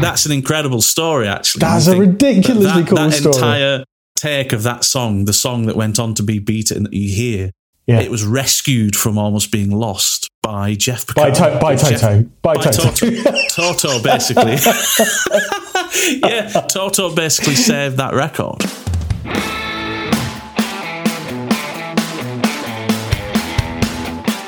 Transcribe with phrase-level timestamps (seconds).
[0.00, 1.60] that's an incredible story, actually.
[1.60, 3.34] That's a ridiculously that, cool that story.
[3.34, 3.84] entire
[4.16, 7.50] take of that song, the song that went on to be beaten that you hear,
[7.86, 8.00] yeah.
[8.00, 12.22] it was rescued from almost being lost by Jeff By, to- by Jeff, Toto.
[12.42, 12.90] By, by Toto.
[12.90, 13.32] Toto.
[13.50, 14.56] Toto, basically.
[16.22, 18.62] yeah, Toto basically saved that record.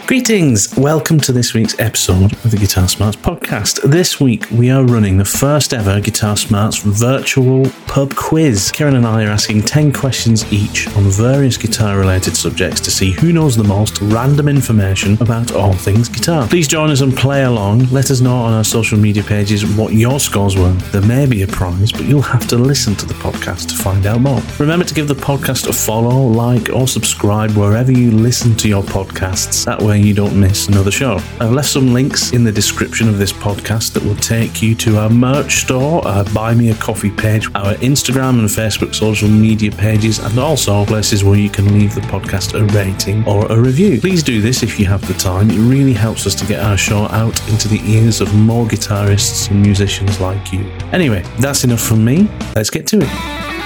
[0.06, 0.76] Greetings!
[0.76, 3.80] Welcome to this week's episode of the Guitar Smarts podcast.
[3.90, 8.70] This week we are running the first ever Guitar Smarts virtual pub quiz.
[8.70, 13.12] Kieran and I are asking 10 questions each on various guitar related subjects to see
[13.12, 16.46] who knows the most random information about all things guitar.
[16.48, 17.86] Please join us and play along.
[17.86, 20.72] Let us know on our social media pages what your scores were.
[20.92, 24.04] There may be a prize, but you'll have to listen to the podcast to find
[24.04, 24.42] out more.
[24.58, 28.82] Remember to give the podcast a follow, like, or subscribe wherever you listen to your
[28.82, 29.64] podcasts.
[29.64, 31.18] That way you don't miss another show.
[31.40, 34.98] I've left some links in the description of this podcast that will take you to
[34.98, 39.70] our merch store, our Buy Me a Coffee page, our Instagram and Facebook social media
[39.70, 44.00] pages, and also places where you can leave the podcast a rating or a review.
[44.00, 45.50] Please do this if you have the time.
[45.50, 49.50] It really helps us to get our show out into the ears of more guitarists
[49.50, 50.64] and musicians like you.
[50.92, 52.28] Anyway, that's enough from me.
[52.56, 53.63] Let's get to it.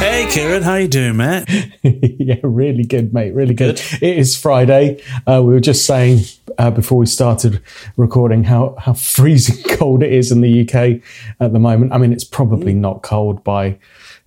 [0.00, 1.44] Hey, Kieran, how you doing, mate?
[1.82, 3.34] yeah, really good, mate.
[3.34, 3.76] Really good.
[3.76, 4.02] good.
[4.02, 5.02] It is Friday.
[5.26, 6.20] Uh, we were just saying
[6.56, 7.62] uh, before we started
[7.98, 11.02] recording how how freezing cold it is in the UK
[11.38, 11.92] at the moment.
[11.92, 13.78] I mean, it's probably not cold by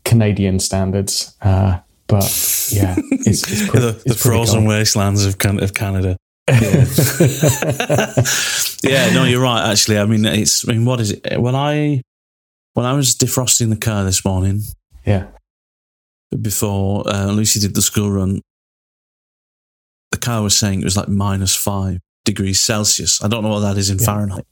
[0.06, 6.17] Canadian standards, uh, but yeah, it's, it's pre- the, the frozen wastelands of, of Canada.
[6.50, 6.85] Yeah.
[8.84, 9.72] yeah, no, you're right.
[9.72, 10.69] Actually, I mean, it's.
[10.69, 11.41] I mean, what is it?
[11.41, 12.03] When I
[12.73, 14.61] when I was defrosting the car this morning,
[15.03, 15.29] yeah,
[16.41, 18.41] before uh, Lucy did the school run,
[20.11, 23.23] the car was saying it was like minus five degrees Celsius.
[23.23, 24.05] I don't know what that is in yeah.
[24.05, 24.45] Fahrenheit.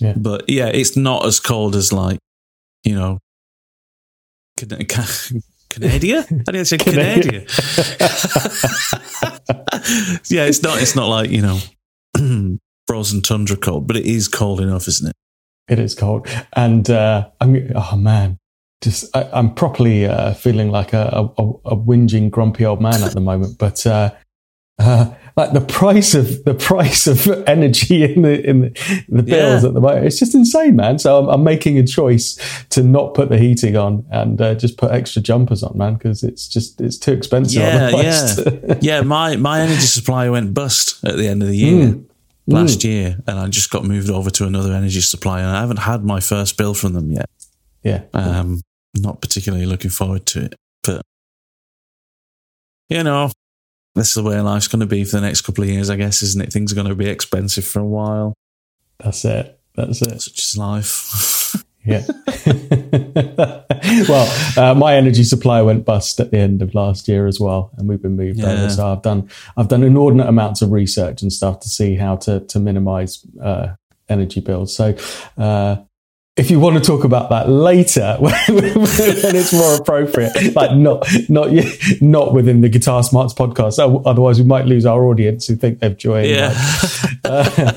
[0.00, 0.14] Yeah.
[0.16, 2.18] But yeah, it's not as cold as like,
[2.84, 3.18] you know,
[5.70, 6.26] Canada?
[6.28, 7.32] I didn't say Canada.
[10.28, 10.82] yeah, it's not.
[10.82, 11.58] It's not like you know,
[12.86, 15.16] frozen tundra cold, but it is cold enough, isn't it?
[15.68, 18.38] It is cold, and uh, I mean, oh man,
[18.80, 23.12] just I, am properly uh, feeling like a, a, a, whinging, grumpy old man at
[23.12, 23.58] the moment.
[23.58, 24.12] But uh,
[24.78, 29.62] uh, like the price of the price of energy in the in the, the bills
[29.62, 29.68] yeah.
[29.68, 30.98] at the moment, it's just insane, man.
[30.98, 32.38] So I'm, I'm, making a choice
[32.70, 36.22] to not put the heating on and uh, just put extra jumpers on, man, because
[36.22, 37.60] it's just it's too expensive.
[37.60, 39.00] Yeah, yeah, yeah.
[39.02, 41.88] My my energy supply went bust at the end of the year.
[41.88, 42.06] Mm.
[42.46, 45.78] Last year, and I just got moved over to another energy supplier, and I haven't
[45.78, 47.30] had my first bill from them yet.
[47.84, 48.02] Yeah.
[48.12, 48.60] Um,
[48.94, 50.54] not particularly looking forward to it.
[50.82, 51.02] But,
[52.88, 53.30] you know,
[53.94, 55.96] this is the way life's going to be for the next couple of years, I
[55.96, 56.52] guess, isn't it?
[56.52, 58.34] Things are going to be expensive for a while.
[58.98, 59.58] That's it.
[59.74, 60.20] That's it.
[60.20, 61.64] Such is life.
[61.84, 62.02] yeah.
[64.08, 67.70] well, uh, my energy supply went bust at the end of last year as well,
[67.76, 68.50] and we've been moved yeah.
[68.50, 68.70] over.
[68.70, 72.40] So I've done I've done inordinate amounts of research and stuff to see how to
[72.40, 73.74] to minimize uh,
[74.08, 74.74] energy bills.
[74.76, 74.94] So
[75.38, 75.76] uh,
[76.36, 81.50] if you want to talk about that later when, it's more appropriate like not not
[82.00, 85.96] not within the guitar smarts podcast otherwise we might lose our audience who think they've
[85.96, 86.48] joined yeah.
[87.24, 87.72] like, uh,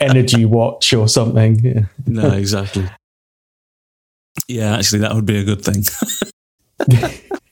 [0.00, 1.80] energy watch or something yeah.
[2.06, 2.88] no exactly
[4.48, 5.82] yeah actually that would be a good thing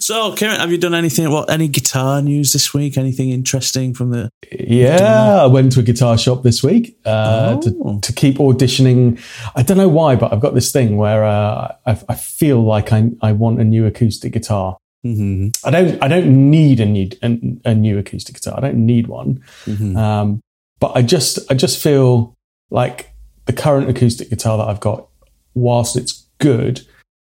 [0.00, 1.30] So, Kieran, have you done anything?
[1.30, 2.96] What any guitar news this week?
[2.96, 4.30] Anything interesting from the?
[4.52, 8.00] Yeah, I went to a guitar shop this week uh, oh.
[8.00, 9.20] to, to keep auditioning.
[9.54, 12.92] I don't know why, but I've got this thing where uh, I, I, feel like
[12.92, 14.76] I, I want a new acoustic guitar.
[15.04, 15.48] Mm-hmm.
[15.66, 16.02] I don't.
[16.02, 18.54] I don't need a new a, a, new acoustic guitar.
[18.56, 19.42] I don't need one.
[19.66, 19.96] Mm-hmm.
[19.96, 20.40] Um,
[20.80, 22.34] but I just I just feel
[22.70, 23.12] like
[23.44, 25.08] the current acoustic guitar that I've got,
[25.54, 26.86] whilst it's good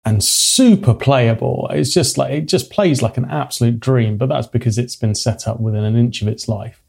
[0.09, 4.17] and super playable, it's just like it just plays like an absolute dream.
[4.17, 6.81] But that's because it's been set up within an inch of its life,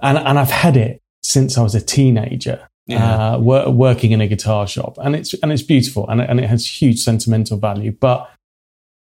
[0.00, 2.68] and and I've had it since I was a teenager.
[2.86, 3.34] Yeah.
[3.34, 6.48] Uh, wor- working in a guitar shop, and it's and it's beautiful, and and it
[6.48, 7.92] has huge sentimental value.
[7.92, 8.28] But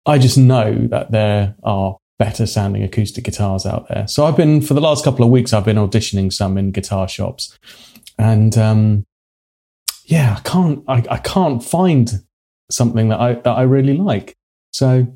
[0.07, 4.09] I just know that there are better sounding acoustic guitars out there.
[4.09, 7.07] So I've been for the last couple of weeks, I've been auditioning some in guitar
[7.07, 7.57] shops,
[8.19, 9.07] and um,
[10.07, 12.25] yeah, I can't, I, I can't find
[12.71, 14.35] something that I that I really like.
[14.73, 15.07] So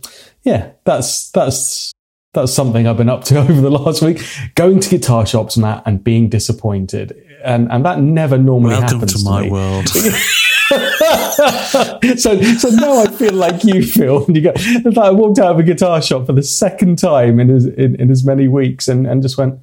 [0.43, 1.93] yeah, that's that's
[2.35, 4.25] that's something I've been up to over the last week.
[4.55, 7.13] Going to guitar shops, Matt, and being disappointed,
[7.45, 9.51] and and that never normally Welcome happens to, to my me.
[9.51, 9.89] world.
[12.19, 14.25] so so now I feel like you feel.
[14.25, 14.53] And you go,
[14.85, 18.01] like I walked out of a guitar shop for the second time in as in,
[18.01, 19.59] in as many weeks, and and just went,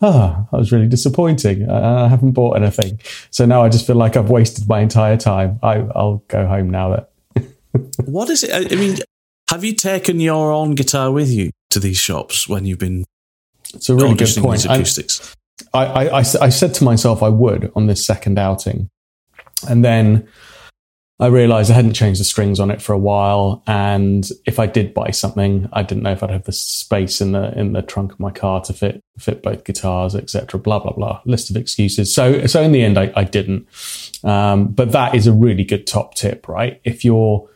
[0.00, 1.68] ah, oh, that was really disappointing.
[1.68, 3.00] I, I, haven't bought anything.
[3.30, 5.58] So now I just feel like I've wasted my entire time.
[5.62, 7.06] I, I'll go home now.
[8.04, 8.72] What is it?
[8.72, 8.98] I mean,
[9.50, 13.04] have you taken your own guitar with you to these shops when you've been?
[13.74, 14.64] It's a really good point.
[14.64, 15.34] Acoustics?
[15.74, 18.88] I, I, I, I said to myself I would on this second outing.
[19.68, 20.28] And then
[21.20, 23.62] I realized I hadn't changed the strings on it for a while.
[23.66, 27.32] And if I did buy something, I didn't know if I'd have the space in
[27.32, 30.60] the, in the trunk of my car to fit, fit both guitars, etc.
[30.60, 31.20] Blah, blah, blah.
[31.24, 32.14] List of excuses.
[32.14, 33.66] So, so in the end, I, I didn't.
[34.22, 36.80] Um, but that is a really good top tip, right?
[36.84, 37.48] If you're,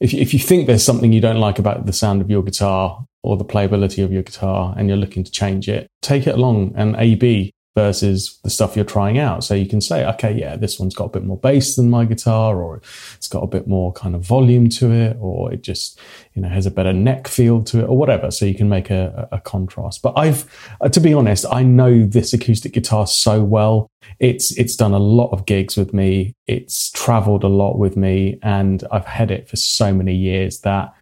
[0.00, 3.04] if, if you think there's something you don't like about the sound of your guitar
[3.22, 6.72] or the playability of your guitar and you're looking to change it, take it along
[6.76, 9.42] and A B versus the stuff you're trying out.
[9.42, 12.04] So you can say, okay, yeah, this one's got a bit more bass than my
[12.04, 12.82] guitar, or
[13.14, 15.98] it's got a bit more kind of volume to it, or it just,
[16.34, 18.30] you know, has a better neck feel to it, or whatever.
[18.30, 20.02] So you can make a, a contrast.
[20.02, 20.44] But I've,
[20.82, 23.88] uh, to be honest, I know this acoustic guitar so well.
[24.18, 26.34] It's, it's done a lot of gigs with me.
[26.46, 30.92] It's traveled a lot with me and I've had it for so many years that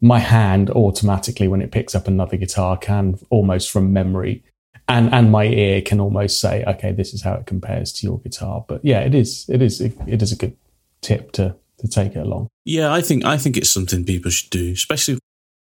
[0.00, 4.42] my hand automatically, when it picks up another guitar, can almost from memory
[4.88, 8.18] and and my ear can almost say, okay, this is how it compares to your
[8.20, 8.64] guitar.
[8.66, 10.56] But yeah, it is it is it is a good
[11.00, 12.48] tip to to take it along.
[12.64, 15.18] Yeah, I think I think it's something people should do, especially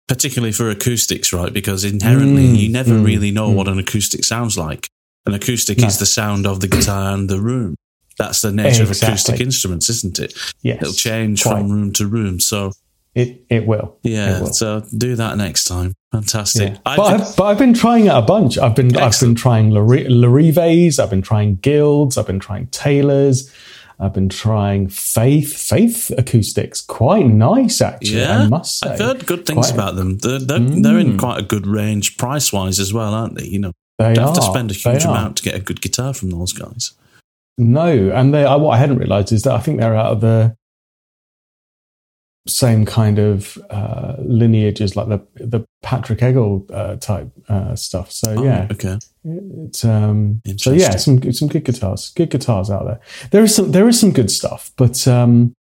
[0.07, 1.53] particularly for acoustics, right?
[1.53, 3.55] Because inherently, mm, you never mm, really know mm.
[3.55, 4.87] what an acoustic sounds like.
[5.25, 5.87] An acoustic no.
[5.87, 7.75] is the sound of the guitar and the room.
[8.17, 8.91] That's the nature exactly.
[8.91, 10.33] of acoustic instruments, isn't it?
[10.61, 11.59] Yes, it'll change quite.
[11.59, 12.39] from room to room.
[12.39, 12.71] So
[13.13, 13.97] it it will.
[14.03, 14.53] Yeah, it will.
[14.53, 15.93] so do that next time.
[16.11, 16.73] Fantastic.
[16.73, 16.79] Yeah.
[16.83, 18.57] But, I've, but I've been trying it a bunch.
[18.57, 19.13] I've been Excellent.
[19.13, 20.99] I've been trying Larrivées.
[20.99, 22.17] I've been trying Guilds.
[22.17, 23.51] I've been trying Taylors.
[23.99, 25.55] I've been trying Faith.
[25.55, 28.19] Faith acoustics, quite nice actually.
[28.19, 28.89] Yeah, I must say.
[28.89, 30.17] I've heard good things quite about them.
[30.17, 30.83] They're they're, mm.
[30.83, 31.19] they're, in mm.
[31.19, 33.45] quite a good range price wise as well, aren't they?
[33.45, 36.13] You know, they you have to spend a huge amount to get a good guitar
[36.13, 36.93] from those guys.
[37.57, 40.55] No, and they, what I hadn't realised is that I think they're out of the
[42.47, 48.11] same kind of uh, lineage as like the the Patrick Eggle uh, type uh, stuff.
[48.11, 48.97] So oh, yeah, okay.
[49.23, 52.99] It's um, so yeah, some some good guitars, good guitars out there.
[53.31, 55.53] There is some there is some good stuff, but um,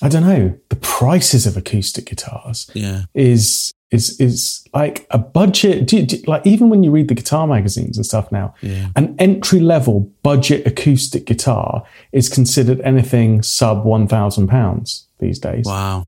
[0.00, 0.56] I don't know.
[0.68, 5.88] The prices of acoustic guitars, yeah, is is is like a budget.
[5.88, 8.90] Do, do, like even when you read the guitar magazines and stuff now, yeah.
[8.94, 15.64] an entry level budget acoustic guitar is considered anything sub one thousand pounds these days.
[15.66, 16.04] Wow.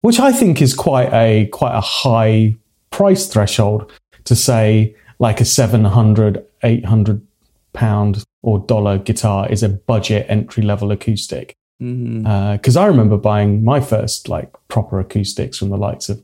[0.00, 2.56] Which I think is quite a quite a high
[2.90, 3.90] price threshold
[4.24, 7.26] to say like a 700 800
[7.72, 11.54] pound or dollar guitar is a budget entry level acoustic.
[11.78, 12.26] Because mm-hmm.
[12.26, 16.22] uh, I remember buying my first like proper acoustics from the likes of,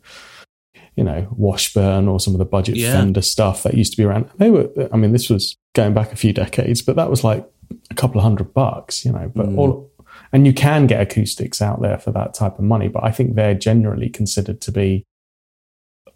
[0.97, 2.93] you know, Washburn or some of the budget yeah.
[2.93, 4.29] Fender stuff that used to be around.
[4.39, 7.49] They were, I mean, this was going back a few decades, but that was like
[7.91, 9.31] a couple of hundred bucks, you know.
[9.35, 9.59] But mm.
[9.59, 9.91] all
[10.35, 13.37] and you can get acoustics out there for that type of money, but I think
[13.37, 15.07] they're generally considered to be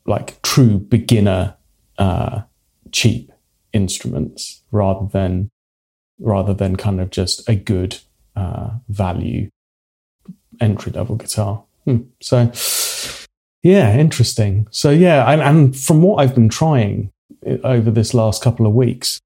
[0.07, 1.55] like true beginner,
[1.99, 2.43] uh,
[2.91, 3.31] cheap
[3.73, 5.51] instruments rather than
[6.19, 7.99] rather than kind of just a good
[8.35, 9.51] uh, value
[10.61, 11.63] entry level guitar.
[11.85, 11.99] Hmm.
[12.21, 12.51] So
[13.63, 14.67] yeah, interesting.
[14.73, 17.13] So yeah, and, and from what I've been trying
[17.47, 19.21] uh, over this last couple of weeks,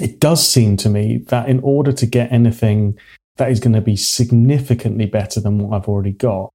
[0.00, 2.98] it does seem to me that in order to get anything
[3.36, 6.50] that is going to be significantly better than what I've already got.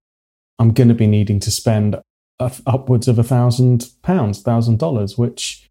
[0.60, 1.98] I'm going to be needing to spend
[2.39, 5.70] upwards of a thousand pounds, thousand dollars, which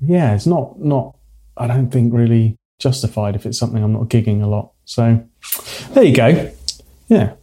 [0.00, 1.16] yeah, it's not not.
[1.56, 4.72] I don't think really justified if it's something I'm not gigging a lot.
[4.84, 5.24] So
[5.90, 6.52] there you go.
[7.08, 7.34] Yeah,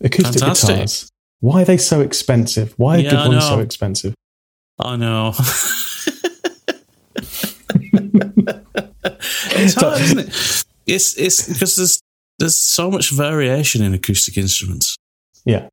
[0.00, 0.70] acoustic Fantastic.
[0.74, 1.10] guitars.
[1.40, 2.74] Why are they so expensive?
[2.76, 4.14] Why are Yeah, good ones so expensive?
[4.78, 5.34] I know.
[9.62, 10.64] it's hard, isn't it?
[10.86, 12.00] It's it's because there's
[12.40, 14.96] there's so much variation in acoustic instruments.
[15.44, 15.68] Yeah.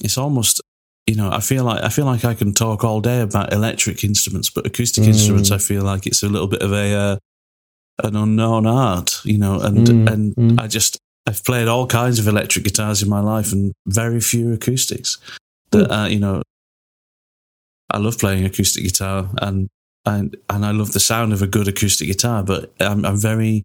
[0.00, 0.60] It's almost
[1.06, 4.04] you know, I feel like I feel like I can talk all day about electric
[4.04, 5.08] instruments, but acoustic Mm.
[5.08, 7.16] instruments I feel like it's a little bit of a uh,
[8.04, 10.60] an unknown art, you know, and Mm, and mm.
[10.60, 14.52] I just I've played all kinds of electric guitars in my life and very few
[14.52, 15.18] acoustics.
[15.72, 16.42] That uh, you know,
[17.90, 19.68] I love playing acoustic guitar and
[20.06, 23.64] and and I love the sound of a good acoustic guitar, but I'm, I'm very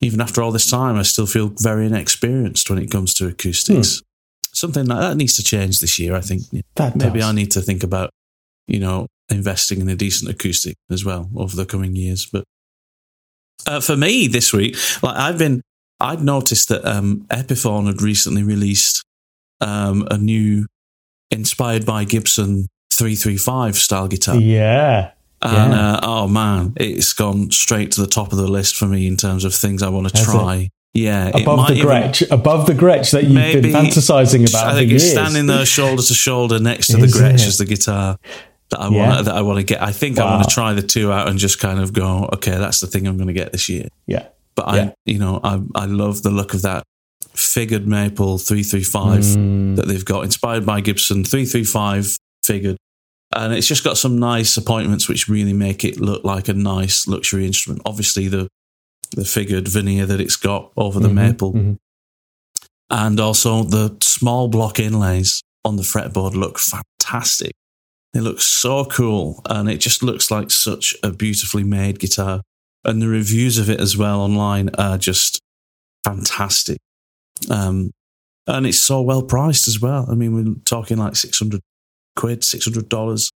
[0.00, 4.02] even after all this time, I still feel very inexperienced when it comes to acoustics.
[4.52, 6.14] Something like that needs to change this year.
[6.14, 6.42] I think
[6.76, 7.28] That maybe does.
[7.28, 8.10] I need to think about
[8.66, 12.26] you know investing in a decent acoustic as well over the coming years.
[12.26, 12.44] But
[13.66, 15.62] uh, for me this week, like I've been,
[16.00, 19.04] I'd noticed that um, Epiphone had recently released
[19.60, 20.66] um, a new
[21.30, 24.36] inspired by Gibson 335 style guitar.
[24.36, 25.12] Yeah.
[25.42, 25.92] And Yeah.
[25.94, 29.16] uh, oh man, it's gone straight to the top of the list for me in
[29.16, 30.30] terms of things I want to Has it?
[30.30, 30.68] try.
[30.92, 34.74] Yeah, Above the even- Gretsch, above the Gretsch that you've Maybe- been fantasizing about I
[34.74, 35.12] think it's years.
[35.12, 37.46] standing there shoulder to shoulder next to the Gretsch it?
[37.46, 38.16] as the guitar
[38.70, 39.08] that I Yeah.
[39.08, 39.80] want that I want to get.
[39.82, 40.42] I think I want Wow.
[40.42, 43.16] to try the two out and just kind of go, okay, that's the thing I'm
[43.16, 43.86] going to get this year.
[44.08, 44.24] Yeah.
[44.56, 44.90] But I, Yeah.
[45.06, 46.82] you know, I I love the look of that
[47.34, 49.76] figured maple 335 Mm.
[49.76, 52.76] that they've got, inspired by Gibson 335 figured.
[53.34, 57.06] And it's just got some nice appointments which really make it look like a nice
[57.06, 57.82] luxury instrument.
[57.84, 58.48] Obviously, the
[59.16, 61.78] the figured veneer that it's got over the Mhm, maple, mhm.
[62.90, 67.52] and also the small block inlays on the fretboard look fantastic.
[68.12, 72.42] They look so cool, and it just looks like such a beautifully made guitar.
[72.84, 75.38] And the reviews of it as well online are just
[76.04, 76.78] fantastic.
[77.50, 77.90] Um,
[78.46, 80.06] and it's so well priced as well.
[80.10, 81.60] I mean, we're talking like six hundred
[82.20, 83.30] quid, six hundred dollars.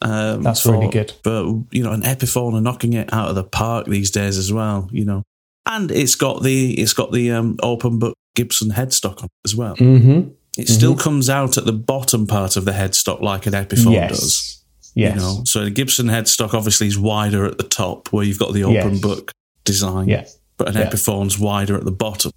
[0.00, 1.12] Um, That's for- really good.
[1.22, 4.52] But you know, an Epiphone are knocking it out of the park these days as
[4.52, 4.88] well.
[4.92, 5.22] You know,
[5.66, 9.54] and it's got the it's got the um, open book Gibson headstock on it as
[9.56, 9.76] well.
[9.76, 10.30] Mm-hmm.
[10.58, 14.10] It still comes out at the bottom part of the headstock like an Epiphone Yes.
[14.20, 14.64] does.
[14.94, 15.14] Yes.
[15.14, 18.52] You know, so the Gibson headstock obviously is wider at the top where you've got
[18.52, 19.00] the open Yes.
[19.00, 19.32] book
[19.64, 20.26] design, Yeah.
[20.58, 20.90] but an Yeah.
[20.90, 22.32] Epiphone's wider at the bottom.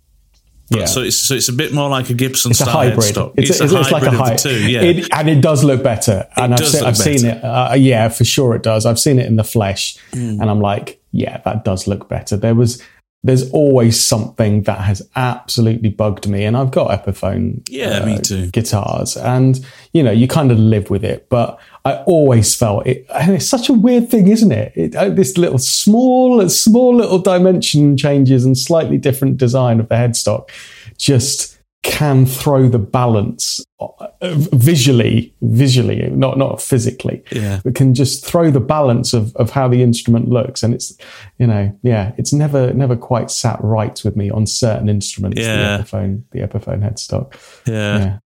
[0.70, 0.86] But Yeah.
[0.86, 3.00] So it's so it's a bit more like a Gibson it's a style hybrid.
[3.00, 3.34] headstock.
[3.38, 4.40] It's, It's, a, a, it's, like a hybrid.
[4.40, 4.82] the two, yeah.
[4.82, 6.28] It, and it does look better.
[6.38, 7.44] and I've, does seen, I've seen it.
[7.44, 8.86] Uh, yeah, for sure it does.
[8.86, 10.42] I've seen it in the flesh, Hmm.
[10.42, 12.36] and I'm like, yeah, that does look better.
[12.36, 12.82] There was,
[13.26, 17.68] there's always something that has absolutely bugged me, and I've got Epiphone.
[17.70, 18.52] Yeah, uh, me too.
[18.52, 21.60] Guitars, and you know, you kind of live with it, but.
[21.88, 24.74] I always felt it, and it's such a weird thing, isn't it?
[24.76, 29.94] it uh, this little small, small little dimension changes and slightly different design of the
[29.94, 30.50] headstock
[30.98, 31.55] just
[31.86, 37.24] can throw the balance uh, visually, visually, not not physically.
[37.32, 37.62] Yeah.
[37.64, 40.98] It can just throw the balance of, of how the instrument looks, and it's
[41.38, 45.40] you know yeah, it's never never quite sat right with me on certain instruments.
[45.40, 45.78] Yeah.
[45.78, 47.34] The Epiphone, the Epiphone headstock.
[47.68, 47.98] yeah.
[48.00, 48.20] Yeah,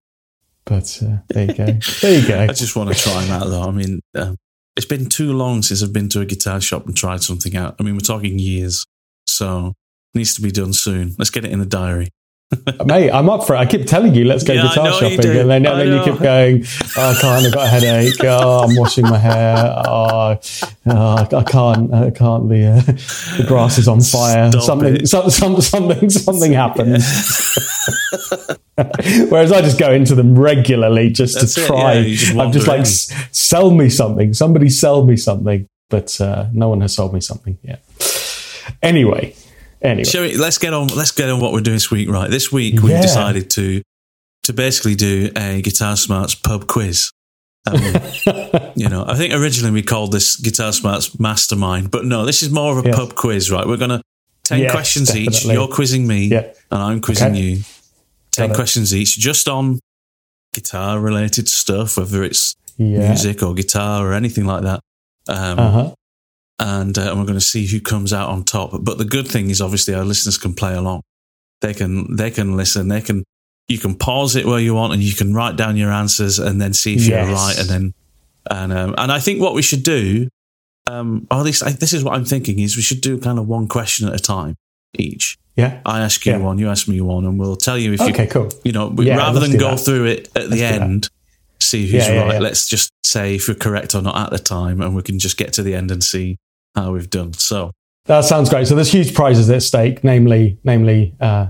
[0.66, 1.66] but uh, there you go,
[2.02, 2.40] there you go.
[2.50, 3.64] I just want to try that though.
[3.64, 4.38] I mean, um,
[4.78, 7.76] it's been too long since I've been to a guitar shop and tried something out.
[7.78, 8.86] I mean, we're talking years,
[9.28, 9.74] so
[10.16, 11.16] needs to be done soon.
[11.20, 12.10] Let's get it in the diary.
[12.84, 13.60] Mate, I'm up for it.
[13.60, 16.20] I keep telling you, let's go Yeah, guitar shopping, and then, and then you keep
[16.20, 16.64] going.
[16.98, 17.46] Oh, I can't.
[17.46, 18.24] I've got a headache.
[18.24, 19.56] Oh, I'm washing my hair.
[19.86, 20.40] Oh,
[20.88, 21.94] oh, I can't.
[21.94, 22.50] I can't.
[22.50, 22.82] The uh,
[23.38, 24.50] the grass is on fire.
[24.52, 27.06] Stop something, some, some, something, something happens.
[29.30, 31.94] Whereas I just go into them regularly just That's to it, try.
[32.00, 34.34] yeah, just I'm just like, "S- sell me something.
[34.34, 35.68] Somebody sell me something.
[35.90, 37.84] But uh, no one has sold me something yet.
[38.82, 39.36] Anyway,
[39.82, 40.04] anyway.
[40.04, 40.88] Shall we, let's get on.
[40.88, 42.10] Let's get on what we're doing this week.
[42.10, 43.02] Right, this week we've Yeah.
[43.02, 43.82] decided to
[44.44, 47.12] to basically do a Guitar Smarts pub quiz.
[47.68, 47.82] Um,
[48.76, 52.50] you know, I think originally we called this Guitar Smarts Mastermind, but no, this is
[52.50, 52.96] more of a Yeah.
[52.96, 53.52] pub quiz.
[53.52, 54.02] Right, we're gonna
[54.44, 55.32] ten Yes, questions each.
[55.32, 55.54] definitely.
[55.56, 56.46] You're quizzing me, Yeah.
[56.72, 57.40] and I'm quizzing Okay.
[57.42, 57.64] you.
[58.32, 58.56] Ten Got it.
[58.56, 59.80] questions each, just on
[60.54, 63.10] guitar related stuff, whether it's Yeah.
[63.10, 64.80] music or guitar or anything like that.
[65.28, 65.92] Um, Uh huh.
[66.60, 68.72] And, uh, and we're going to see who comes out on top.
[68.82, 71.02] But the good thing is, obviously, our listeners can play along.
[71.62, 72.88] They can they can listen.
[72.88, 73.24] They can
[73.68, 76.60] you can pause it where you want, and you can write down your answers, and
[76.62, 77.10] then see if Yes.
[77.28, 77.60] you're right.
[77.60, 77.94] And then
[78.50, 80.28] and um, and I think what we should do,
[80.88, 83.38] um, or at least I, this is what I'm thinking, is we should do kind
[83.40, 84.56] of one question at a time
[84.98, 85.38] each.
[85.56, 85.82] Yeah.
[85.86, 86.38] I ask you Yeah.
[86.40, 88.50] one, you ask me one, and we'll tell you if Okay, you cool.
[88.64, 89.80] you know we, Yeah, rather than go that.
[89.82, 90.82] through it at the do that.
[90.82, 91.10] end.
[91.60, 92.42] see who's Yeah, right.
[92.42, 95.36] Let's just say if we're correct or not at the time, and we can just
[95.36, 96.38] get to the end and see
[96.76, 97.34] how we've done.
[97.34, 97.72] So,
[98.06, 98.68] That sounds great.
[98.68, 101.48] So there's huge prizes at stake, namely, namely, uh,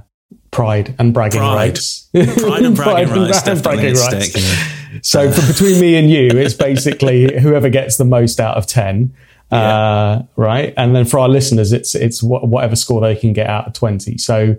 [0.52, 1.56] pride and bragging Pride.
[1.56, 2.10] rights.
[2.14, 4.30] pride and bragging Pride rights definitely bragging rights.
[4.32, 5.00] stake.
[5.04, 9.14] So for between me and you, it's basically whoever gets the most out of ten,
[9.52, 10.74] uh, right?
[10.78, 13.74] And then for our listeners, it's it's wha- whatever score they can get out of
[13.74, 14.18] twenty.
[14.18, 14.56] So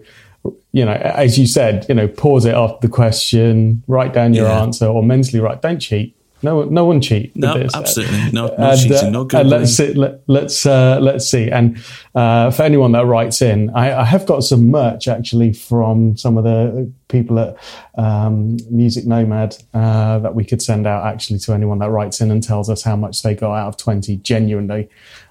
[0.73, 4.47] you know, as you said, you know, pause it after the question, write down your
[4.47, 4.63] Yeah.
[4.63, 5.61] answer, or mentally write.
[5.63, 6.17] Don't cheat.
[6.43, 7.35] No, no one cheat.
[7.37, 7.75] No, this.
[7.75, 8.33] absolutely.
[8.33, 9.51] No, no and, cheating, uh, no Googling.
[9.51, 11.51] let's see, let, let's uh, let's see.
[11.51, 11.83] And
[12.15, 16.39] uh, for anyone that writes in, I, I have got some merch actually from some
[16.39, 17.57] of the people at
[17.97, 22.31] um, Music Nomad uh, that we could send out actually to anyone that writes in
[22.31, 24.89] and tells us how much they got out of twenty genuinely.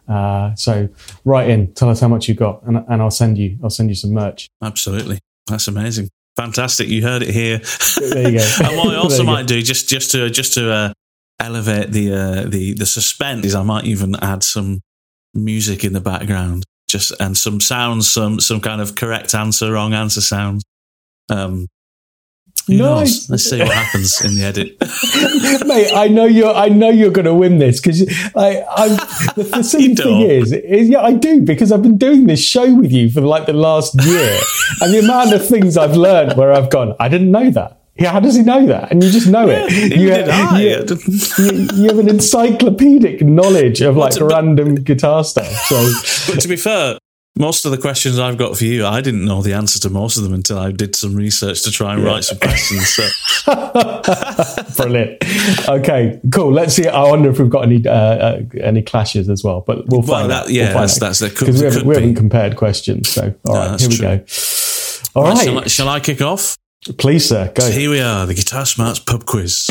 [0.07, 0.89] Uh, so
[1.25, 3.89] write in, tell us how much you got, and, and I'll send you I'll send
[3.89, 4.49] you some merch.
[4.61, 5.19] Absolutely.
[5.47, 6.09] That's amazing.
[6.35, 6.87] Fantastic.
[6.87, 7.59] You heard it here.
[7.97, 8.45] There you go.
[8.63, 9.31] and what I also you go.
[9.33, 10.93] might do, just just to just to uh,
[11.39, 14.81] elevate the uh, the the suspense, is I might even add some
[15.33, 19.93] music in the background, just and some sounds, some some kind of correct answer, wrong
[19.93, 20.63] answer sounds.
[21.29, 21.67] Um,
[22.69, 22.99] who knows?
[22.99, 23.29] Nice.
[23.29, 24.77] Let's see what happens in the edit.
[25.65, 25.91] mate.
[25.93, 26.53] I know you're.
[26.53, 28.01] I know you're going to win this because
[28.35, 28.63] I.
[28.69, 28.89] I'm,
[29.35, 29.63] the, the
[30.03, 33.21] thing is, is, yeah, I do because I've been doing this show with you for
[33.21, 34.39] like the last year,
[34.81, 37.78] and the amount of things I've learned where I've gone, I didn't know that.
[37.99, 38.91] Yeah, how does he know that?
[38.91, 39.69] And you just know it.
[39.71, 40.59] Neither you, I.
[40.61, 45.47] you, you, have an encyclopedic knowledge of like to- but- random guitar stuff.
[45.67, 46.97] So But to be fair,
[47.37, 50.17] most of the questions I've got for you, I didn't know the answer to most
[50.17, 52.87] of them until I did some research to try and write some questions.
[52.89, 53.07] So
[54.77, 55.23] brilliant.
[55.69, 56.51] Okay, cool.
[56.51, 56.87] Let's see.
[56.87, 60.19] I wonder if we've got any uh, uh, any clashes as well, but we'll Well,
[60.19, 60.49] find that- out.
[60.49, 63.09] yeah, we'll find that's- because we haven't, we haven't compared questions.
[63.09, 64.05] So all No, right, here we true.
[64.05, 64.25] go.
[65.15, 66.57] All Right, right, shall, I, shall I kick off?
[66.97, 67.63] Please, sir, go.
[67.63, 69.65] So here we are, the Guitar Smarts pub quiz.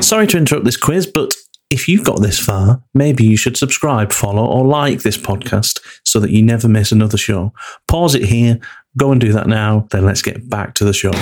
[0.00, 1.34] Sorry to interrupt this quiz, but
[1.70, 6.20] if you've got this far, maybe you should subscribe, follow, or like this podcast so
[6.20, 7.52] that you never miss another show.
[7.88, 8.60] Pause it here,
[8.96, 11.12] go and do that now, then let's get back to the show.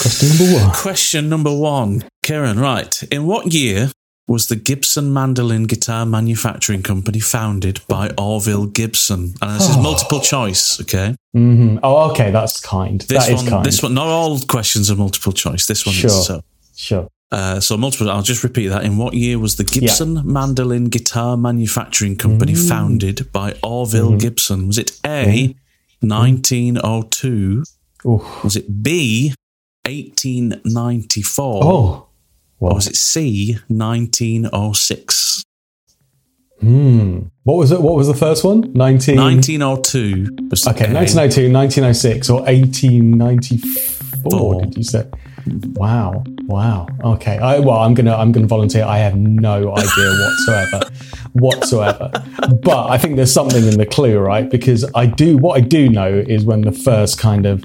[0.00, 0.74] Question number one.
[0.74, 2.04] Question number one.
[2.24, 3.02] Kieran, right.
[3.10, 3.90] In what year
[4.28, 9.34] was the Gibson Mandolin Guitar Manufacturing Company founded by Orville Gibson?
[9.42, 11.14] And this is multiple choice, okay?
[11.32, 13.00] hmm Oh, okay, that's kind.
[13.02, 13.64] This that is one, kind.
[13.66, 15.66] this one, not all questions are multiple choice.
[15.66, 16.10] This one Sure.
[16.10, 16.42] is so.
[16.76, 17.08] Sure.
[17.32, 18.10] Uh, so multiple.
[18.10, 18.84] I'll just repeat that.
[18.84, 22.68] In what year was the Gibson Mandolin Guitar Manufacturing Company Mm.
[22.68, 24.18] founded by Orville Mm-hmm.
[24.18, 24.66] Gibson?
[24.66, 25.56] Was it A,
[26.00, 27.64] 1902?
[28.06, 28.44] Oof.
[28.44, 29.32] Was it B,
[29.86, 31.60] 1894?
[31.64, 32.06] Oh.
[32.62, 35.44] Or was it C, 1906?
[36.60, 37.22] hmm.
[37.42, 37.82] What was it?
[37.82, 38.72] What was the first one?
[38.72, 39.16] 19...
[39.16, 40.28] 1902
[40.70, 40.94] Okay, A.
[40.94, 44.60] 1902, 1906, or 1894, Four.
[44.60, 45.08] did you say?
[45.74, 46.22] Wow.
[46.44, 46.86] Wow.
[47.02, 47.38] Okay.
[47.38, 48.84] I, well, I'm gonna I'm gonna volunteer.
[48.84, 50.80] I have no idea whatsoever,
[51.32, 52.10] whatsoever.
[52.62, 54.48] But I think there's something in the clue, right?
[54.48, 57.64] Because I do what I do know is when the first kind of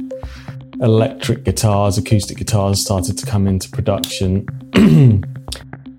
[0.81, 4.45] electric guitars, acoustic guitars started to come into production.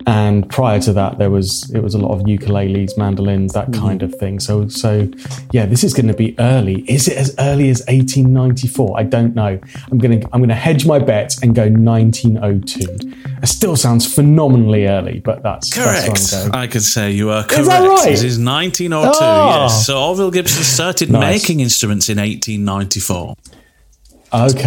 [0.09, 3.81] And prior to that, there was it was a lot of ukuleles, mandolins, that mm-hmm.
[3.81, 4.39] kind of thing.
[4.39, 5.07] So, so
[5.51, 6.81] yeah, this is going to be early.
[6.89, 8.99] Is it as early as 1894?
[8.99, 9.59] I don't know.
[9.91, 13.17] I'm gonna I'm gonna hedge my bet and go 1902.
[13.43, 16.07] It still sounds phenomenally early, but that's Correct.
[16.07, 16.63] That's where I'm going.
[16.63, 17.59] I could say you are correct.
[17.59, 18.09] Is that right?
[18.09, 19.19] This is 1902.
[19.21, 19.47] Oh.
[19.47, 19.71] Yes.
[19.71, 19.81] Ah.
[19.83, 21.41] So Orville Gibson started Nice.
[21.41, 23.35] making instruments in 1894.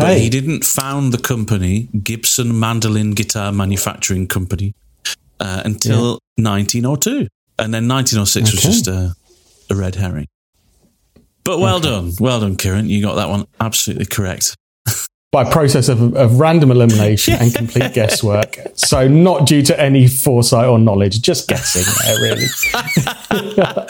[0.00, 4.74] But he didn't found the company, Gibson Mandolin Guitar Manufacturing Company,
[5.40, 7.28] uh, until 1902.
[7.58, 9.14] And then 1906 was just a,
[9.70, 10.26] a red herring.
[11.44, 12.12] But well done.
[12.20, 12.88] Well done, Kieran.
[12.88, 14.56] You got that one absolutely correct.
[15.32, 18.58] By process of, of random elimination and complete guesswork.
[18.74, 21.84] So not due to any foresight or knowledge, just guessing.
[22.04, 22.44] there, really.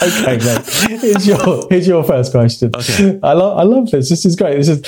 [0.01, 1.01] okay, mate.
[1.01, 2.71] Here's your here's your first question.
[2.73, 3.19] Okay.
[3.21, 4.09] I love I love this.
[4.09, 4.55] This is great.
[4.55, 4.83] This is.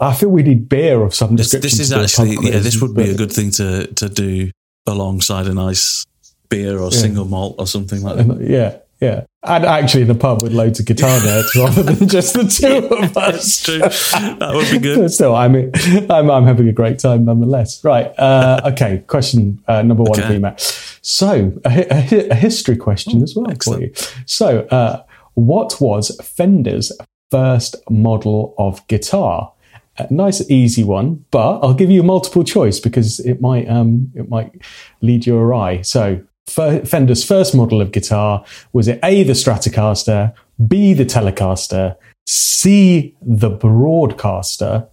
[0.00, 1.62] I feel we need beer of some description.
[1.62, 4.52] this is do a actually, yeah, this would be a good thing to, to do
[4.86, 6.06] alongside a nice
[6.48, 8.40] beer or single malt or something like that.
[8.40, 9.24] Yeah, yeah.
[9.42, 12.86] And actually, in a pub with loads of guitar nerds rather than just the two
[12.96, 13.64] of us.
[13.64, 13.78] That's true.
[13.78, 15.10] That would be good.
[15.12, 15.70] Still, I mean,
[16.10, 17.84] I'm, I'm having a great time nonetheless.
[17.84, 18.06] Right.
[18.18, 19.04] Uh, okay.
[19.06, 20.26] Question uh, number one Okay.
[20.26, 20.60] for you, Matt.
[21.02, 23.96] So, a, a, a history question as well excellent.
[23.96, 24.22] for you.
[24.26, 25.04] So, uh,
[25.34, 26.90] what was Fender's
[27.30, 29.52] first model of guitar?
[29.98, 34.10] A nice, easy one, but I'll give you a multiple choice because it might um,
[34.14, 34.60] it might
[35.00, 35.80] lead you awry.
[35.82, 40.32] So, Fender's first model of guitar was it A the Stratocaster,
[40.66, 44.86] B the Telecaster, C the Broadcaster,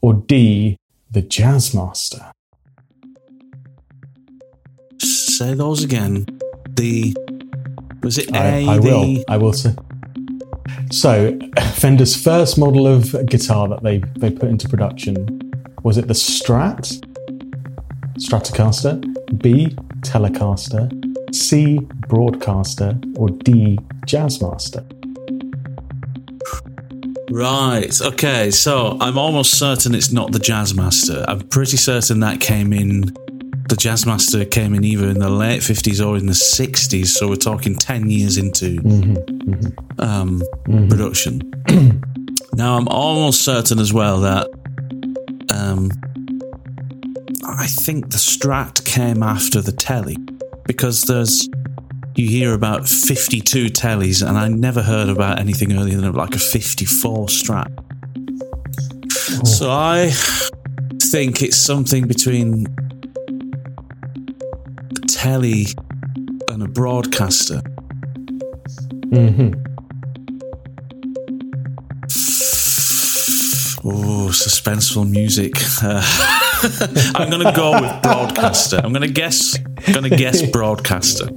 [0.00, 0.76] or D
[1.10, 2.30] the Jazzmaster.
[5.00, 6.26] Say those again.
[6.70, 7.16] The
[8.02, 8.68] was it I, A?
[8.68, 9.24] I the, will.
[9.28, 9.74] I will say.
[10.90, 11.38] So,
[11.74, 17.00] Fender's first model of guitar that they, they put into production was it the Strat,
[18.18, 19.02] Stratocaster,
[19.40, 20.88] B, Telecaster,
[21.34, 24.84] C, Broadcaster, or D, Jazzmaster?
[27.30, 28.00] Right.
[28.00, 28.50] Okay.
[28.50, 31.24] So I'm almost certain it's not the Jazzmaster.
[31.28, 33.02] I'm pretty certain that came in.
[33.68, 37.08] The Jazzmaster came in either in the late 50s or in the 60s.
[37.08, 38.78] So we're talking 10 years into
[39.98, 40.42] Um,
[40.88, 41.42] production.
[42.54, 44.48] now I'm almost certain as well that
[45.54, 45.90] um,
[47.48, 50.16] I think the Strat came after the Telly
[50.64, 51.48] because there's
[52.14, 56.38] you hear about 52 tellies, and I never heard about anything earlier than like a
[56.38, 57.68] 54 Strat.
[59.46, 60.10] So I
[61.10, 62.66] think it's something between
[64.96, 65.66] a telly
[66.48, 67.62] and a broadcaster.
[69.12, 69.77] Mm-hmm.
[73.90, 75.52] Oh, suspenseful music.
[75.82, 76.02] Uh,
[77.14, 78.80] I'm going to go with broadcaster.
[78.82, 79.56] I'm going to guess.
[79.92, 81.28] Going to guess broadcaster.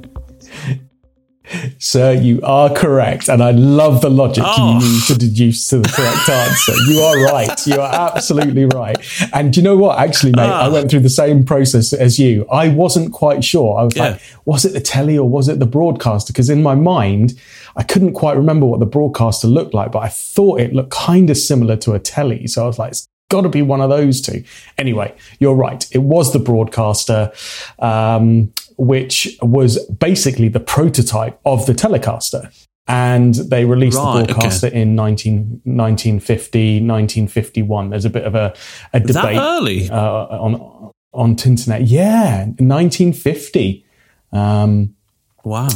[1.80, 4.80] Sir, you are correct, and I love the logic Oh.
[4.80, 6.74] you use to deduce to the correct answer.
[6.90, 7.68] You are right.
[7.68, 8.98] You are absolutely right.
[9.34, 10.00] And do you know what?
[10.00, 10.72] Actually, mate, I Ah.
[10.72, 12.46] went through the same process as you.
[12.52, 13.78] I wasn't quite sure.
[13.80, 14.04] I was Yeah.
[14.12, 16.32] like, was it the telly or was it the broadcaster?
[16.34, 17.34] Because in my mind,
[17.76, 21.30] I couldn't quite remember what the broadcaster looked like, but I thought it looked kind
[21.30, 22.48] of similar to a telly.
[22.48, 24.44] So I was like, it's got to be one of those two.
[24.78, 25.86] Anyway, you're right.
[25.92, 27.32] It was the broadcaster,
[27.80, 32.52] um, which was basically the prototype of the Telecaster.
[32.88, 37.90] And they released Right, the broadcaster in 19, 1950, 1951.
[37.92, 38.54] There's a bit of a,
[38.92, 39.90] a That debate early?
[39.90, 39.98] uh,
[40.46, 41.84] on on internet.
[41.84, 43.86] Yeah, 1950.
[44.32, 44.96] Um,
[45.44, 45.70] Wow.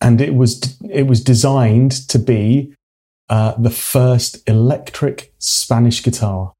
[0.00, 0.60] and it was
[0.90, 2.74] it was designed to be
[3.30, 6.52] uh, the first electric Spanish guitar.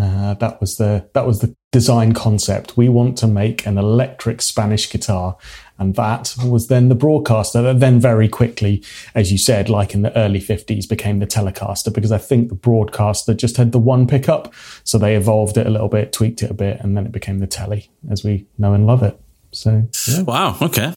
[0.00, 2.76] Uh, that was the that was the design concept.
[2.76, 5.36] We want to make an electric Spanish guitar,
[5.78, 7.60] and that was then the broadcaster.
[7.62, 11.92] That then very quickly, as you said, like in the early fifties, became the Telecaster
[11.92, 14.54] because I think the broadcaster just had the one pickup,
[14.84, 17.40] so they evolved it a little bit, tweaked it a bit, and then it became
[17.40, 19.18] the Telly as we know and love it.
[19.50, 20.22] So yeah.
[20.22, 20.56] Wow.
[20.62, 20.94] Okay.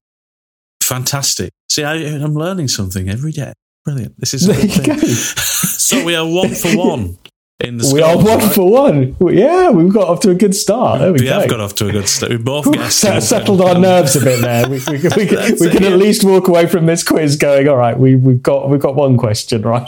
[0.83, 1.51] Fantastic.
[1.69, 3.53] See, I, I'm learning something every day.
[3.85, 4.19] Brilliant.
[4.19, 4.95] This is There you go.
[5.07, 7.17] so we are one for one
[7.59, 8.51] in the We are one right?
[8.53, 9.15] for one.
[9.33, 10.99] Yeah, we've got off to a good start.
[10.99, 11.39] There we, We go.
[11.39, 12.31] have got off to a good start.
[12.31, 12.99] We both Whew, guessed.
[12.99, 13.21] set- it.
[13.21, 14.67] settled our nerves a bit there.
[14.67, 17.77] We, we, we, can- it, can at least walk away from this quiz going, all
[17.77, 19.87] right, we, we've got we've got one question right.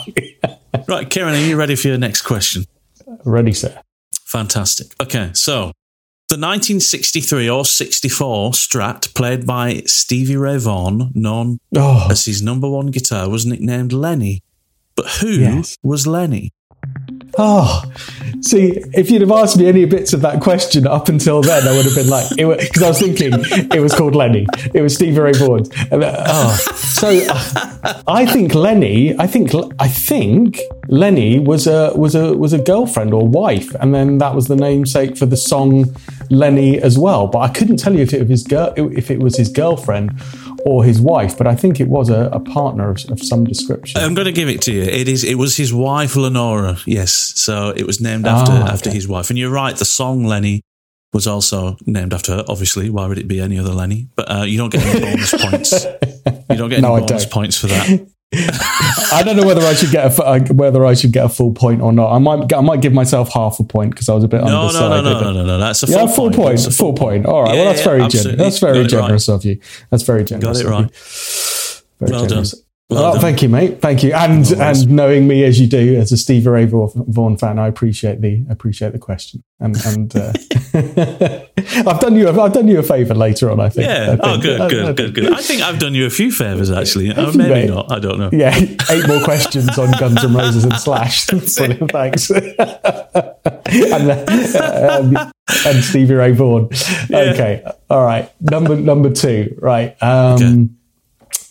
[0.88, 2.64] Right, Kieran, are you ready for your next question?
[3.24, 3.78] Ready, sir.
[4.24, 4.88] Fantastic.
[5.02, 5.72] Okay, so
[6.28, 12.68] the 1963 or 64 Strat, played by Stevie Ray Vaughan, known Oh, as his number
[12.68, 14.42] one guitar, was nicknamed Lenny.
[14.94, 15.76] But who Yes.
[15.82, 16.50] was Lenny?
[17.36, 17.82] Oh.
[18.40, 21.76] See, if you'd have asked me any bits of that question up until then, I
[21.76, 23.32] would have been like, because I was thinking
[23.72, 24.46] it was called Lenny.
[24.74, 25.64] It was Stevie Ray Vaughan.
[25.92, 26.56] Oh.
[26.74, 29.18] So uh, I think Lenny.
[29.18, 33.94] I think I think Lenny was a was a was a girlfriend or wife, and
[33.94, 35.94] then that was the namesake for the song
[36.30, 37.26] Lenny as well.
[37.26, 40.12] But I couldn't tell you if it was his girl if it was his girlfriend
[40.64, 41.36] or his wife.
[41.38, 44.00] But I think it was a, a partner of, of some description.
[44.00, 44.82] I'm going to give it to you.
[44.82, 45.24] It is.
[45.24, 46.78] It was his wife, Lenora.
[46.86, 47.32] Yes.
[47.36, 49.30] So it was named after Ah, after his wife.
[49.30, 49.76] And you're right.
[49.76, 50.62] The song Lenny
[51.12, 52.44] was also named after her.
[52.48, 54.08] Obviously, why would it be any other Lenny?
[54.16, 55.86] But uh, you don't get any bonus points.
[56.50, 58.06] You don't get any No, bonus points for that.
[58.34, 61.52] I don't know whether I should get a, uh, whether I should get a full
[61.54, 62.12] point or not.
[62.12, 64.48] I might I might give myself half a point because I was a bit No,
[64.48, 65.04] no, undecided.
[65.04, 65.58] no, no, no, no, no.
[65.58, 66.58] That's a full Yeah, full point.
[66.60, 66.74] point.
[66.74, 67.26] Full point.
[67.26, 67.54] All right.
[67.54, 68.14] Yeah, well, that's yeah, very generous.
[68.16, 68.44] absolutely.
[68.44, 68.90] That's very it right.
[68.90, 69.60] generous of you.
[69.90, 70.62] That's very generous.
[70.62, 70.94] Got it right.
[72.00, 72.44] Very Well done.
[72.90, 73.82] Well Oh, thank you, mate.
[73.82, 74.14] Thank you.
[74.14, 78.22] And and knowing me as you do, as a Stevie Ray Vaughan fan, I appreciate
[78.22, 79.44] the appreciate the question.
[79.60, 80.32] And and uh,
[81.90, 83.60] I've done you a, I've done you a favour later on.
[83.60, 83.88] I think.
[83.88, 84.16] Yeah.
[84.22, 84.42] I Oh, think.
[84.42, 85.32] good, I- I good, think- good, good.
[85.34, 87.10] I think I've done you a few favors actually.
[87.12, 87.68] Uh, maybe mate?
[87.68, 87.92] not.
[87.92, 88.30] I don't know.
[88.32, 91.26] Yeah, eight more questions on Guns N' Roses and Slash.
[91.56, 92.30] Brilliant, thanks.
[92.30, 92.50] and,
[94.10, 95.32] uh, um,
[95.66, 96.70] and Stevie Ray Vaughan.
[97.12, 98.32] Okay, all right.
[98.40, 99.58] Number number two.
[99.60, 99.94] Right.
[100.02, 100.76] Um,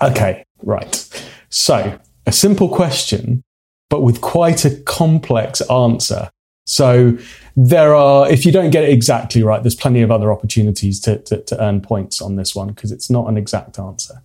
[0.01, 0.43] okay.
[0.63, 1.03] Right.
[1.49, 3.43] So a simple question,
[3.89, 6.29] but with quite a complex answer.
[6.65, 7.17] So
[7.55, 11.19] there are, if you don't get it exactly right, there's plenty of other opportunities to,
[11.19, 14.21] to, to earn points on this one because it's not an exact answer.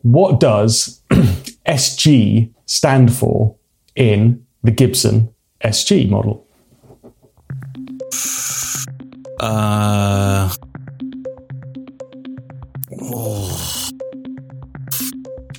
[0.00, 1.02] What does
[1.66, 3.54] SG stand for
[3.94, 6.46] in the Gibson SG model?
[9.38, 10.52] Uh,
[13.00, 13.41] oh,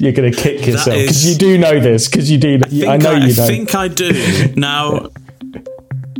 [0.03, 2.07] You're going to kick yourself because you do know this.
[2.07, 2.59] Because you do.
[2.59, 3.43] think I know I, you know.
[3.43, 4.53] I think I do.
[4.55, 5.09] Now,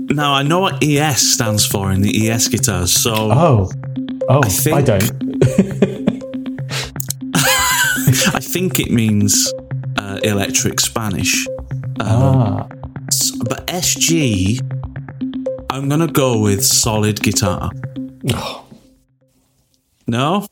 [0.10, 2.92] now I know what ES stands for in the ES guitars.
[2.92, 3.70] So oh,
[4.30, 5.12] oh, I, think- I don't.
[8.36, 9.52] I think it means
[9.98, 11.46] uh, electric Spanish.
[12.00, 12.68] Ah,
[13.10, 14.60] S- But SG,
[15.70, 17.70] I'm gonna go with solid guitar.
[20.06, 20.46] No?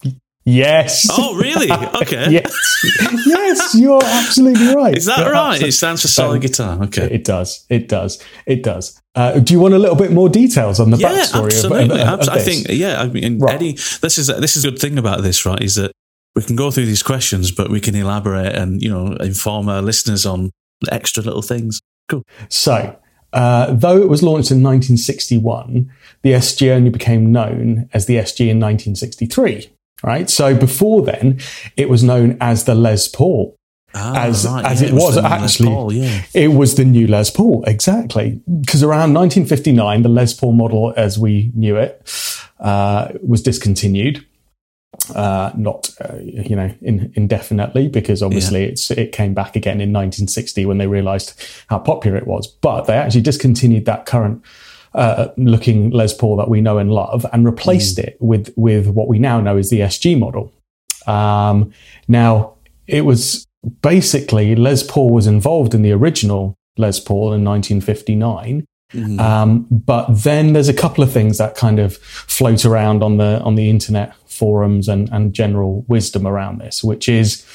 [0.45, 1.07] Yes.
[1.11, 1.71] Oh, really?
[1.71, 2.31] Okay.
[2.31, 4.97] yes, yes, you're absolutely right.
[4.97, 5.47] Is that You're right?
[5.49, 6.81] absolutely- It stands for solid guitar.
[6.83, 7.07] Okay.
[7.11, 7.65] It does.
[7.69, 8.23] It does.
[8.45, 8.99] It does.
[9.15, 12.01] Uh, do you want a little bit more details on the Yeah, backstory absolutely.
[12.01, 13.01] of, of, I think, yeah.
[13.01, 13.55] I mean, Right.
[13.55, 15.61] Eddie, this is this is a good thing about this, right?
[15.61, 15.91] Is that
[16.35, 19.81] we can go through these questions, but we can elaborate and you know inform our
[19.81, 20.49] listeners on
[20.91, 21.81] extra little things.
[22.07, 22.23] Cool.
[22.47, 22.95] So,
[23.33, 28.47] uh, though it was launched in 1961, the SG only became known as the SG
[28.49, 29.69] in 1963.
[30.03, 30.29] Right.
[30.29, 31.39] So before then,
[31.77, 33.55] it was known as the Les Paul.
[33.93, 36.23] Ah, As- right, as yeah, it was the Les actually- Paul, yeah.
[36.33, 38.39] It was the new Les Paul, exactly.
[38.61, 42.01] Because around 1959, the Les Paul model as we knew it
[42.59, 44.25] uh, was discontinued.
[45.15, 49.91] Uh, not, uh, you know, in, indefinitely, because obviously it's it came back again in
[49.91, 51.33] 1960 when they realised
[51.67, 52.47] how popular it was.
[52.47, 54.41] But they actually discontinued that current
[54.93, 59.07] uh, looking Les Paul that we know and love and replaced it with with what
[59.07, 60.53] we now know as the SG model.
[61.07, 61.73] Um,
[62.07, 62.55] now
[62.87, 63.47] it was
[63.81, 68.65] basically Les Paul was involved in the original Les Paul in 1959.
[69.19, 73.39] Um, but then there's a couple of things that kind of float around on the
[73.41, 77.45] on the internet forums and, and general wisdom around this, which is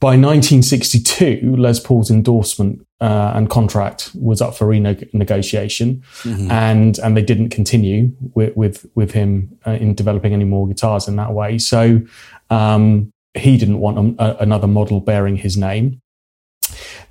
[0.00, 6.02] by 1962, Les Paul's endorsement uh, and contract was up for renegotiation,
[6.50, 11.08] and and they didn't continue with with, with him uh, in developing any more guitars
[11.08, 11.58] in that way.
[11.58, 12.02] So
[12.50, 16.00] um, he didn't want a, another model bearing his name.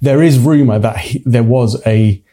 [0.02, 2.24] There is rumor that he, there was a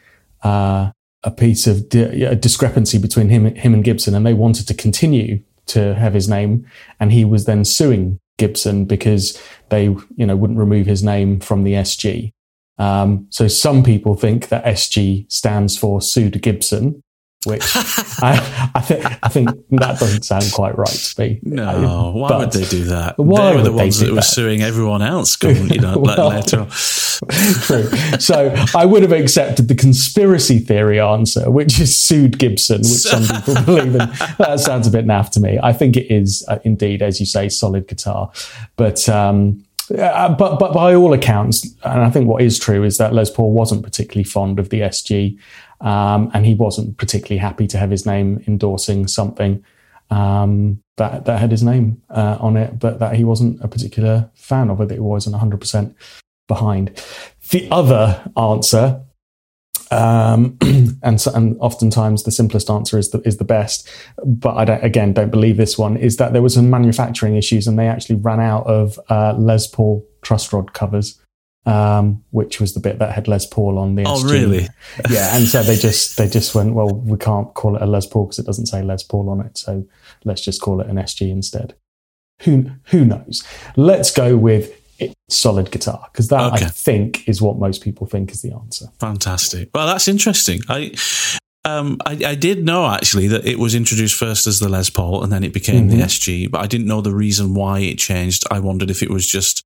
[0.43, 0.91] uh,
[1.23, 4.73] a piece of di- a discrepancy between him him and Gibson, and they wanted to
[4.73, 6.65] continue to have his name,
[6.99, 11.63] and he was then suing Gibson because they you know wouldn't remove his name from
[11.63, 12.33] the SG.
[12.79, 17.01] Um, so some people think that SG stands for sued Gibson,
[17.45, 21.39] which I, I think I think that doesn't sound quite right to me.
[21.43, 23.17] No, why But- would they do that?
[23.17, 25.35] Why they were the ones do that were suing everyone else.
[25.35, 26.69] Going, you know, Well- later on.
[27.63, 27.89] True.
[28.19, 33.23] So I would have accepted the conspiracy theory answer, which is sued Gibson, which some
[33.23, 34.09] people believe in.
[34.37, 35.57] That sounds a bit naff to me.
[35.63, 38.31] I think it is uh, indeed, as you say, solid guitar,
[38.75, 39.09] but.
[39.09, 43.13] Um, uh, but but by all accounts, and I think what is true is that
[43.13, 45.37] Les Paul wasn't particularly fond of the SG,
[45.81, 49.63] um, and he wasn't particularly happy to have his name endorsing something
[50.09, 54.29] um, that that had his name uh, on it, but that he wasn't a particular
[54.35, 54.91] fan of it.
[54.91, 55.95] He wasn't one hundred percent
[56.47, 57.01] behind.
[57.51, 59.01] The other answer,
[59.91, 60.57] um,
[61.03, 63.89] and so, and oftentimes the simplest answer is the is the best,
[64.25, 65.97] but I don't, again don't believe this one.
[65.97, 69.67] Is that there was some manufacturing issues and they actually ran out of uh, Les
[69.67, 71.19] Paul truss rod covers.
[71.65, 74.31] Um, which was the bit that had Les Paul on the Oh, SG.
[74.31, 74.67] really?
[75.09, 78.05] Yeah, and so they just they just went, well, we can't call it a Les
[78.05, 79.85] Paul because it doesn't say Les Paul on it, so
[80.23, 81.75] let's just call it an SG instead.
[82.43, 83.43] Who who knows?
[83.75, 84.76] Let's go with it,
[85.29, 86.65] solid guitar because that Okay.
[86.65, 88.87] I think is what most people think is the answer.
[88.99, 89.69] Fantastic.
[89.73, 90.61] Well, that's interesting.
[90.69, 90.93] I,
[91.65, 95.23] um, I, I did know actually that it was introduced first as the Les Paul
[95.23, 96.03] and then it became the Mhm.
[96.05, 98.43] SG, but I didn't know the reason why it changed.
[98.49, 99.63] I wondered if it was just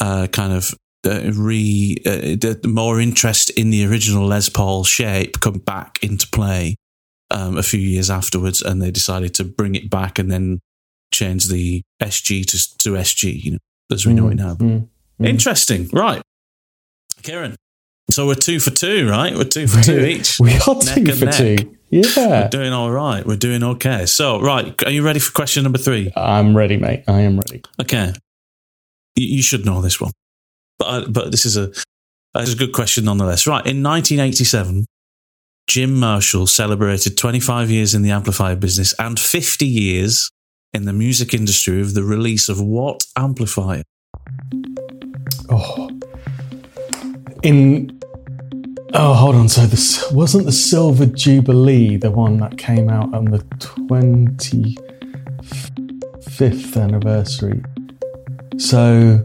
[0.00, 0.74] uh, kind of
[1.06, 6.26] uh, re uh, the more interest in the original Les Paul shape come back into
[6.28, 6.76] play
[7.30, 10.58] um, a few years afterwards, and they decided to bring it back and then
[11.20, 13.58] change the SG to to SG, you know,
[13.92, 14.54] as we know it now.
[14.54, 14.88] Mm,
[15.20, 15.26] mm.
[15.26, 16.22] Interesting, right,
[17.22, 17.56] Kieran.
[18.10, 19.34] So we're two for two, right?
[19.36, 20.38] We're two for two each.
[20.40, 21.34] We are Neck two for neck.
[21.34, 21.76] two.
[21.92, 23.26] Yeah, We're doing all right.
[23.26, 24.06] We're doing okay.
[24.06, 26.12] So, right, are you ready for question number three?
[26.14, 27.02] I'm ready, mate.
[27.08, 27.62] I am ready.
[27.80, 28.12] Okay,
[29.16, 30.12] you, you should know this one,
[30.78, 31.66] but I, but this is a
[32.34, 33.46] this is a good question nonetheless.
[33.46, 34.86] Right, in 1987,
[35.66, 40.30] Jim Marshall celebrated 25 years in the amplifier business and 50 years
[40.72, 43.82] in the music industry with the release of what amplifier?
[45.48, 45.90] Oh,
[47.42, 48.00] in
[48.94, 49.48] oh, hold on.
[49.48, 54.76] So this wasn't the Silver Jubilee, the one that came out on the twenty
[56.22, 57.62] fifth anniversary.
[58.58, 59.24] So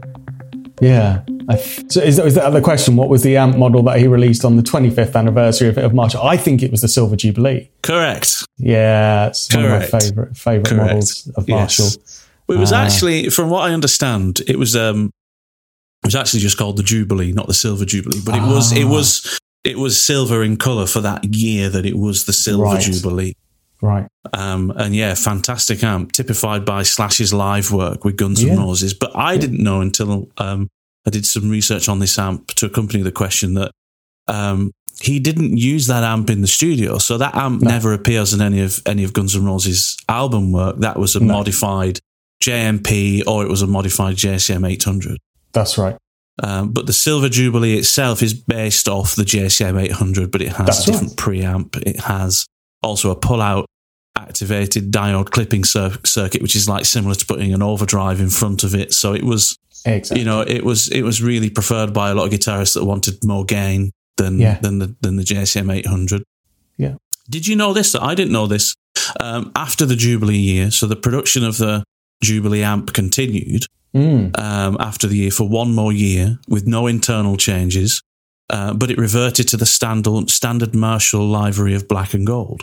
[0.80, 1.22] Yeah.
[1.26, 2.96] Th- so is, is that the question?
[2.96, 6.22] What was the amp model that he released on the 25th anniversary of, of Marshall?
[6.22, 7.70] I think it was the Silver Jubilee.
[7.82, 8.44] Correct.
[8.58, 9.64] Yeah, it's Correct.
[9.64, 10.86] one of my favorite favorite Correct.
[10.86, 11.84] models of Marshall.
[11.86, 12.26] Yes.
[12.48, 15.10] It was uh, actually, from what I understand, it was um,
[16.04, 18.54] it was actually just called the Jubilee, not the Silver Jubilee, but it ah.
[18.54, 22.32] was it was it was silver in color for that year that it was the
[22.32, 22.80] Silver right.
[22.80, 23.34] Jubilee.
[23.86, 24.08] Right.
[24.32, 28.52] Um, and yeah, fantastic amp, typified by Slash's live work with Guns yeah.
[28.52, 28.94] N' Roses.
[28.94, 29.40] But I yeah.
[29.40, 30.68] didn't know until um,
[31.06, 33.70] I did some research on this amp to accompany the question that
[34.26, 36.98] um, he didn't use that amp in the studio.
[36.98, 37.70] So that amp no.
[37.70, 40.78] never appears in any of any of Guns N' Roses album work.
[40.78, 41.34] That was a no.
[41.34, 42.00] modified
[42.42, 45.16] JMP or it was a modified JCM 800.
[45.52, 45.96] That's right.
[46.42, 50.66] Um, but the Silver Jubilee itself is based off the JCM 800, but it has
[50.66, 51.40] That's a different right.
[51.40, 51.76] preamp.
[51.86, 52.46] It has
[52.82, 53.66] also a pull-out
[54.26, 58.64] activated diode clipping cir- circuit, which is like similar to putting an overdrive in front
[58.64, 58.92] of it.
[58.92, 60.20] So it was, exactly.
[60.20, 63.24] you know, it was it was really preferred by a lot of guitarists that wanted
[63.24, 64.58] more gain than yeah.
[64.60, 66.22] than the than the JCM 800.
[66.76, 66.96] Yeah.
[67.28, 67.94] Did you know this?
[67.94, 68.74] I didn't know this.
[69.20, 71.84] Um, after the Jubilee year, so the production of the
[72.22, 74.38] Jubilee amp continued mm.
[74.38, 78.02] um, after the year for one more year with no internal changes,
[78.50, 82.62] uh, but it reverted to the standard, standard Marshall livery of black and gold.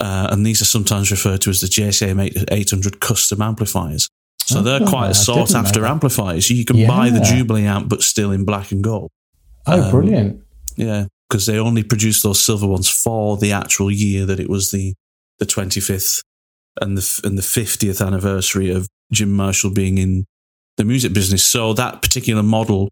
[0.00, 4.08] Uh, and these are sometimes referred to as the JCM 800 custom amplifiers.
[4.40, 6.48] So oh, they're quite sought after amplifiers.
[6.48, 6.88] You can yeah.
[6.88, 9.10] buy the Jubilee amp, but still in black and gold.
[9.66, 10.42] Oh, um, brilliant.
[10.76, 14.70] Yeah, because they only produced those silver ones for the actual year that it was
[14.70, 14.94] the,
[15.38, 16.22] the 25th
[16.80, 20.24] and the, and the 50th anniversary of Jim Marshall being in
[20.76, 21.44] the music business.
[21.44, 22.88] So that particular model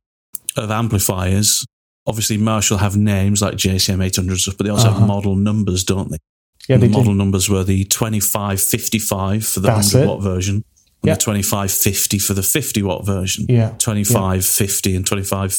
[0.56, 1.64] of amplifiers,
[2.06, 4.98] obviously Marshall have names like JCM 800 stuff, but they also uh-huh.
[4.98, 6.18] have model numbers, don't they?
[6.68, 7.18] Yeah, the model do.
[7.18, 10.08] numbers were the 2555 for the That's 100 it.
[10.08, 10.64] watt version, and
[11.04, 11.18] yep.
[11.18, 13.46] the 2550 for the 50 watt version.
[13.48, 13.70] Yeah.
[13.78, 14.96] 2550 yep.
[14.96, 15.50] and 25,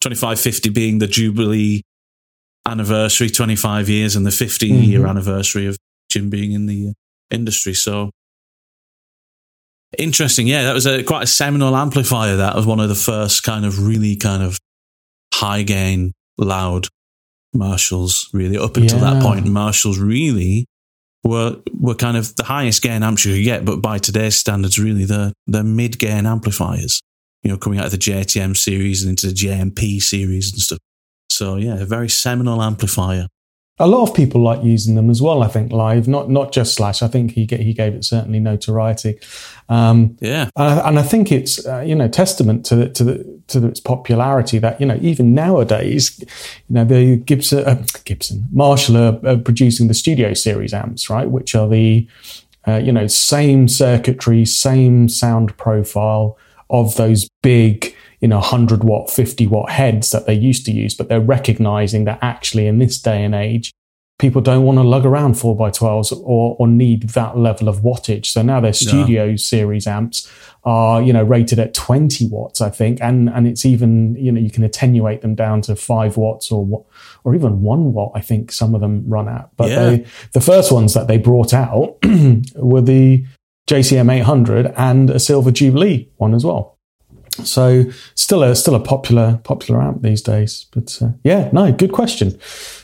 [0.00, 1.82] 2550 being the Jubilee
[2.66, 4.82] anniversary, 25 years, and the 50 mm-hmm.
[4.82, 5.76] year anniversary of
[6.10, 6.92] Jim being in the uh,
[7.30, 7.74] industry.
[7.74, 8.10] So
[9.96, 10.46] interesting.
[10.46, 12.36] Yeah, that was a quite a seminal amplifier.
[12.36, 14.58] That was one of the first kind of really kind of
[15.32, 16.88] high gain, loud
[17.54, 18.58] Marshalls, really.
[18.58, 19.14] Up until yeah.
[19.14, 20.66] that point, Marshalls really
[21.24, 24.78] were were kind of the highest gain amps you could get, but by today's standards,
[24.78, 27.00] really they're they're mid gain amplifiers.
[27.42, 30.78] You know, coming out of the JTM series and into the JMP series and stuff.
[31.30, 33.28] So yeah, a very seminal amplifier
[33.80, 35.42] a lot of people like using them as well.
[35.42, 37.02] I think live, not not just Slash.
[37.02, 39.18] I think he he gave it certainly notoriety.
[39.68, 43.04] Um, yeah, and I, and I, think it's uh, you know testament to the, to
[43.04, 48.48] the to its popularity that you know even nowadays, you know the Gibson uh, Gibson
[48.50, 52.08] Marshall are, are, producing the Studio Series amps, right, which are the
[52.66, 56.36] uh, you know same circuitry, same sound profile
[56.70, 60.94] of those big you know 100 watt 50 watt heads that they used to use
[60.94, 63.72] but they're recognizing that actually in this day and age
[64.18, 68.42] people don't want to lug around 4x12s or, or need that level of wattage so
[68.42, 69.36] now their studio yeah.
[69.36, 70.30] series amps
[70.64, 74.40] are you know rated at 20 watts i think and and it's even you know
[74.40, 76.84] you can attenuate them down to 5 watts or
[77.24, 79.90] or even 1 watt i think some of them run at but yeah.
[79.90, 81.96] they, the first ones that they brought out
[82.56, 83.24] were the
[83.68, 86.77] JCM 800 and a silver jubilee one as well
[87.44, 90.66] so still a still a popular popular amp these days.
[90.72, 92.38] But uh, yeah, no, good question,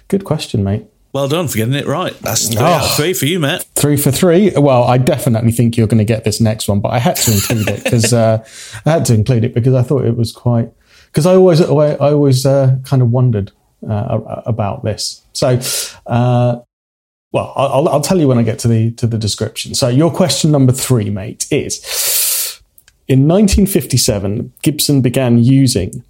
[0.08, 0.86] good question, mate.
[1.14, 2.12] Well done for getting it right.
[2.22, 3.64] That's three oh, three for you, Matt.
[3.76, 4.50] Three for three.
[4.56, 7.32] Well, I definitely think you're going to get this next one, but I had to
[7.32, 8.44] include it because uh,
[8.84, 10.72] I had to include it because I thought it was quite.
[11.06, 13.52] Because I always, I always uh, kind of wondered
[13.88, 15.22] uh, about this.
[15.32, 15.60] So,
[16.06, 16.62] uh,
[17.30, 19.76] well, I'll, I'll tell you when I get to the to the description.
[19.76, 21.78] So, your question number three, mate, is
[23.06, 26.04] in 1957, Gibson began using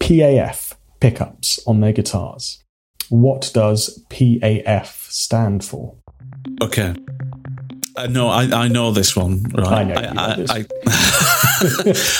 [0.00, 2.62] PAF pickups on their guitars.
[3.10, 5.94] What does PAF stand for?
[6.62, 6.94] Okay.
[7.96, 9.42] Uh, no, I, I know this one.
[9.54, 9.66] Right?
[9.66, 9.94] I know.
[9.94, 10.66] I, I, I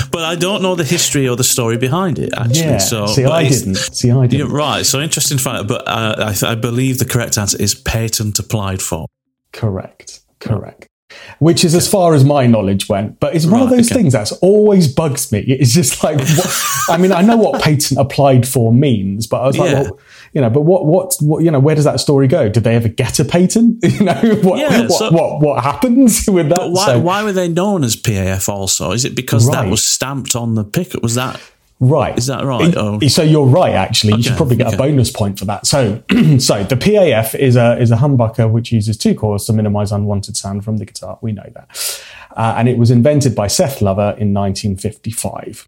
[0.12, 2.32] but I don't know the history or the story behind it.
[2.37, 2.78] Actually, yeah.
[2.78, 3.76] So, see, I didn't.
[3.76, 4.50] See, I didn't.
[4.50, 4.85] right.
[4.85, 5.68] So interesting fact.
[5.68, 9.06] But uh, I, I believe the correct answer is patent applied for.
[9.52, 10.21] Correct.
[10.38, 10.87] Correct
[11.38, 13.21] which is as far as my knowledge went.
[13.21, 14.00] But it's one right, of those okay.
[14.00, 15.40] things that's always bugs me.
[15.40, 16.56] It's just like, what,
[16.88, 19.83] I mean, I know what patent applied for means, but I was like, yeah.
[19.83, 20.00] well,
[20.33, 22.48] you know, but what, what, what, you know, where does that story go?
[22.48, 23.85] Did they ever get a patent?
[23.96, 26.71] You know, what, yeah, what, so, what, what, happens with that?
[26.71, 28.92] why, so, why were they known as PAF also?
[28.92, 29.62] Is it because right.
[29.62, 31.02] that was stamped on the picket?
[31.02, 31.40] Was that?
[31.79, 32.16] Right.
[32.16, 32.74] Is that right?
[32.74, 32.98] Oh.
[33.00, 33.74] So you're right.
[33.74, 34.18] Actually, okay.
[34.18, 34.77] you should probably get okay.
[34.77, 35.66] a bonus point for that.
[35.66, 36.02] So,
[36.38, 40.37] so the PAF is a is a humbucker which uses two cores to minimize unwanted
[40.37, 41.18] sound from the guitar.
[41.20, 42.04] We know that,
[42.35, 45.66] uh, and it was invented by Seth Lover in 1955.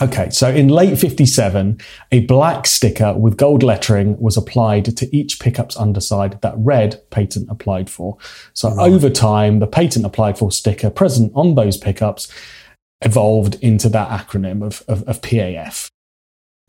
[0.00, 1.80] Okay, so in late 57,
[2.12, 7.48] a black sticker with gold lettering was applied to each pickup's underside that read patent
[7.50, 8.18] applied for.
[8.52, 8.92] So right.
[8.92, 12.30] over time, the patent applied for sticker present on those pickups
[13.02, 15.90] evolved into that acronym of, of, of PAF.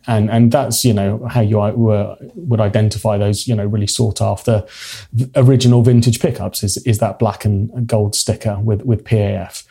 [0.08, 4.22] And, and that's, you know, how you were, would identify those, you know, really sought
[4.22, 4.66] after
[5.36, 9.66] original vintage pickups is, is that black and gold sticker with, with PAF.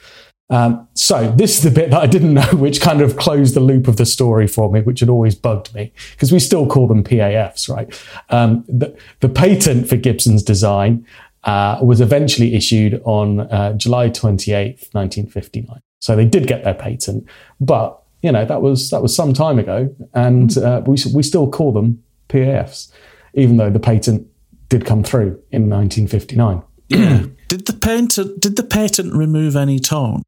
[0.49, 3.61] Um, so this is the bit that I didn't know, which kind of closed the
[3.61, 6.87] loop of the story for me, which had always bugged me because we still call
[6.87, 8.03] them PAFs, right?
[8.29, 11.07] Um, the, the, patent for Gibson's design
[11.45, 15.81] uh, was eventually issued on uh, July 28th, 1959.
[16.07, 17.27] So they did get their patent,
[17.61, 20.65] but you know that was that was some time ago, and hmm.
[20.65, 22.93] uh, we we still call them PAFs,
[23.35, 24.25] even though the patent
[24.69, 26.63] did come through in 1959.
[27.49, 30.23] did the patent did the patent remove any tone?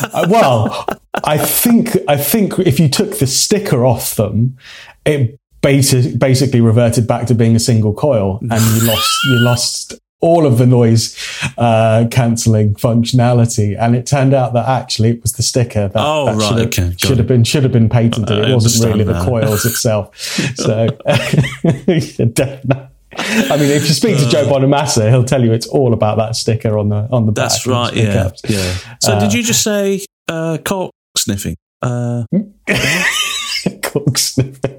[0.00, 0.86] Uh, well,
[1.24, 4.58] I think I think if you took the sticker off them,
[5.06, 10.46] it basically reverted back to being a single coil, and you lost you lost all
[10.46, 11.16] of the noise
[11.58, 16.26] uh, cancelling functionality, and it turned out that actually it was the sticker that, oh,
[16.26, 18.38] that right, should, have, okay, should have been should have been patented.
[18.38, 19.12] it wasn't really that.
[19.12, 20.16] the coils itself.
[20.56, 20.88] so.
[23.20, 24.52] I mean, if you speak to Joe uh.
[24.52, 27.50] Bonamassa, he'll tell you it's all about that sticker on the on the back.
[27.50, 27.92] That's right.
[27.94, 28.76] Yeah, yeah.
[29.00, 31.56] So, uh, did you just say uh, cork sniffing?
[31.82, 32.24] Uh,
[33.82, 34.77] cork sniffing.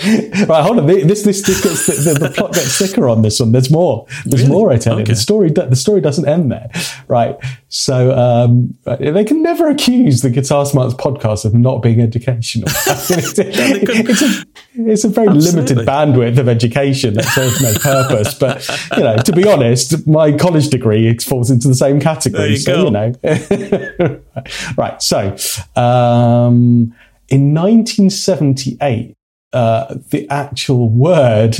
[0.48, 0.86] right, hold on.
[0.86, 3.52] This this, this gets the, the, the, plot gets thicker on this one.
[3.52, 4.06] There's more.
[4.24, 4.54] There's really?
[4.54, 4.72] more.
[4.72, 5.00] I tell okay.
[5.00, 6.70] you, the story the story doesn't end there.
[7.06, 7.36] Right.
[7.68, 12.68] So um, they can never accuse the Guitar Smarts podcast of not being educational.
[12.86, 14.44] it's, it's, a,
[14.74, 15.74] it's, a, very Absolutely.
[15.74, 18.34] limited bandwidth of education that serves no purpose.
[18.34, 22.52] But you know, to be honest, my college degree falls into the same category.
[22.52, 22.84] You so go.
[22.84, 24.20] you know,
[24.78, 25.02] right.
[25.02, 25.36] So
[25.76, 26.94] um,
[27.28, 29.16] in 1978
[29.52, 31.56] uh, the actual word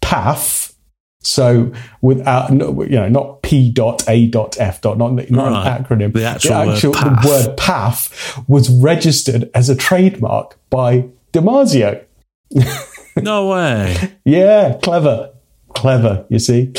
[0.00, 0.74] PAF.
[1.20, 5.76] So without, you know, not P dot A dot F dot, not, not right.
[5.76, 6.12] an acronym.
[6.12, 7.24] The actual, the actual word, PAF.
[7.24, 12.04] Word PAF was registered as a trademark by DiMarzio.
[13.16, 14.14] no way.
[14.24, 15.32] yeah, clever.
[15.78, 16.72] Clever, you see.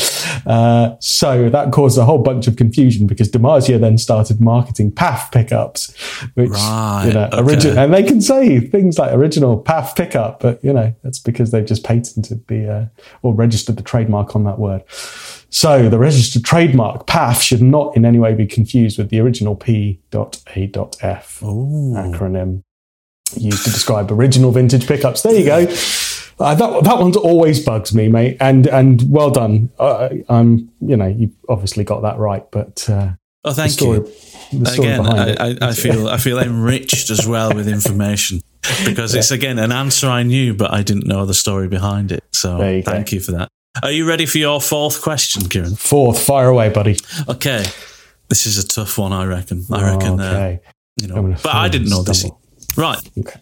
[0.46, 5.32] Uh, so that caused a whole bunch of confusion because DiMarzio then started marketing PAF
[5.32, 5.96] pickups,
[6.34, 7.40] which, right, you know, okay.
[7.40, 11.50] original, and they can say things like original PAF pickup, but, you know, that's because
[11.50, 12.86] they've just patented the, uh,
[13.22, 14.82] or registered the trademark on that word.
[15.48, 19.56] So the registered trademark PAF should not in any way be confused with the original
[19.56, 21.94] P.A.F Ooh.
[21.96, 22.62] acronym
[23.36, 25.22] used to describe original vintage pickups.
[25.22, 25.66] There you go.
[26.40, 28.38] Uh, that that one's always bugs me, mate.
[28.40, 29.70] And and well done.
[29.78, 33.10] Uh, I'm you know you obviously got that right, but uh,
[33.44, 33.98] oh, thank story,
[34.50, 34.62] you.
[34.66, 38.40] Again, I, I, I, feel I feel enriched as well with information
[38.86, 42.24] because it's again an answer I knew, but I didn't know the story behind it.
[42.32, 43.16] So you thank go.
[43.16, 43.48] you for that.
[43.82, 45.76] Are you ready for your fourth question, Kieran?
[45.76, 46.96] Fourth, fire away, buddy.
[47.28, 47.64] Okay,
[48.30, 49.12] this is a tough one.
[49.12, 49.64] I reckon.
[49.70, 50.20] I reckon.
[50.20, 50.60] Oh, okay.
[50.96, 52.40] you know, but I didn't know stumble.
[52.56, 52.78] this.
[52.78, 53.10] Right.
[53.18, 53.40] Okay.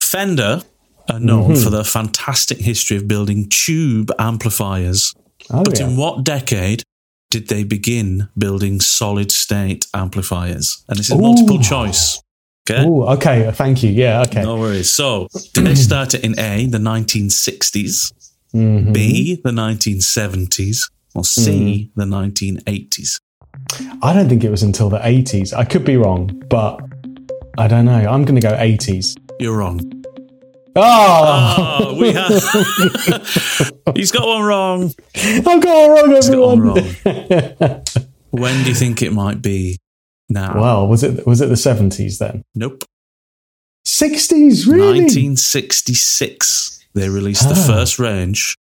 [0.00, 0.62] Fender
[1.10, 1.62] are known mm-hmm.
[1.62, 5.14] for their fantastic history of building tube amplifiers.
[5.50, 5.88] Oh, but yeah.
[5.88, 6.82] in what decade
[7.30, 10.84] did they begin building solid state amplifiers?
[10.88, 11.20] And this is Ooh.
[11.20, 12.22] multiple choice.
[12.68, 12.86] Okay.
[12.86, 13.50] Ooh, okay.
[13.52, 13.90] Thank you.
[13.90, 14.22] Yeah.
[14.22, 14.42] Okay.
[14.42, 14.90] No worries.
[14.90, 18.12] So, did they start it in A, the 1960s,
[18.54, 18.92] mm-hmm.
[18.92, 21.94] B, the 1970s, or C, mm.
[21.94, 23.20] the 1980s?
[24.02, 25.52] I don't think it was until the 80s.
[25.52, 26.80] I could be wrong, but
[27.58, 27.92] I don't know.
[27.92, 29.16] I'm going to go 80s.
[29.38, 29.80] You're wrong.
[30.76, 32.32] Oh, oh we have.
[33.96, 34.92] He's got one wrong.
[35.14, 36.64] I've got one wrong, everyone.
[36.64, 37.82] One wrong.
[38.30, 39.78] when do you think it might be?
[40.28, 40.60] Now.
[40.60, 42.44] Well, was it was it the seventies then?
[42.54, 42.84] Nope.
[43.84, 45.00] Sixties, really?
[45.00, 46.84] Nineteen sixty six.
[46.94, 47.66] They released the ah.
[47.66, 48.56] first range.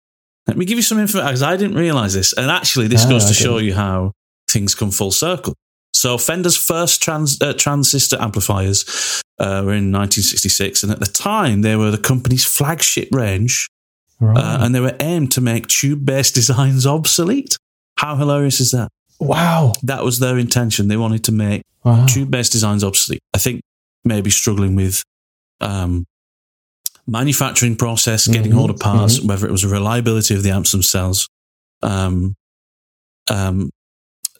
[0.47, 3.09] Let me give you some info because I didn't realize this, and actually, this ah,
[3.09, 4.13] goes to show you how
[4.49, 5.53] things come full circle.
[5.99, 8.85] So Fender's first trans, uh, transistor amplifiers
[9.37, 13.67] uh, were in 1966, and at the time they were the company's flagship range,
[14.21, 14.37] right.
[14.37, 17.57] uh, and they were aimed to make tube-based designs obsolete.
[17.97, 18.87] How hilarious is that?
[19.19, 20.87] Wow, that was their intention.
[20.87, 22.05] They wanted to make wow.
[22.05, 23.19] tube-based designs obsolete.
[23.33, 23.59] I think
[24.05, 25.03] maybe struggling with
[25.59, 26.05] um,
[27.07, 28.57] manufacturing process, getting mm-hmm.
[28.57, 29.27] hold of parts, mm-hmm.
[29.27, 31.27] whether it was reliability of the amps themselves.
[31.83, 32.35] Um,
[33.29, 33.69] um,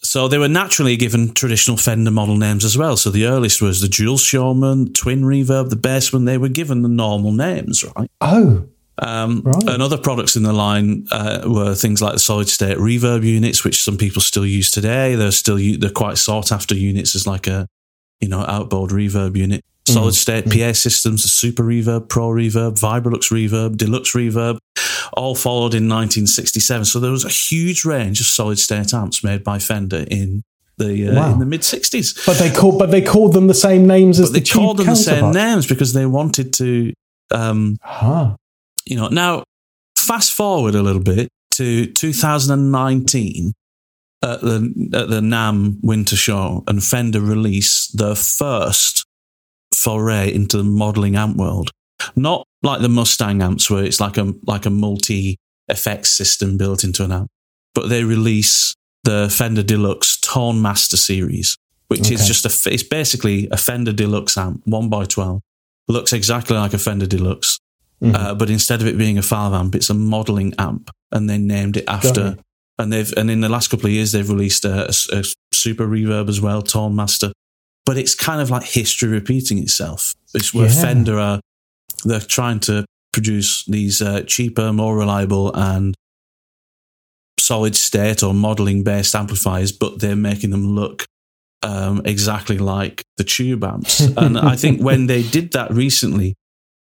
[0.02, 2.95] so they were naturally given traditional Fender model names as well.
[2.95, 6.26] So the earliest was the dual Showman, twin reverb, the Bassman.
[6.26, 8.10] They were given the normal names, right?
[8.22, 8.66] Oh,
[9.02, 9.64] Um, right.
[9.70, 13.64] And other products in the line uh, were things like the solid state reverb units,
[13.64, 15.16] which some people still use today.
[15.16, 17.68] They're still they're quite sought after units as like a
[18.20, 19.64] you know outboard reverb unit.
[19.86, 19.93] Mm.
[19.93, 20.68] Solid state mm.
[20.68, 24.58] PA systems, the Super Reverb, Pro Reverb, Vibrolux Reverb, Deluxe Reverb,
[25.14, 26.86] all followed in 1967.
[26.86, 30.43] So there was a huge range of solid state amps made by Fender in
[30.78, 31.34] the uh, wow.
[31.34, 32.26] in the mid 60s.
[32.26, 34.78] But they called but they called them the same names as but the they called
[34.78, 36.93] them the same names because they wanted to
[37.32, 38.36] um, huh.
[38.86, 39.43] you know now
[39.97, 43.53] fast forward a little bit to 2019
[44.24, 49.05] at the at the NAMM Winter Show and Fender released their first
[49.76, 51.72] foray into the modeling amp world.
[52.16, 55.38] Not like the Mustang amps where it's like a like a multi
[55.68, 57.30] effects system built into an amp,
[57.74, 58.74] but they release
[59.04, 62.16] the Fender Deluxe Tone Master series, which okay.
[62.16, 65.41] is just a it's basically a Fender Deluxe amp, one by twelve.
[65.88, 67.60] Looks exactly like a Fender Deluxe,
[68.02, 68.16] mm-hmm.
[68.16, 71.38] uh, but instead of it being a five amp, it's a modeling amp, and they
[71.38, 72.38] named it after.
[72.78, 75.86] And they've and in the last couple of years they've released a, a, a super
[75.86, 77.34] reverb as well, Tone Master.
[77.86, 80.16] But it's kind of like history repeating itself.
[80.34, 80.82] It's where yeah.
[80.82, 81.41] Fender are
[82.06, 85.95] they're trying to produce these uh, cheaper, more reliable, and
[87.39, 91.06] solid state or modeling based amplifiers, but they're making them look
[91.64, 94.00] um, exactly like the tube amps.
[94.18, 96.36] and I think when they did that recently,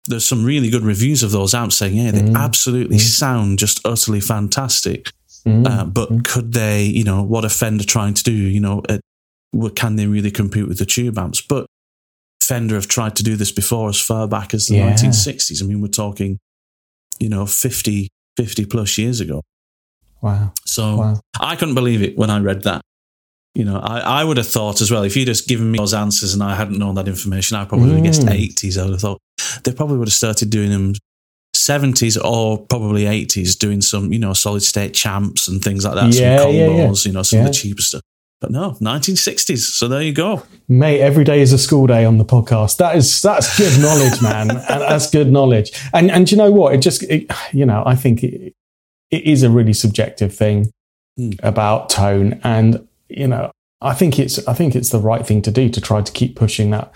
[0.07, 2.37] there's some really good reviews of those amps saying, yeah, they mm.
[2.37, 3.01] absolutely mm.
[3.01, 5.11] sound just utterly fantastic.
[5.47, 5.67] Mm.
[5.67, 8.99] Uh, but could they, you know, what a Fender trying to do, you know, uh,
[9.75, 11.41] can they really compete with the tube amps?
[11.41, 11.67] But
[12.45, 14.93] Fender have tried to do this before as far back as the yeah.
[14.93, 15.63] 1960s.
[15.63, 16.39] I mean, we're talking,
[17.19, 19.43] you know, 50, 50 plus years ago.
[20.21, 20.53] Wow.
[20.67, 21.21] So wow.
[21.41, 22.83] I couldn't believe it when I read that.
[23.55, 25.93] You know, I, I would have thought as well, if you'd just given me those
[25.93, 27.97] answers and I hadn't known that information, I probably mm.
[27.97, 28.79] would have guessed 80s.
[28.79, 29.21] I would have thought
[29.65, 30.95] they probably would have started doing them
[31.55, 36.15] 70s or probably 80s, doing some, you know, solid state champs and things like that,
[36.15, 36.95] yeah, some combos, yeah, yeah.
[37.05, 38.03] you know, some of the cheaper stuff.
[38.43, 39.59] But no, 1960s.
[39.61, 40.43] So there you go.
[40.69, 42.77] Mate, every day is a school day on the podcast.
[42.79, 44.49] That is that's good knowledge, man.
[44.69, 45.71] that's good knowledge.
[45.95, 46.75] And and you know what?
[46.75, 48.53] It just it, you know, I think it,
[49.13, 50.73] it is a really subjective thing
[51.17, 51.39] mm.
[51.45, 55.53] about tone and you know, I think it's I think it's the right thing to
[55.53, 56.93] do to try to keep pushing that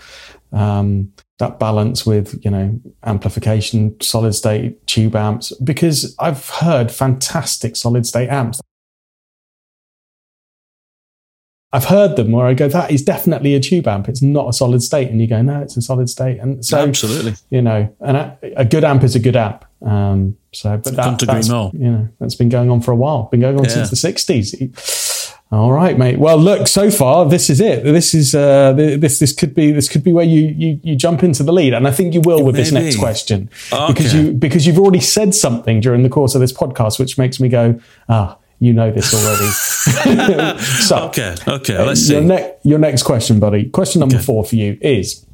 [0.51, 7.77] um, that balance with you know amplification, solid state tube amps because I've heard fantastic
[7.77, 8.59] solid state amps
[11.73, 14.07] I've heard them where I go, that is definitely a tube amp.
[14.07, 15.09] It's not a solid state.
[15.09, 16.39] And you go, no, it's a solid state.
[16.39, 19.65] And so, absolutely, you know, and a, a good amp is a good amp.
[19.81, 23.41] Um, so, but that, that's, you know, that's been going on for a while, been
[23.41, 23.69] going on yeah.
[23.69, 24.55] since the sixties.
[25.49, 26.19] All right, mate.
[26.19, 27.83] Well, look, so far this is it.
[27.83, 31.23] This is uh, this this could be this could be where you you, you jump
[31.23, 32.63] into the lead, and I think you will with Maybe.
[32.63, 33.93] this next question okay.
[33.93, 37.39] because you because you've already said something during the course of this podcast, which makes
[37.39, 40.59] me go ah you know this already.
[40.61, 42.13] so, okay, okay, let's see.
[42.13, 43.69] Your, ne- your, next question, buddy.
[43.69, 44.25] Question number okay.
[44.25, 45.25] four for you is,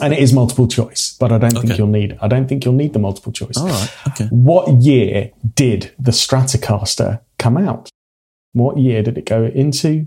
[0.00, 1.68] and it is multiple choice, but I don't okay.
[1.68, 2.18] think you'll need.
[2.20, 3.56] I don't think you'll need the multiple choice.
[3.56, 3.94] All right.
[4.08, 4.26] Okay.
[4.30, 7.90] What year did the Stratocaster come out?
[8.52, 10.06] What year did it go into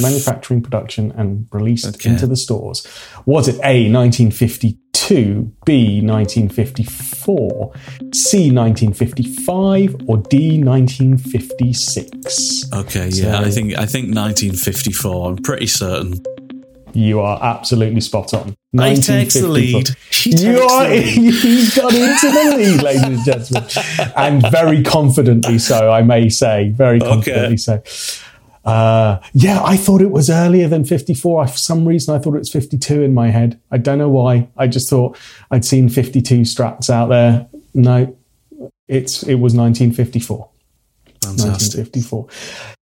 [0.00, 2.10] manufacturing production and released okay.
[2.10, 2.86] into the stores?
[3.26, 4.78] Was it A, 1952,
[5.64, 7.72] B, 1954,
[8.12, 12.72] C, 1955, or D, 1956?
[12.72, 15.30] Okay, so, yeah, I think I think 1954.
[15.30, 16.22] I'm pretty certain.
[16.92, 18.54] You are absolutely spot on.
[18.72, 19.90] He takes the lead.
[20.10, 23.68] He you are, he's got into the lead, ladies and gentlemen.
[24.16, 26.70] and very confidently so, I may say.
[26.70, 27.56] Very confidently okay.
[27.56, 27.82] so.
[28.68, 31.46] Uh, yeah, I thought it was earlier than 54.
[31.46, 33.58] For some reason, I thought it was 52 in my head.
[33.70, 34.48] I don't know why.
[34.58, 35.18] I just thought
[35.50, 37.48] I'd seen 52 strats out there.
[37.72, 38.14] No,
[38.86, 40.50] it's it was 1954.
[41.22, 41.78] Fantastic.
[41.78, 42.28] 1954.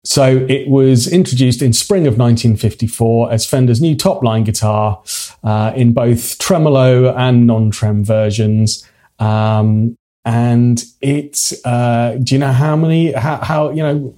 [0.06, 5.04] So it was introduced in spring of 1954 as Fender's new top line guitar
[5.44, 8.90] uh, in both tremolo and non-trem versions.
[9.20, 14.16] Um, and it's, uh, do you know how many, how, how you know,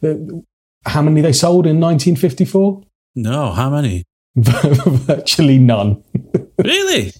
[0.00, 0.42] the,
[0.86, 2.82] how many they sold in 1954?
[3.16, 4.04] No, how many?
[4.36, 6.02] Virtually none.
[6.58, 7.12] Really?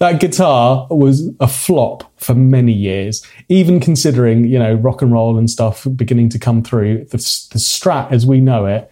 [0.00, 5.38] that guitar was a flop for many years, even considering, you know, rock and roll
[5.38, 7.04] and stuff beginning to come through.
[7.04, 8.90] The, the Strat, as we know it,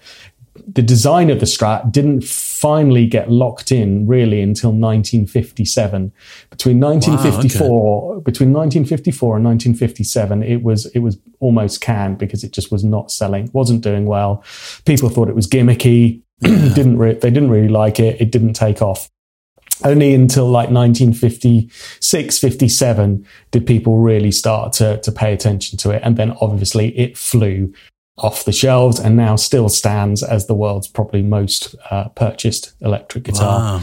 [0.66, 6.12] the design of the Strat didn't finally get locked in really until 1957.
[6.50, 8.22] Between 1954, wow, okay.
[8.24, 13.10] between 1954 and 1957, it was it was almost canned because it just was not
[13.10, 14.42] selling, wasn't doing well.
[14.84, 18.20] People thought it was gimmicky, didn't re- they didn't really like it.
[18.20, 19.10] It didn't take off.
[19.82, 26.00] only until like 1956, 57 did people really start to, to pay attention to it.
[26.04, 27.72] And then obviously it flew
[28.16, 33.24] off the shelves and now still stands as the world's probably most uh, purchased electric
[33.24, 33.82] guitar.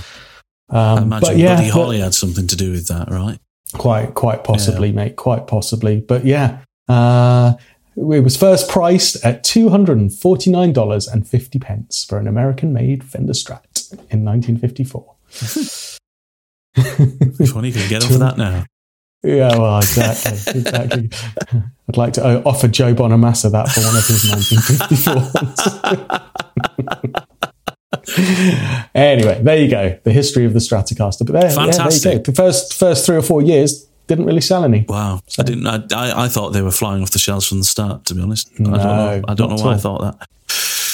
[0.69, 0.69] Wow.
[0.69, 3.39] Um, I imagine yeah, Buddy Holly had something to do with that, right?
[3.73, 4.95] Quite, quite possibly, yeah.
[4.95, 5.15] mate.
[5.17, 5.99] Quite possibly.
[5.99, 7.55] But yeah, uh,
[7.97, 15.15] it was first priced at $249.50 for an American made Fender Strat in 1954.
[17.38, 18.63] Which one are you to get off of that now?
[19.24, 21.09] Yeah, well, exactly, exactly.
[21.89, 26.32] I'd like to uh, offer Joe Bonamassa that for one of his 1954
[28.95, 29.99] anyway, there you go.
[30.03, 31.26] The history of the Stratocaster.
[31.26, 32.05] But there, Fantastic.
[32.05, 32.24] Yeah, there.
[32.24, 34.86] The first first three or four years didn't really sell any.
[34.88, 35.43] Wow, so.
[35.43, 35.67] I didn't.
[35.67, 38.05] I, I thought they were flying off the shelves from the start.
[38.05, 39.22] To be honest, no, I don't know.
[39.28, 39.74] I don't know why.
[39.74, 40.28] I thought that.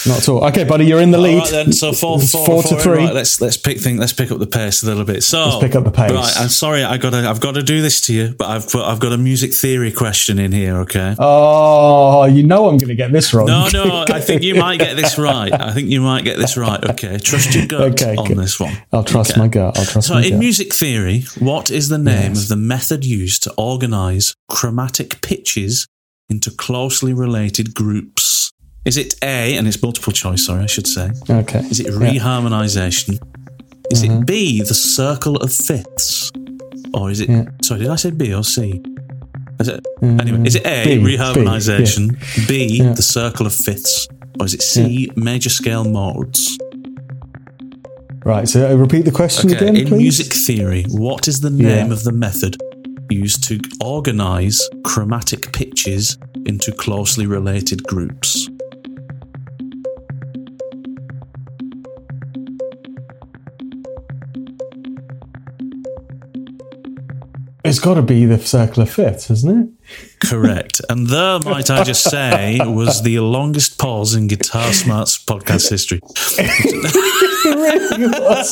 [0.08, 0.44] Not at all.
[0.46, 1.40] Okay, buddy, you're in the lead.
[1.40, 2.98] Right then, so four, four, four, four to three.
[2.98, 3.98] Right, let's let's pick thing.
[3.98, 5.24] Let's pick up the pace a little bit.
[5.24, 6.12] So let's pick up the pace.
[6.12, 8.70] Right, I'm sorry, I got to I've got to do this to you, but I've
[8.70, 10.78] put, I've got a music theory question in here.
[10.78, 11.16] Okay.
[11.20, 13.48] Oh, you know I'm going to get this wrong.
[13.48, 15.52] No, no, I think you might get this right.
[15.52, 16.84] I think you might get this right.
[16.92, 18.38] Okay, trust your gut okay, on good.
[18.38, 18.78] this one.
[18.94, 19.40] I'll trust okay.
[19.42, 19.78] my gut.
[19.78, 20.08] I'll trust.
[20.08, 20.40] So, in gut.
[20.40, 22.44] music theory, what is the name yes.
[22.44, 25.88] of the method used to organize chromatic pitches
[26.30, 28.52] into closely related groups?
[28.88, 31.12] Is it A, and it's multiple choice, sorry, I should say.
[31.30, 31.60] Okay.
[31.60, 33.20] Is it reharmonization?
[33.20, 33.92] Yeah.
[33.92, 34.22] Is mm-hmm.
[34.22, 36.32] it B, the circle of fifths?
[36.94, 37.44] Or is it, yeah.
[37.62, 38.82] sorry, did I say B or C?
[39.60, 42.18] Is it, mm, anyway, is it A, B, reharmonization,
[42.48, 42.90] B, yeah.
[42.90, 44.08] B the circle of fifths,
[44.40, 46.58] or is it C, major scale modes?
[48.24, 49.98] Right, so uh, repeat the question okay, again, in please.
[49.98, 52.56] music theory, what is the name of the method
[53.10, 58.48] used to organize chromatic pitches into closely related groups?
[67.68, 70.28] It's got to be the circle of fifths, hasn't it?
[70.28, 70.82] Correct.
[70.90, 76.02] And there, might I just say, was the longest pause in Guitar Smarts podcast history.
[77.48, 78.52] it really was.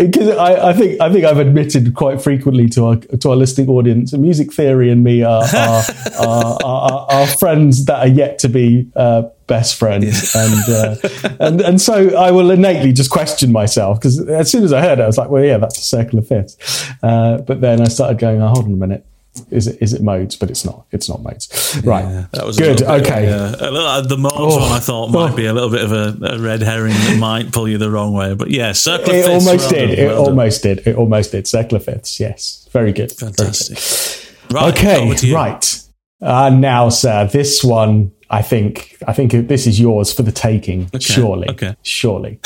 [0.00, 0.34] Because yeah.
[0.34, 4.12] I, I, think I think I've admitted quite frequently to our to our listening audience,
[4.12, 5.84] music theory and me are are,
[6.18, 8.90] are, are, are friends that are yet to be.
[8.96, 10.44] Uh, best friends, yeah.
[10.44, 10.96] and uh,
[11.40, 15.00] and and so I will innately just question myself because as soon as I heard
[15.00, 16.88] it, I was like, well, yeah, that's a circle of fifths.
[17.02, 19.04] Uh, but then I started going, oh, hold on a minute.
[19.50, 20.36] Is it is it modes?
[20.36, 20.86] But it's not.
[20.90, 21.48] It's not modes.
[21.84, 22.04] Right.
[22.04, 22.82] Yeah, that was good.
[22.82, 23.26] okay.
[23.26, 25.36] Bit, uh, the modes oh, one I thought might oh.
[25.36, 28.12] be a little bit of a, a, red herring that might pull you the wrong
[28.12, 28.34] way.
[28.34, 29.46] But yeah, circle it fifths.
[29.46, 29.88] Almost did.
[29.90, 30.18] Well it done.
[30.18, 30.86] almost did.
[30.86, 31.46] It almost did.
[31.46, 32.18] Circle of fifths.
[32.18, 32.68] Yes.
[32.72, 33.12] Very good.
[33.12, 33.78] Fantastic.
[33.78, 34.84] Very good.
[34.84, 35.14] Right.
[35.14, 35.32] Okay.
[35.32, 35.82] Right.
[36.20, 40.84] Uh, now, sir, this one I think I think this is yours for the taking.
[40.94, 40.98] Okay.
[41.00, 41.76] Surely, okay.
[41.82, 42.40] surely.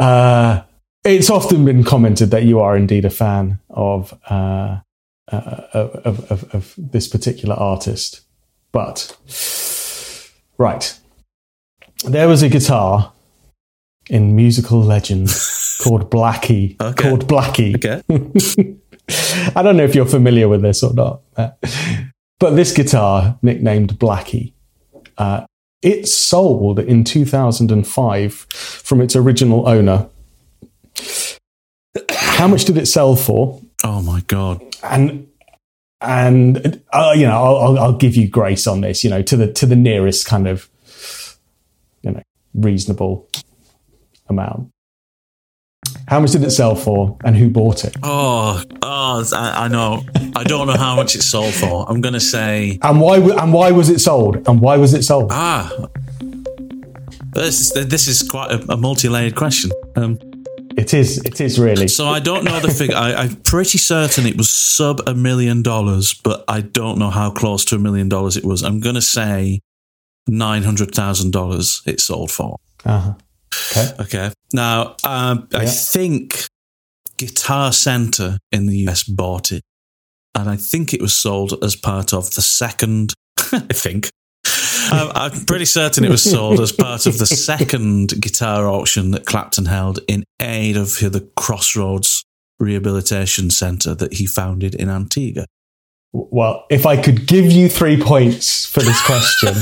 [0.00, 0.62] uh,
[1.04, 4.80] it's often been commented that you are indeed a fan of, uh,
[5.32, 8.22] uh, of, of, of this particular artist,
[8.72, 9.16] but
[10.58, 10.98] right,
[12.04, 13.12] there was a guitar
[14.08, 15.28] in musical legend
[15.82, 16.80] called Blackie.
[16.80, 17.08] Okay.
[17.08, 17.76] Called Blackie.
[17.76, 18.76] Okay.
[19.56, 24.52] I don't know if you're familiar with this or not, but this guitar, nicknamed Blackie,
[25.18, 25.44] uh,
[25.82, 30.08] it sold in 2005 from its original owner.
[32.10, 33.60] How much did it sell for?
[33.84, 34.62] Oh my god!
[34.82, 35.28] And
[36.00, 39.04] and uh, you know, I'll, I'll give you grace on this.
[39.04, 40.68] You know, to the to the nearest kind of
[42.02, 42.22] you know
[42.54, 43.28] reasonable
[44.28, 44.70] amount.
[46.08, 47.96] How much did it sell for, and who bought it?
[48.02, 50.02] Oh, oh, I, I know.
[50.34, 51.88] I don't know how much it sold for.
[51.88, 52.78] I'm going to say.
[52.82, 53.18] And why?
[53.18, 54.48] And why was it sold?
[54.48, 55.30] And why was it sold?
[55.32, 55.72] Ah,
[57.32, 59.70] this is this is quite a, a multi-layered question.
[59.96, 60.18] Um,
[60.76, 61.18] it is.
[61.24, 61.88] It is really.
[61.88, 62.96] So I don't know the figure.
[62.96, 67.30] I, I'm pretty certain it was sub a million dollars, but I don't know how
[67.30, 68.62] close to a million dollars it was.
[68.62, 69.60] I'm going to say
[70.26, 72.56] nine hundred thousand dollars it sold for.
[72.84, 73.14] Uh-huh.
[73.72, 73.90] Okay.
[74.00, 74.30] Okay.
[74.52, 75.60] Now, um, yeah.
[75.60, 76.46] I think
[77.18, 79.62] Guitar Center in the US bought it.
[80.34, 83.12] And I think it was sold as part of the second,
[83.52, 84.10] I think.
[84.92, 89.26] Um, I'm pretty certain it was sold as part of the second guitar auction that
[89.26, 92.24] Clapton held in aid of the Crossroads
[92.58, 95.46] Rehabilitation Centre that he founded in Antigua.
[96.12, 99.54] Well, if I could give you three points for this question,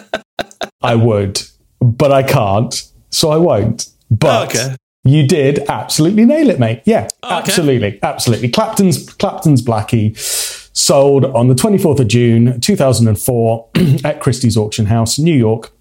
[0.82, 1.42] I would,
[1.80, 3.88] but I can't so I won't.
[4.10, 4.76] But oh, okay.
[5.04, 6.82] you did absolutely nail it, mate.
[6.84, 7.50] Yeah, oh, okay.
[7.50, 8.48] absolutely, absolutely.
[8.48, 10.18] Clapton's Clapton's Blackie
[10.72, 13.68] sold on the 24th of June 2004
[14.04, 15.72] at Christie's Auction House, New York,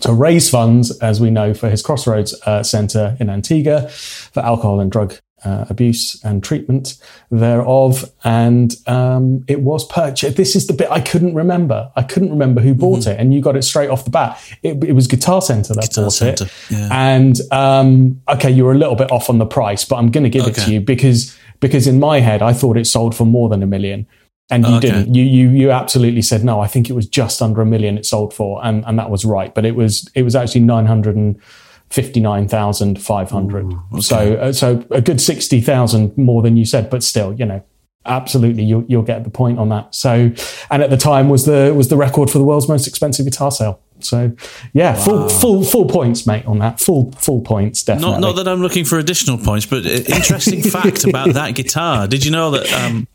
[0.00, 4.80] to raise funds, as we know, for his Crossroads uh, Centre in Antigua for alcohol
[4.80, 5.14] and drug
[5.44, 6.96] uh, abuse and treatment
[7.30, 8.10] thereof.
[8.24, 10.36] And um, it was purchased.
[10.36, 11.90] This is the bit I couldn't remember.
[11.94, 13.10] I couldn't remember who bought mm-hmm.
[13.10, 13.20] it.
[13.20, 14.40] And you got it straight off the bat.
[14.62, 16.52] It, it was Guitar Center that Guitar bought Center, it.
[16.70, 16.88] Yeah.
[16.90, 20.24] And um, okay, you were a little bit off on the price, but I'm going
[20.24, 20.62] to give okay.
[20.62, 23.62] it to you because because in my head I thought it sold for more than
[23.62, 24.06] a million.
[24.48, 24.90] And you okay.
[24.90, 25.14] didn't.
[25.14, 26.60] You you you absolutely said no.
[26.60, 29.24] I think it was just under a million it sold for, and and that was
[29.24, 29.52] right.
[29.52, 31.42] But it was it was actually nine hundred and
[31.90, 33.66] fifty nine thousand five hundred.
[33.66, 34.00] Okay.
[34.00, 37.60] So uh, so a good sixty thousand more than you said, but still, you know,
[38.04, 39.94] absolutely you'll you'll get the point on that.
[39.94, 40.30] So,
[40.70, 43.50] and at the time was the was the record for the world's most expensive guitar
[43.50, 43.80] sale.
[44.00, 44.32] So,
[44.72, 45.04] yeah, wow.
[45.04, 46.80] full full full points, mate, on that.
[46.80, 48.12] Full full points, definitely.
[48.12, 52.06] Not not that I'm looking for additional points, but uh, interesting fact about that guitar.
[52.06, 52.72] Did you know that?
[52.72, 53.06] Um,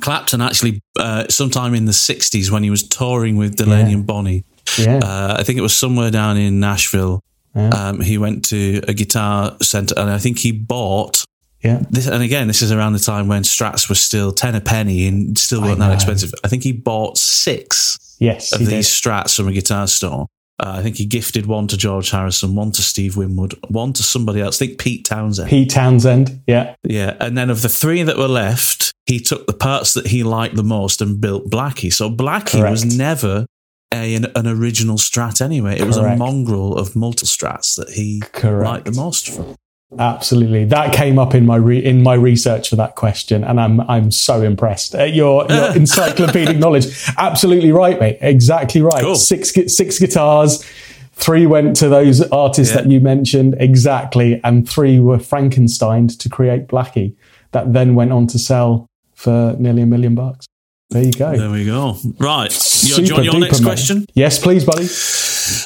[0.00, 3.96] Clapton actually, uh, sometime in the 60s when he was touring with Delaney yeah.
[3.96, 4.44] and Bonnie,
[4.78, 5.00] yeah.
[5.02, 7.22] Uh, I think it was somewhere down in Nashville.
[7.54, 7.68] Yeah.
[7.68, 11.24] Um, he went to a guitar center and I think he bought.
[11.62, 11.82] Yeah.
[11.90, 15.06] This, and again, this is around the time when Strats were still 10 a penny
[15.06, 16.32] and still weren't that expensive.
[16.42, 18.82] I think he bought six yes, of these did.
[18.84, 20.26] Strats from a guitar store.
[20.62, 24.02] Uh, I think he gifted one to George Harrison, one to Steve Winwood, one to
[24.02, 24.62] somebody else.
[24.62, 25.48] I think Pete Townshend.
[25.48, 26.76] Pete Townshend, yeah.
[26.84, 27.16] Yeah.
[27.18, 30.54] And then of the three that were left, he took the parts that he liked
[30.54, 31.92] the most and built Blackie.
[31.92, 32.70] So Blackie Correct.
[32.70, 33.46] was never
[33.92, 35.74] a, an, an, original strat anyway.
[35.74, 35.88] It Correct.
[35.88, 38.64] was a mongrel of multi strats that he Correct.
[38.64, 39.56] liked the most from.
[39.98, 43.80] Absolutely, that came up in my re- in my research for that question, and I'm
[43.82, 46.86] I'm so impressed at your your encyclopedic knowledge.
[47.18, 48.18] Absolutely right, mate.
[48.20, 49.02] Exactly right.
[49.02, 49.16] Cool.
[49.16, 50.64] Six six guitars,
[51.12, 52.82] three went to those artists yeah.
[52.82, 57.14] that you mentioned exactly, and three were Frankenstein to create Blackie.
[57.50, 60.46] That then went on to sell for nearly a million bucks.
[60.88, 61.36] There you go.
[61.36, 61.96] There we go.
[62.18, 62.52] Right.
[62.52, 64.06] Super you, your next question?
[64.14, 64.88] Yes, please, buddy.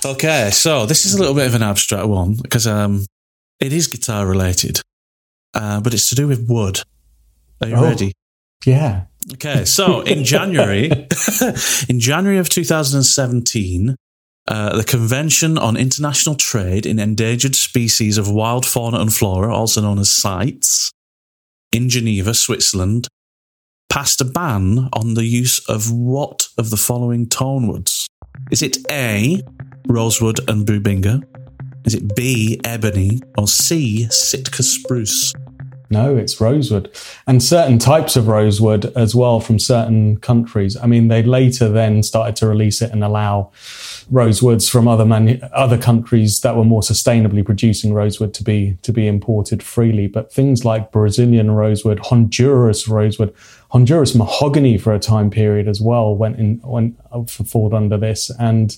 [0.05, 3.05] Okay, so this is a little bit of an abstract one because um,
[3.61, 4.81] it is guitar related,
[5.55, 6.81] uh, but it's to do with wood.
[7.61, 8.13] Are you oh, ready?
[8.65, 9.05] Yeah.
[9.35, 10.91] Okay, so in January,
[11.89, 13.97] in January of 2017,
[14.49, 19.81] uh, the Convention on International Trade in Endangered Species of Wild Fauna and Flora, also
[19.81, 20.93] known as CITES,
[21.73, 23.09] in Geneva, Switzerland,
[23.89, 28.07] passed a ban on the use of what of the following tone woods?
[28.51, 29.43] Is it A,
[29.89, 31.23] rosewood and bubinga?
[31.87, 33.21] Is it B, ebony?
[33.39, 35.33] Or C, Sitka spruce?
[35.89, 36.91] No, it's rosewood.
[37.29, 40.77] And certain types of rosewood as well from certain countries.
[40.77, 43.53] I mean, they later then started to release it and allow
[44.11, 48.93] rosewoods from other manu- other countries that were more sustainably producing rosewood to be to
[48.93, 50.09] be imported freely.
[50.09, 53.33] But things like Brazilian rosewood, Honduras rosewood,
[53.71, 58.29] Honduras mahogany for a time period as well went in went uh, fall under this.
[58.41, 58.77] And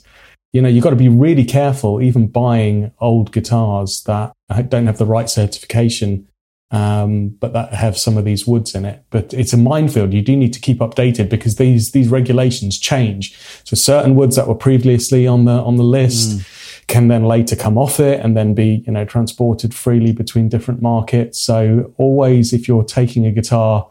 [0.53, 4.33] you know, you've got to be really careful, even buying old guitars that
[4.69, 6.27] don't have the right certification
[6.71, 9.05] um, but that have some of these woods in it.
[9.11, 10.13] But it's a minefield.
[10.13, 13.37] You do need to keep updated because these these regulations change.
[13.65, 16.87] So certain woods that were previously on the on the list mm.
[16.87, 20.83] can then later come off it and then be you know transported freely between different
[20.83, 21.41] markets.
[21.41, 23.89] So always, if you're taking a guitar,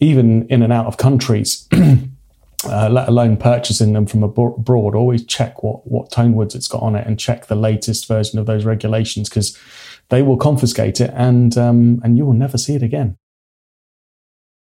[0.00, 1.68] even in and out of countries.
[2.68, 6.82] Uh, let alone purchasing them from abroad, always check what, what tone woods it's got
[6.82, 9.58] on it and check the latest version of those regulations because
[10.08, 13.16] they will confiscate it and um, and you will never see it again.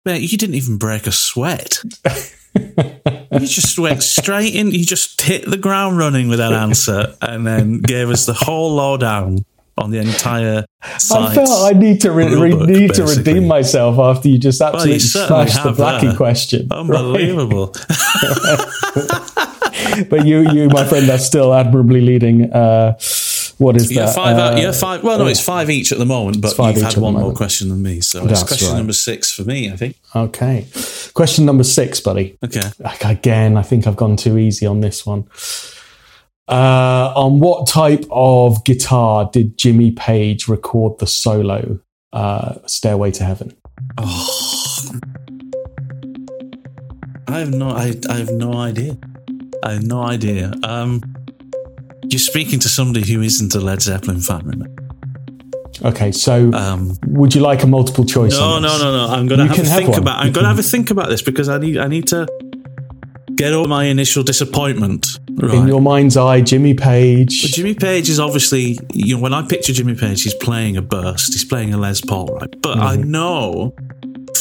[0.04, 1.82] Mate, you didn't even break a sweat.
[2.54, 4.72] you just went straight in.
[4.72, 8.74] You just hit the ground running with that answer, and then gave us the whole
[8.74, 9.44] lowdown
[9.78, 10.64] on the entire.
[10.82, 10.98] I
[11.34, 13.14] felt I need to re- re- need basically.
[13.14, 16.68] to redeem myself after you just absolutely well, smashed the Blackie question.
[16.70, 17.74] Unbelievable.
[18.94, 19.38] Right?
[20.10, 22.52] but you, you, my friend, are still admirably leading.
[22.52, 22.98] Uh,
[23.58, 24.14] what is you're that?
[24.14, 25.02] Five, uh, you're five.
[25.02, 27.82] Well, no, it's five each at the moment, but you've had one more question than
[27.82, 28.78] me, so That's it's question right.
[28.78, 29.70] number six for me.
[29.70, 29.96] I think.
[30.14, 30.66] Okay,
[31.14, 32.36] question number six, buddy.
[32.44, 32.62] Okay.
[33.04, 35.24] Again, I think I've gone too easy on this one.
[36.48, 41.78] Uh, on what type of guitar did Jimmy Page record the solo
[42.12, 43.56] uh, "Stairway to Heaven"?
[43.98, 44.90] Oh,
[47.28, 48.98] I have no, I, I have no idea.
[49.62, 50.52] I have no idea.
[50.64, 51.00] Um,
[52.04, 54.82] you're speaking to somebody who isn't a Led Zeppelin fan, remember?
[55.84, 58.32] Okay, so um, would you like a multiple choice?
[58.32, 59.12] No, no, no, no.
[59.12, 60.18] I'm going to have to think about.
[60.18, 61.78] I'm to have a think about this because I need.
[61.78, 62.26] I need to
[63.42, 65.18] get over my initial disappointment.
[65.32, 65.54] Right.
[65.54, 67.42] In your mind's eye, Jimmy Page.
[67.42, 68.78] But Jimmy Page is obviously.
[68.92, 71.32] You know, when I picture Jimmy Page, he's playing a burst.
[71.32, 72.54] He's playing a Les Paul, right?
[72.62, 72.86] But mm-hmm.
[72.86, 73.74] I know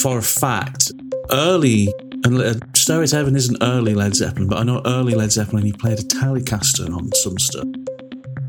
[0.02, 0.91] for a fact,
[1.32, 1.93] early
[2.24, 5.66] And uh, Stairway to Heaven isn't early Led Zeppelin, but I know early Led Zeppelin
[5.66, 7.68] he played a Telecaster on some stuff.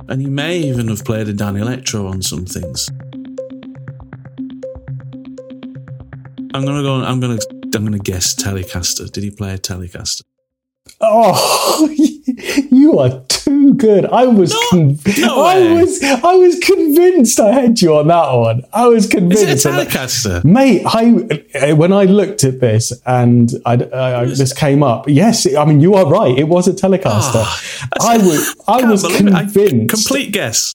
[0.09, 2.91] And he may even have played a Danelectro on some things.
[6.55, 6.97] I'm gonna go.
[7.03, 7.39] I'm gonna.
[7.75, 9.11] I'm gonna guess Telecaster.
[9.11, 10.23] Did he play a Telecaster?
[11.01, 11.89] Oh,
[12.71, 14.05] you are too good.
[14.07, 18.33] I was, No, con- no I was, I was convinced I had you on that
[18.33, 18.63] one.
[18.73, 19.43] I was Is convinced.
[19.45, 19.69] it a.
[19.69, 20.45] Telecaster?
[20.45, 25.09] Mate, I when I looked at this and I, I, I- this came up.
[25.09, 26.37] Yes, I mean you are right.
[26.37, 27.43] It was a Telecaster.
[27.45, 27.61] Ah,
[28.01, 29.89] I was, I was convinced.
[29.89, 30.73] complete guess.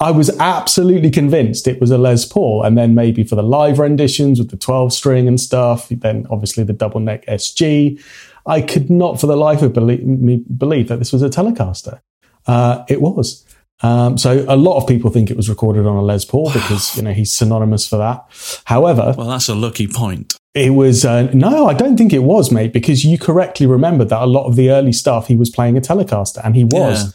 [0.00, 3.78] I was absolutely convinced it was a Les Paul, and then maybe for the live
[3.78, 8.00] renditions with the twelve string and stuff, then obviously the double neck SG.
[8.46, 12.00] I could not, for the life of believe, me, believe that this was a Telecaster.
[12.46, 13.44] Uh, it was.
[13.82, 16.96] Um, so a lot of people think it was recorded on a Les Paul because
[16.96, 18.24] you know he's synonymous for that.
[18.64, 20.34] However, Well, that's a lucky point.
[20.54, 24.22] it was uh, no, I don't think it was, mate, because you correctly remembered that
[24.22, 27.14] a lot of the early stuff he was playing a Telecaster, and he was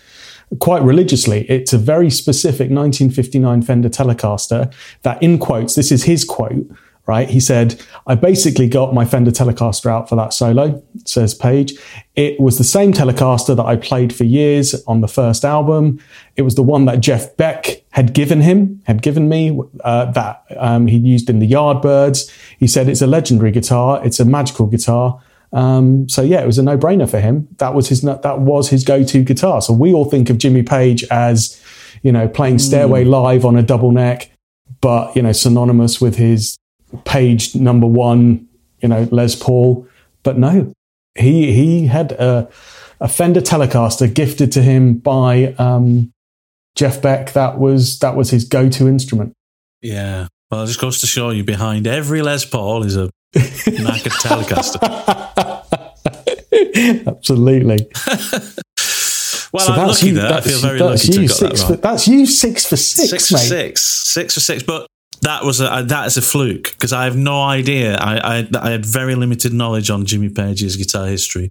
[0.59, 1.45] quite religiously.
[1.49, 4.73] It's a very specific 1959 Fender Telecaster
[5.03, 6.67] that, in quotes, this is his quote.
[7.09, 11.73] Right, he said, "I basically got my Fender Telecaster out for that solo." Says Page.
[12.15, 15.99] It was the same Telecaster that I played for years on the first album.
[16.35, 20.43] It was the one that Jeff Beck had given him, had given me, uh, that
[20.57, 22.31] um, he used in the Yardbirds.
[22.59, 24.05] He said it's a legendary guitar.
[24.05, 25.19] It's a magical guitar.
[25.51, 27.47] Um, so yeah, it was a no-brainer for him.
[27.57, 29.63] That was his that was his go-to guitar.
[29.63, 31.59] So we all think of Jimmy Page as,
[32.03, 34.29] you know, playing Stairway live on a double neck,
[34.79, 36.58] but you know, synonymous with his
[37.05, 38.47] Page number one,
[38.81, 39.87] you know, Les Paul.
[40.23, 40.73] But no,
[41.15, 42.49] he he had a,
[42.99, 46.11] a Fender Telecaster gifted to him by um,
[46.75, 47.33] Jeff Beck.
[47.33, 49.33] That was that was his go-to instrument.
[49.81, 50.27] Yeah.
[50.51, 54.79] Well, it just goes to show you behind every Les Paul is a knackered Telecaster.
[57.07, 57.87] Absolutely.
[59.51, 60.21] Well, So I'm that's lucky you-.
[60.21, 61.75] I feel very lucky to have got that for.
[61.77, 63.39] That's you six for six, Six mate.
[63.39, 64.61] for six, six for six.
[64.61, 64.85] But
[65.21, 67.95] that was a that is a fluke because I have no idea.
[67.95, 71.49] I, I I had very limited knowledge on Jimmy Page's guitar history,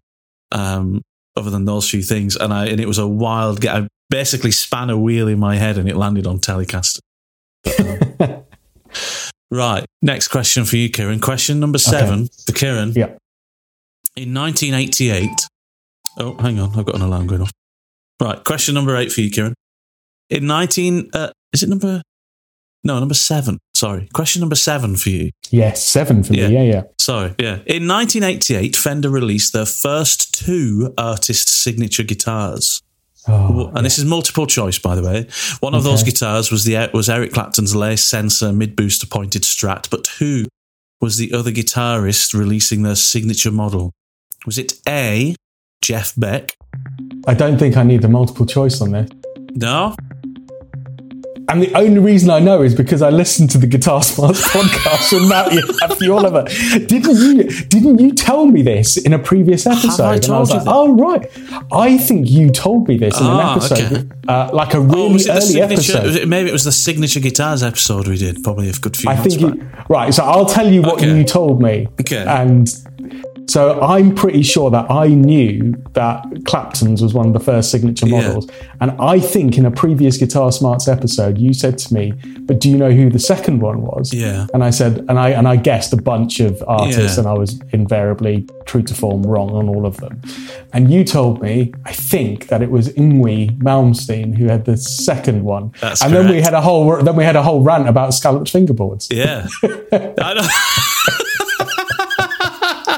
[0.53, 1.03] um,
[1.37, 3.65] other than those few things, and I and it was a wild.
[3.67, 7.01] I basically span a wheel in my head and it landed on Telecaster.
[7.65, 8.47] But,
[9.51, 9.85] right.
[10.03, 11.21] Next question for you, Kieran.
[11.21, 12.93] Question number seven for Kieran.
[12.93, 13.17] Yeah.
[14.17, 15.29] In 1988.
[16.19, 16.77] Oh, hang on.
[16.79, 17.53] I've got an alarm going off.
[18.21, 18.43] Right.
[18.45, 19.55] Question number eight for you, Kieran.
[20.31, 21.11] In 19.
[21.13, 22.03] Uh, is it number.
[22.85, 23.59] No, number seven.
[23.75, 24.09] Sorry.
[24.13, 25.31] Question number seven for you.
[25.51, 26.49] Yes, seven for Yeah.
[26.49, 26.55] me.
[26.55, 26.83] Yeah, yeah.
[26.99, 27.35] Sorry.
[27.39, 27.59] Yeah.
[27.67, 32.83] In 1988, Fender released their first two artist signature guitars.
[33.27, 35.27] Oh, And this is multiple choice, by the way.
[35.61, 39.91] One of those guitars was the was Eric Clapton's lace sensor mid booster pointed Strat,
[39.91, 40.47] but who
[41.01, 43.93] was the other guitarist releasing their signature model?
[44.47, 45.35] Was it A.
[45.83, 46.57] Jeff Beck?
[47.27, 49.11] I don't think I need the multiple choice on this.
[49.55, 49.95] No.
[51.51, 55.09] And the only reason I know is because I listened to the Guitar Smarts podcast
[55.09, 56.45] from Matthew Oliver.
[56.87, 57.45] Didn't you?
[57.69, 60.03] Didn't you tell me this in a previous episode?
[60.03, 60.71] I and I told was you like, that?
[60.75, 61.65] oh right.
[61.73, 64.09] I think you told me this in Ah, an episode, okay.
[64.29, 65.97] uh, like a Oh, really was it early signature?
[65.99, 66.29] episode.
[66.29, 69.37] maybe it was the signature guitars episode we did, probably a good few I months
[69.37, 70.13] think you, right.
[70.13, 71.17] So I'll tell you what Okay.
[71.17, 71.89] you told me.
[72.01, 72.25] Okay.
[72.27, 72.69] And
[73.49, 78.07] so I'm pretty sure that I knew that Clapton's was one of the first signature
[78.07, 78.21] Yeah.
[78.29, 78.47] models.
[78.81, 82.71] And I think in a previous Guitar Smarts episode, you said to me, "But do
[82.71, 84.47] you know who the second one was?" Yeah.
[84.55, 87.21] And I said, and I and I guessed a bunch of artists, Yeah.
[87.21, 90.21] and I was invariably true to form wrong on all of them.
[90.75, 95.43] And you told me, I think that it was Yngwie Malmsteen who had the second
[95.45, 95.73] one.
[95.81, 98.53] That's and then we had a whole then we had a whole rant about scalloped
[98.53, 99.07] fingerboards.
[99.11, 99.47] Yeah.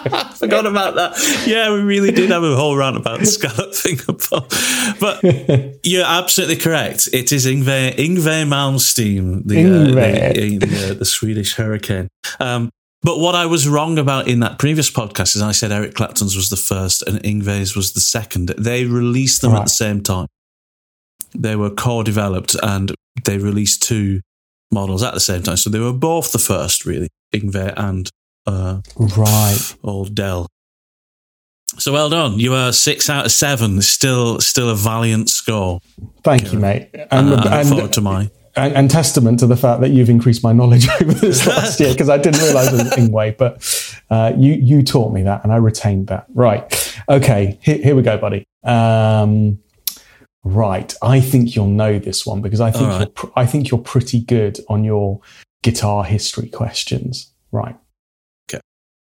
[0.07, 0.25] I.
[0.35, 1.45] Forgot about that.
[1.47, 4.45] Yeah, we really did have a whole rant about the scallop fingerboard.
[5.01, 7.09] But you're absolutely correct.
[7.13, 10.61] It is Yngwie, Yngwie Malmsteen, the, uh, Yngve.
[10.61, 12.09] the, the, the Swedish hurricane.
[12.39, 12.71] Um,
[13.03, 16.37] but what I was wrong about in that previous podcast is I said Eric Clapton's
[16.37, 18.49] was the first and Yngwie's was the second.
[18.59, 20.27] They released them at the same time.
[21.35, 22.95] They were co-developed and
[23.25, 24.21] they released two
[24.71, 25.57] models at the same time.
[25.57, 28.11] So they were both the first, really, Yngwie and
[28.51, 28.81] uh,
[29.17, 29.77] Right.
[29.83, 30.47] old Dell.
[31.79, 32.39] So well done.
[32.39, 33.81] You are six out of seven.
[33.81, 35.81] Still, still a valiant score.
[36.25, 36.91] Thank you, mate.
[37.11, 38.29] And, look and, forward to my.
[38.57, 41.93] and, and testament to the fact that you've increased my knowledge over this last year
[41.93, 45.53] because I didn't realize it was Yngwie, but uh, you you taught me that and
[45.53, 46.27] I retained that.
[46.35, 46.95] Right.
[47.09, 47.59] Okay.
[47.63, 48.45] Here, here we go, buddy.
[48.65, 49.61] Um,
[50.43, 50.93] right.
[51.03, 52.99] I think you'll know this one because I think right.
[52.99, 55.21] you're pr- I think you're pretty good on your
[55.63, 57.33] guitar history questions.
[57.53, 57.77] Right.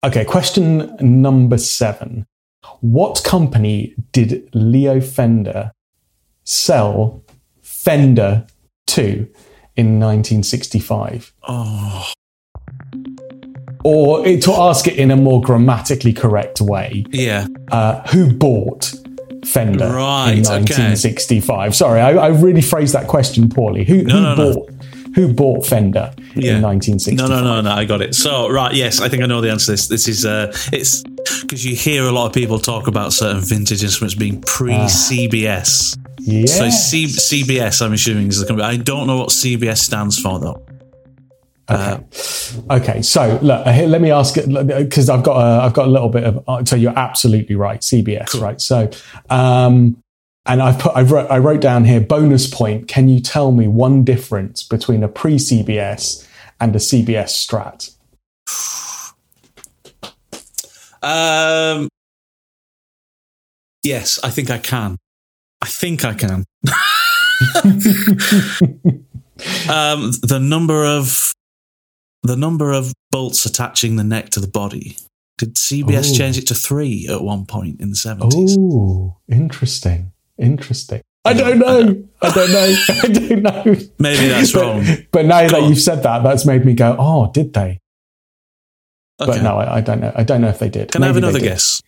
[0.04, 0.22] Okay.
[0.22, 2.26] Okay, question number seven.
[2.82, 5.72] What company did Leo Fender
[6.44, 7.24] sell
[7.62, 8.46] Fender
[8.88, 9.28] to
[9.76, 11.34] in 1965?
[11.48, 12.12] Oh,
[13.84, 17.48] Or to ask it in a more grammatically correct way, yeah.
[17.72, 18.94] uh, who bought
[19.46, 20.60] Fender Right, in okay.
[20.60, 21.76] 1965?
[21.76, 23.86] Sorry, I, I really phrased that question poorly.
[23.86, 24.68] Who, who no, no.
[25.18, 26.58] Who bought Fender Yeah.
[26.58, 27.16] in 1960?
[27.16, 27.72] No, no, no, no.
[27.72, 28.14] I got it.
[28.14, 29.88] So, right, yes, I think I know the answer to this.
[29.88, 31.02] This is uh, it's
[31.42, 35.98] because you hear a lot of people talk about certain vintage instruments being pre-CBS.
[36.20, 36.46] Yeah.
[36.46, 38.68] So C- CBS, I'm assuming is the company.
[38.68, 40.64] I don't know what CBS stands for though.
[41.70, 42.04] Okay.
[42.70, 43.02] okay.
[43.02, 44.48] So look, uh, here, let me ask it
[44.78, 46.44] because I've got a, I've got a little bit of.
[46.48, 47.82] uh, So you're absolutely right.
[47.82, 48.62] CBS, right?
[48.62, 48.90] So,
[49.30, 49.98] um,
[50.48, 52.88] and I've put I wrote I wrote down here bonus point.
[52.88, 56.28] Can you tell me one difference between a pre CBS
[56.60, 57.94] and a CBS Strat?
[61.04, 61.90] Um,
[63.84, 64.98] yes, I think I can.
[65.62, 66.46] I think I can.
[69.70, 71.34] um, the number of
[72.24, 74.98] the number of bolts attaching the neck to the body.
[75.38, 76.18] Did CBS Ooh.
[76.18, 78.58] change it to three at one point in the seventies?
[78.60, 81.02] Oh, interesting, interesting.
[81.26, 82.04] I don't know.
[82.22, 82.76] I don't know.
[82.90, 83.64] I don't know.
[84.00, 84.86] Maybe that's But- wrong.
[85.12, 87.80] But now that you've said that, that's made me go, oh, did they?
[89.20, 89.32] Okay.
[89.32, 90.14] But no, I, I don't know.
[90.16, 90.92] I don't know if they did.
[90.92, 91.82] Can I have another guess?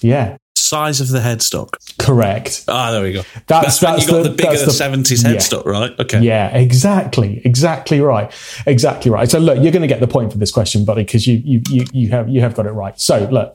[0.00, 1.70] Yeah, Size of the headstock.
[1.98, 2.64] correct.
[2.68, 3.22] Ah, there we go.
[3.46, 5.30] That's- when that's you got the- the, bigger the- seventies yeah.
[5.30, 5.98] headstock, right?
[5.98, 6.20] Okay.
[6.20, 8.32] Yeah, exactly, exactly right,
[8.66, 9.28] exactly right.
[9.30, 11.62] So look, you're going to get the point for this question, buddy, because you you
[11.68, 12.98] you you have you have got it right.
[13.00, 13.54] So look.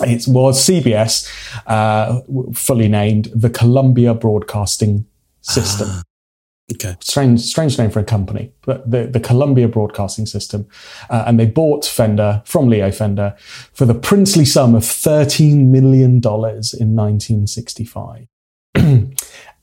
[0.00, 1.30] It was CBS,
[1.66, 2.20] uh,
[2.52, 5.06] fully named the Columbia Broadcasting
[5.40, 6.02] System.
[6.72, 6.96] Okay.
[7.00, 10.66] strange strange name for a company, but the, the Columbia Broadcasting System,
[11.10, 13.36] uh, and they bought Fender from Leo Fender
[13.74, 18.26] for the princely sum of thirteen million dollars in 1965.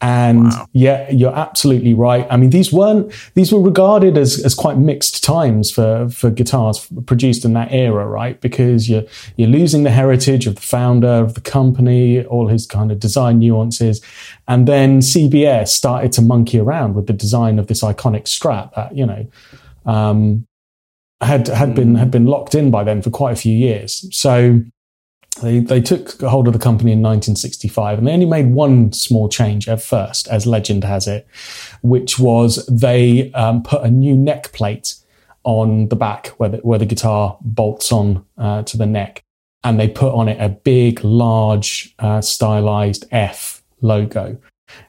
[0.02, 0.68] and Wow.
[0.74, 2.26] yeah, you're absolutely right.
[2.32, 6.88] I mean, these weren't these were regarded as as quite mixed times for for guitars
[7.06, 8.41] produced in that era, right?
[8.41, 9.04] Because you're
[9.38, 13.39] you're losing the heritage of the founder of the company, all his kind of design
[13.39, 14.02] nuances,
[14.47, 18.95] and then CBS started to monkey around with the design of this iconic Strat that
[18.95, 19.28] you know
[19.86, 20.47] um,
[21.22, 24.08] had had been had been locked in by then for quite a few years.
[24.12, 24.62] So
[25.39, 29.29] they they took hold of the company in 1965, and they only made one small
[29.29, 31.27] change at first, as legend has it,
[31.82, 34.95] which was they um, put a new neck plate
[35.43, 39.23] on the back where the, where the guitar bolts on uh, to the neck,
[39.63, 44.38] and they put on it a big, large, uh, stylized F logo.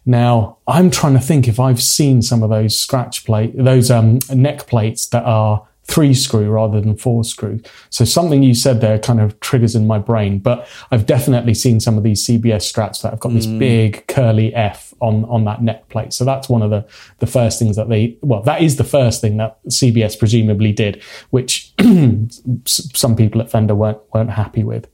[0.04, 4.18] Now, I'm trying to think if I've seen some of those scratch plate, those um,
[4.32, 7.60] neck plates that are three screw rather than four screw.
[7.90, 11.80] So something you said there kind of triggers in my brain, but I've definitely seen
[11.80, 15.62] some of these CBS strats that have got this big curly F on, on that
[15.62, 16.12] neck plate.
[16.12, 16.86] So that's one of the,
[17.18, 21.02] the first things that they, well, that is the first thing that CBS presumably did,
[21.30, 21.74] which
[22.66, 24.88] some people at Fender weren't, weren't happy with.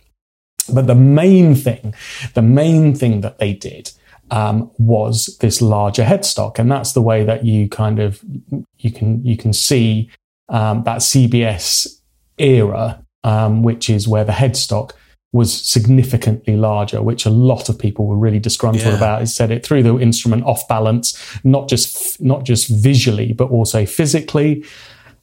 [0.72, 1.94] But the main thing,
[2.34, 3.90] the main thing that they did
[4.30, 8.22] um, was this larger headstock, and that's the way that you kind of
[8.78, 10.10] you can you can see
[10.48, 11.86] um, that CBS
[12.38, 14.92] era, um, which is where the headstock
[15.32, 18.96] was significantly larger, which a lot of people were really disgruntled Yeah.
[18.96, 19.22] about.
[19.22, 23.84] It said it threw the instrument off balance, not just not just visually, but also
[23.84, 24.64] physically.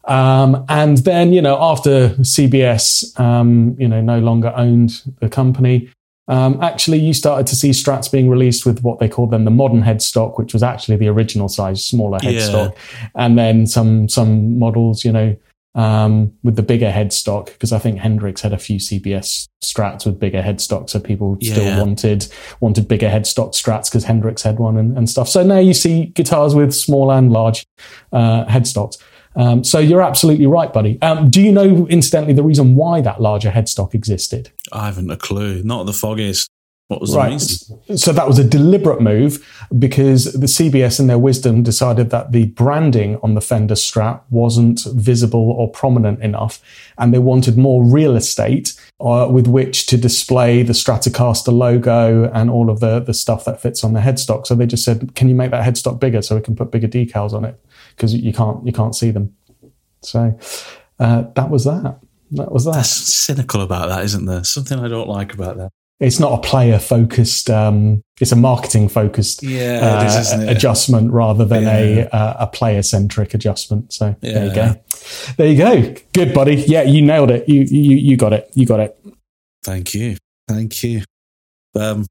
[0.08, 5.90] Um, and then, you know, after CBS, um, you know, no longer owned the company,
[6.28, 9.52] um, actually you started to see Strats being released with what they called then the
[9.52, 12.32] modern headstock, which was actually the original size, smaller Yeah.
[12.32, 12.76] headstock.
[13.16, 15.36] And then some, some models, you know,
[15.76, 20.18] um, with the bigger headstock, because I think Hendrix had a few CBS Strats with
[20.20, 21.52] bigger headstock, so people Yeah.
[21.54, 22.28] still wanted
[22.62, 25.28] wanted bigger headstock Strats because Hendrix had one and, and stuff.
[25.28, 27.66] So now you see guitars with small and large
[28.14, 28.98] uh, headstocks.
[29.36, 30.98] Um, so you're absolutely right, buddy.
[31.02, 34.52] Um, do you know, incidentally, the reason why that larger headstock existed?
[34.72, 35.62] I haven't a clue.
[35.64, 36.50] Not the foggiest.
[36.88, 37.32] What was the Right.
[37.32, 37.98] reason?
[37.98, 39.44] So that was a deliberate move
[39.80, 44.82] because the CBS, in their wisdom, decided that the branding on the Fender Strat wasn't
[44.94, 46.62] visible or prominent enough,
[47.00, 52.52] and they wanted more real estate uh, with which to display the Stratocaster logo and
[52.52, 54.46] all of the the stuff that fits on the headstock.
[54.46, 56.88] So they just said, "Can you make that headstock bigger so we can put bigger
[56.88, 57.60] decals on it?
[57.96, 59.34] Because you can't you can't see them."
[60.04, 60.38] So
[61.00, 61.98] uh, that was that.
[62.36, 62.74] That was that.
[62.74, 64.44] That's cynical about that, isn't there?
[64.44, 65.72] Something I don't like about that.
[66.00, 67.50] it's not a player focused.
[67.50, 72.08] Um, it's a marketing focused yeah, uh, is, adjustment rather than yeah.
[72.12, 73.94] a a player centric adjustment.
[73.94, 74.34] So yeah.
[74.34, 74.76] there you go.
[75.38, 76.02] There you go.
[76.14, 76.56] Good, buddy.
[76.56, 77.48] Yeah, you nailed it.
[77.50, 78.50] You you you got it.
[78.54, 78.98] You got it.
[79.64, 80.18] Thank you.
[80.48, 81.04] Thank you.
[81.76, 82.06] Um,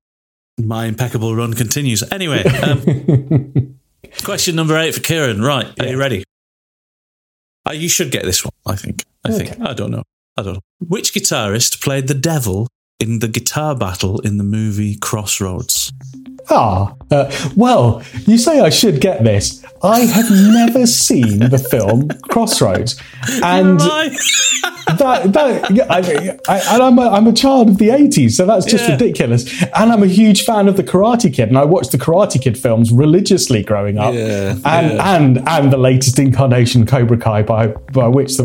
[0.58, 2.02] my impeccable run continues.
[2.12, 3.78] Anyway, um,
[4.24, 5.42] question number eight for Kieran.
[5.42, 6.24] Right, are you ready?
[7.68, 8.52] Uh, you should get this one.
[8.66, 9.04] I think.
[9.24, 9.46] I okay.
[9.46, 9.60] think.
[9.60, 10.02] I don't know.
[10.36, 10.60] I don't know.
[10.80, 12.68] Which guitarist played the devil
[12.98, 15.92] in the guitar battle in the movie Crossroads?
[16.50, 19.64] Ah, uh, well, you say I should get this.
[19.82, 22.98] I have never seen the film Crossroads,
[23.42, 23.78] and
[24.98, 28.64] that that I, I, and I'm a, I'm a child of the '80s, so that's
[28.64, 28.92] just yeah.
[28.92, 29.62] ridiculous.
[29.74, 32.58] And I'm a huge fan of the Karate Kid, and I watched the Karate Kid
[32.58, 35.16] films religiously growing up, yeah, and yeah.
[35.16, 38.44] and and the latest incarnation Cobra Kai, by by which the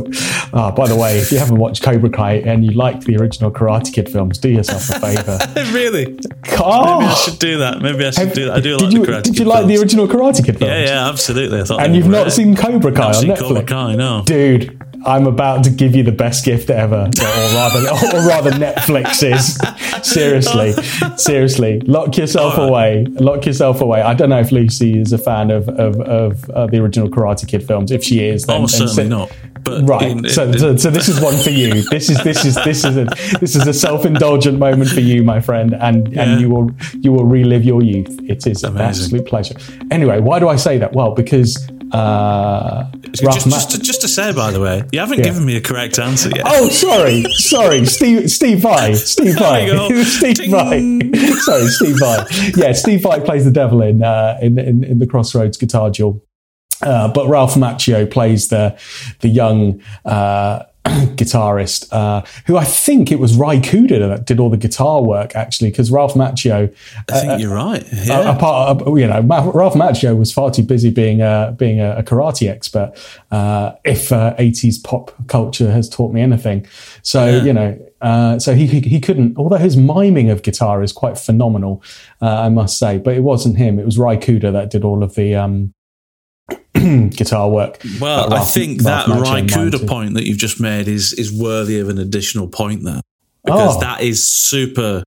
[0.53, 3.49] oh, by the way, if you haven't watched Cobra Kai and you liked the original
[3.49, 5.39] Karate Kid films, do yourself a favor.
[5.73, 6.19] really?
[6.59, 6.99] Oh.
[6.99, 7.81] Maybe I should do that.
[7.81, 8.51] Maybe I should have, do.
[8.51, 10.71] I do like you, the Karate Did you like the original Karate Kid films?
[10.71, 11.61] Yeah, yeah, absolutely.
[11.61, 13.39] I thought and you've not seen Cobra Kai on Netflix?
[13.39, 14.78] Cobra Kai, no, dude.
[15.05, 19.59] I'm about to give you the best gift ever, or rather, or rather, Netflix is.
[20.03, 20.71] seriously,
[21.17, 22.67] seriously, lock yourself right.
[22.67, 23.05] away.
[23.05, 24.01] Lock yourself away.
[24.01, 27.47] I don't know if Lucy is a fan of of, of uh, the original Karate
[27.47, 27.91] Kid films.
[27.91, 29.31] If she is, then, oh, certainly then, not.
[29.63, 30.03] But right.
[30.03, 31.83] In, so, in, so, so, this is one for you.
[31.89, 33.05] This is this is this is a
[33.39, 36.23] this is a self indulgent moment for you, my friend, and yeah.
[36.23, 38.19] and you will you will relive your youth.
[38.27, 38.75] It is Amazing.
[38.75, 39.55] an absolute pleasure.
[39.91, 40.93] Anyway, why do I say that?
[40.93, 45.25] Well, because uh, just, just, to, just to say, by the way, you haven't yeah.
[45.25, 46.45] given me a correct answer yet.
[46.47, 49.67] Oh, sorry, sorry, Steve, Steve Vai, Steve Vai,
[50.03, 50.99] Steve Vai.
[51.39, 52.25] sorry, Steve Vai.
[52.55, 56.23] Yeah, Steve Vai plays the devil in uh, in, in, in the Crossroads guitar duel.
[56.81, 58.79] Uh, but Ralph Macchio plays the
[59.19, 60.63] the young uh,
[61.15, 65.35] guitarist, uh, who I think it was Ry Cooder that did all the guitar work
[65.35, 66.73] actually, because Ralph Macchio.
[67.09, 67.85] I think uh, you're right.
[67.91, 68.35] Yeah.
[68.35, 72.93] Apart, you know, Ralph Macchio was far too busy being a being a, karate expert.
[73.31, 76.65] Uh, if 80s uh, pop culture has taught me anything,
[77.01, 77.43] so yeah.
[77.43, 79.37] you know, uh, so he, he, he couldn't.
[79.37, 81.83] Although his miming of guitar is quite phenomenal,
[82.21, 82.97] uh, I must say.
[82.97, 83.79] But it wasn't him.
[83.79, 85.73] It was Ry Cooder that did all of the um,
[86.73, 87.81] guitar work.
[87.99, 91.97] Well, I think that Cooder point that you've just made is is worthy of an
[91.97, 93.01] additional point there
[93.43, 93.79] because oh.
[93.79, 95.03] that is super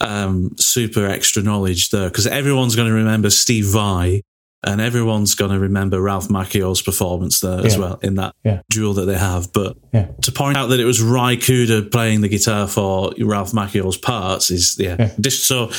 [0.00, 4.22] um, super extra knowledge there because everyone's going to remember Steve Vai
[4.66, 7.66] and everyone's going to remember Ralph Macchio's performance there yeah.
[7.66, 8.62] as well in that yeah.
[8.68, 9.52] duel that they have.
[9.52, 10.08] But yeah.
[10.22, 14.50] to point out that it was Ry Cooder playing the guitar for Ralph Macchio's parts
[14.50, 15.10] is yeah.
[15.28, 15.70] So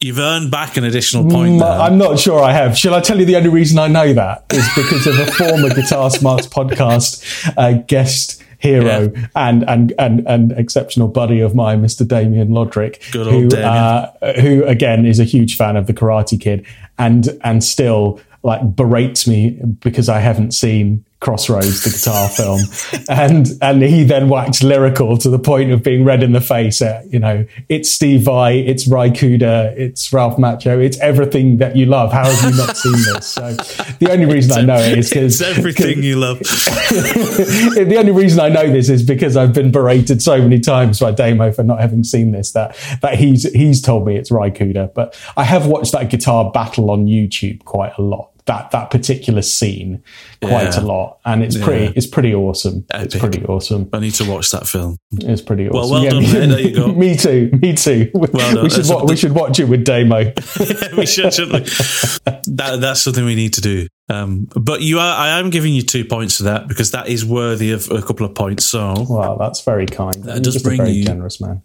[0.00, 1.54] You've earned back an additional point.
[1.54, 1.68] Mm, there.
[1.68, 2.76] I'm not sure I have.
[2.76, 5.70] Shall I tell you the only reason I know that is because of a former
[5.70, 9.26] Guitar Smarts podcast uh, guest hero yeah.
[9.34, 12.06] and, and and and exceptional buddy of mine, Mr.
[12.06, 16.66] Damien Lodrick, who uh, who again is a huge fan of the Karate Kid
[16.98, 22.60] and and still like berates me because I haven't seen Crossroads, the guitar film,
[23.08, 26.82] and and he then waxed lyrical to the point of being red in the face.
[26.82, 31.74] At, you know, it's Steve Vai, it's Ry Cooder, it's Ralph Macchio, it's everything that
[31.74, 32.12] you love.
[32.12, 33.26] How have you not seen this?
[33.28, 33.54] So
[33.98, 36.38] the only reason it's I know it is because everything you love.
[36.40, 41.12] the only reason I know this is because I've been berated so many times by
[41.12, 42.52] Damo for not having seen this.
[42.52, 46.50] That that he's he's told me it's Ry Cooder, but I have watched that guitar
[46.50, 50.02] battle on YouTube quite a lot that that particular scene
[50.40, 50.80] quite yeah.
[50.80, 51.92] a lot, and it's pretty yeah.
[51.96, 52.86] it's pretty awesome.
[52.90, 53.06] Epic.
[53.06, 53.88] It's pretty awesome.
[53.92, 54.98] I need to watch that film.
[55.12, 55.90] It's pretty awesome.
[55.90, 56.22] Well, well yeah, done.
[56.22, 56.86] Me, there you go.
[56.92, 57.50] me too.
[57.60, 58.10] Me too.
[58.14, 60.18] Well we should wa- we should watch it with Damo.
[60.96, 61.32] we should?
[61.32, 63.88] That, that's something we need to do.
[64.08, 67.24] Um, but you are, I am giving you two points for that because that is
[67.24, 68.64] worthy of a couple of points.
[68.64, 70.14] So, wow, that's very kind.
[70.22, 71.62] That does bring you generous man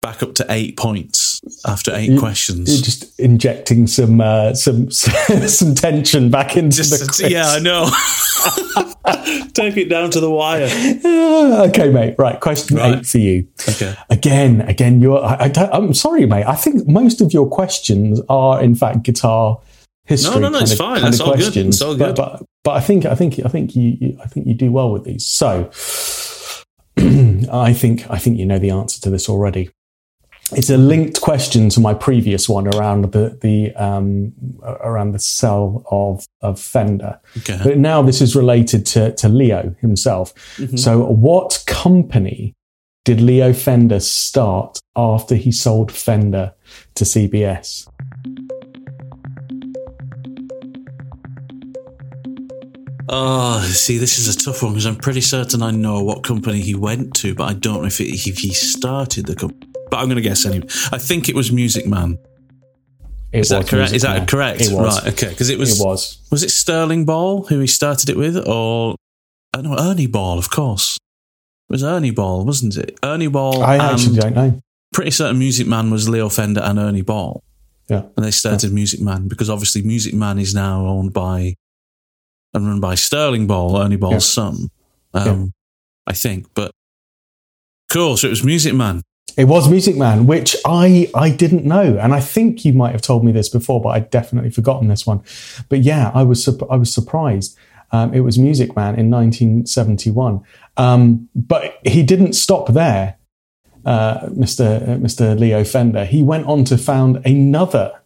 [0.00, 2.72] back up to eight points after eight you, questions.
[2.72, 7.30] You're just injecting some uh, some some tension back into just, the quiz.
[7.30, 7.90] Yeah, I know.
[9.54, 10.68] Take it down to the wire.
[11.04, 12.14] Uh, okay, mate.
[12.18, 12.98] Right, question right.
[12.98, 13.46] eight for you.
[13.68, 13.94] Okay.
[14.08, 15.22] Again, again, you're.
[15.22, 16.46] I, am sorry, mate.
[16.46, 19.60] I think most of your questions are, in fact, guitar
[20.04, 20.34] history.
[20.34, 20.58] No, no, no.
[20.60, 21.02] It's of, fine.
[21.02, 21.56] That's all good.
[21.56, 22.16] It's all good.
[22.16, 24.70] But, but, but I think I think I think you, you I think you do
[24.72, 25.26] well with these.
[25.26, 25.70] So.
[27.52, 29.70] I think I think you know the answer to this already
[30.52, 34.32] it's a linked question to my previous one around the, the um,
[34.62, 37.20] around the cell of of Fender.
[37.38, 37.58] Okay.
[37.62, 40.34] But now this is related to to Leo himself.
[40.56, 40.76] Mm-hmm.
[40.76, 42.54] So, what company
[43.04, 46.52] did Leo Fender start after he sold Fender
[46.94, 47.88] to CBS?
[53.12, 56.60] Oh, see, this is a tough one because I'm pretty certain I know what company
[56.60, 59.69] he went to, but I don't know if, it, if he started the company.
[59.90, 60.66] But I'm going to guess anyway.
[60.92, 62.18] I think it was Music Man.
[63.32, 63.92] It Is that correct?
[63.92, 64.26] Music Is that Man.
[64.26, 64.60] correct?
[64.60, 65.02] It was.
[65.04, 65.12] Right.
[65.12, 65.28] Okay.
[65.28, 66.18] Because it was, It was.
[66.30, 68.96] was it Sterling Ball who he started it with, or
[69.54, 70.96] I know Ernie Ball, of course.
[71.68, 72.98] It was Ernie Ball, wasn't it?
[73.04, 73.62] Ernie Ball.
[73.62, 74.60] I actually don't know.
[74.92, 77.42] pretty certain Music Man was Leo Fender and Ernie Ball.
[77.88, 78.02] Yeah.
[78.16, 81.54] And they started Music Man because obviously Music Man is now owned by
[82.54, 84.18] and run by Sterling Ball, Ernie Ball's Yeah.
[84.44, 84.68] son.
[85.14, 85.52] Um,
[86.06, 86.48] I think.
[86.54, 86.72] But
[87.88, 88.16] cool.
[88.16, 89.02] So it was Music Man.
[89.36, 93.02] It was Music Man, which I I didn't know, and I think you might have
[93.02, 95.22] told me this before, but I'd definitely forgotten this one.
[95.68, 97.56] But yeah, I was I was surprised.
[97.92, 100.42] Um, it was Music Man in 1971,
[100.76, 103.16] um, but he didn't stop there.
[103.84, 104.82] Uh, Mr.
[104.82, 105.38] uh, Mr.
[105.38, 107.98] Leo Fender, he went on to found another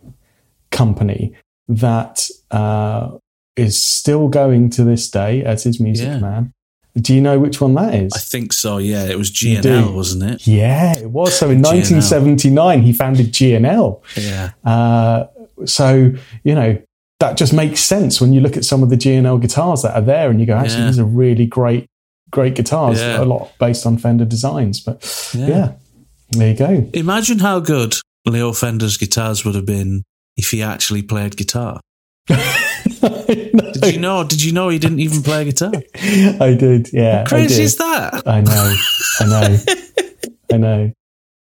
[0.70, 1.34] company
[1.68, 3.10] that uh,
[3.56, 6.18] is still going to this day as his Music Yeah.
[6.18, 6.52] Man.
[6.96, 8.12] Do you know which one that is?
[8.14, 8.78] I think so.
[8.78, 9.04] Yeah.
[9.06, 9.30] It was.
[9.30, 10.46] G&L, wasn't it?
[10.46, 11.36] Yeah, it was.
[11.36, 14.02] So in 1979, he founded G&L.
[14.16, 14.52] Yeah.
[14.64, 15.26] Uh,
[15.64, 16.12] so,
[16.44, 16.80] you know,
[17.20, 20.02] that just makes sense when you look at some of the G&L guitars that are
[20.02, 20.86] there and you go, actually, Yeah.
[20.86, 21.86] these are really great,
[22.30, 23.00] great guitars.
[23.00, 23.22] Yeah.
[23.22, 24.78] A lot based on Fender designs.
[24.80, 25.02] But
[25.34, 25.46] Yeah.
[25.48, 25.72] yeah,
[26.30, 26.90] there you go.
[26.92, 30.02] Imagine how good Leo Fender's guitars would have been
[30.36, 31.80] if he actually played guitar.
[32.84, 34.24] Did you know?
[34.24, 35.72] Did you know he didn't even play guitar?
[35.94, 36.92] I did.
[36.92, 37.22] Yeah.
[37.26, 37.62] I Crazy did.
[37.64, 38.26] is that?
[38.26, 38.76] I know.
[39.20, 39.58] I know.
[40.52, 40.92] I know.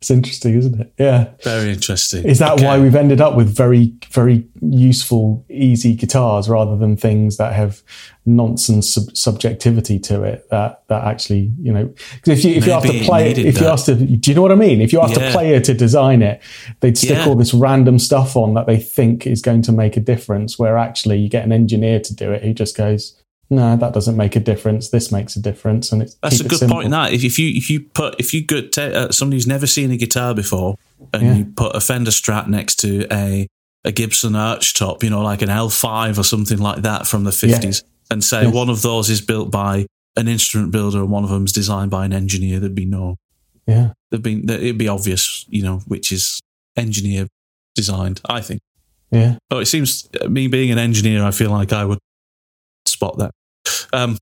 [0.05, 0.93] It's interesting, isn't it?
[0.99, 1.31] Yeah.
[1.45, 2.25] Very interesting.
[2.27, 2.67] Is that Okay.
[2.67, 7.81] why we've ended up with very, very useful, easy guitars rather than things that have
[8.27, 10.45] nonsense sub- subjectivity to it?
[10.51, 11.87] That that actually, you know,
[12.17, 13.73] because if you if you Maybe to it play it, if you that.
[13.73, 14.83] ask to, do you know what I mean?
[14.83, 15.29] If you ask Yeah.
[15.31, 16.43] a player to design it,
[16.81, 17.27] they'd stick Yeah.
[17.27, 20.59] all this random stuff on that they think is going to make a difference.
[20.59, 23.15] Where actually, you get an engineer to do it who just goes,
[23.51, 24.91] "No, that doesn't make a difference.
[24.91, 26.91] This makes a difference." And it's That's a good point.
[26.91, 29.67] That if, if you if you put if you could take uh, somebody who's never
[29.67, 30.77] seen a guitar before
[31.13, 31.35] and Yeah.
[31.37, 33.47] you put a Fender Strat next to a
[33.85, 37.33] a Gibson Arch Top, you know, like an L5 or something like that from the
[37.33, 38.49] fifties, and say Yeah.
[38.51, 42.05] one of those is built by an instrument builder and one of them's designed by
[42.07, 43.17] an engineer, there'd be no,
[43.67, 46.41] Yeah, there'd be it'd be obvious, you know, which is
[46.77, 47.27] engineer
[47.75, 48.21] designed.
[48.25, 48.61] I think.
[49.11, 49.37] yeah.
[49.51, 51.99] Oh, it seems me being an engineer, I feel like I would
[52.95, 53.31] spot that.
[53.93, 54.17] Um.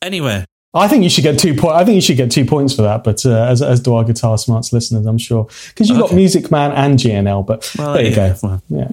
[0.00, 0.44] Anyway,
[0.74, 1.74] I think you should get two points.
[1.74, 3.02] I think you should get two points for that.
[3.02, 6.50] But uh, as as do our Guitar Smarts listeners, I'm sure, because you've got Music
[6.52, 7.42] Man and G&L.
[7.42, 8.36] But well, there you yeah, go.
[8.42, 8.62] well.
[8.68, 8.88] Yeah.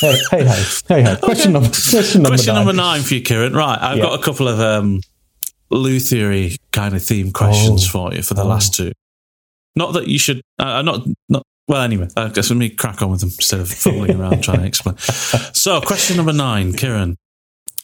[0.00, 1.16] hey, hey, hey, hey, hey.
[1.22, 2.66] Question number question number Question nine.
[2.66, 3.52] number nine for you, Kieran.
[3.54, 4.02] Right, I've Yeah.
[4.04, 5.00] got a couple of um,
[5.70, 7.90] luthiery kind of theme questions Oh.
[8.10, 8.48] for you for the Oh.
[8.48, 8.92] last two.
[9.76, 10.42] Not that you should.
[10.58, 11.42] Uh, not not.
[11.68, 14.58] Well, anyway, I guess let me crack on with them instead of fooling around trying
[14.60, 14.96] to explain.
[15.54, 17.16] So, question number nine, Kieran.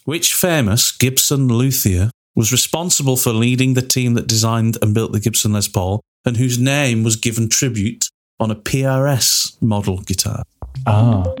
[0.09, 5.19] Which famous Gibson luthier was responsible for leading the team that designed and built the
[5.19, 8.09] Gibson Les Paul, and whose name was given tribute
[8.39, 10.41] on a PRS model guitar?
[10.87, 11.31] Ah,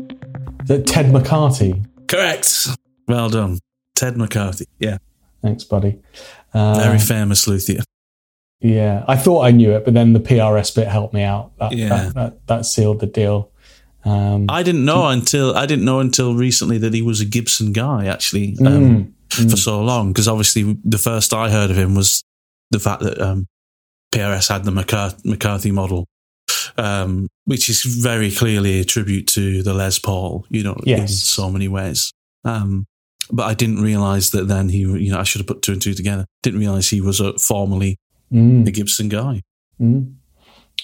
[0.69, 1.83] it Ted McCarty.
[2.07, 2.67] Correct.
[3.07, 3.57] Well done,
[3.95, 4.67] Ted McCarty.
[4.77, 4.99] Yeah,
[5.41, 5.97] Thanks, buddy.
[6.53, 7.81] Uh, very famous luthier.
[8.59, 11.57] yeah, I thought I knew it, but then the PRS bit helped me out.
[11.57, 11.89] That, Yeah.
[11.89, 13.49] that, that, that sealed the deal.
[14.05, 17.73] Um, I didn't know until I didn't know until recently that he was a Gibson
[17.73, 21.95] guy actually um, mm, for so long because obviously the first I heard of him
[21.95, 22.23] was
[22.71, 23.47] the fact that um,
[24.13, 26.07] PRS had the McCarty, model,
[26.77, 31.49] um, which is very clearly a tribute to the Les Paul, you know, in so
[31.49, 32.11] many ways.
[32.45, 32.85] Um,
[33.31, 35.81] but I didn't realize that then he, you know, I should have put two and
[35.81, 36.25] two together.
[36.41, 37.97] Didn't realize he was a, formerly
[38.31, 39.41] mm, a Gibson guy.
[39.79, 40.15] mm.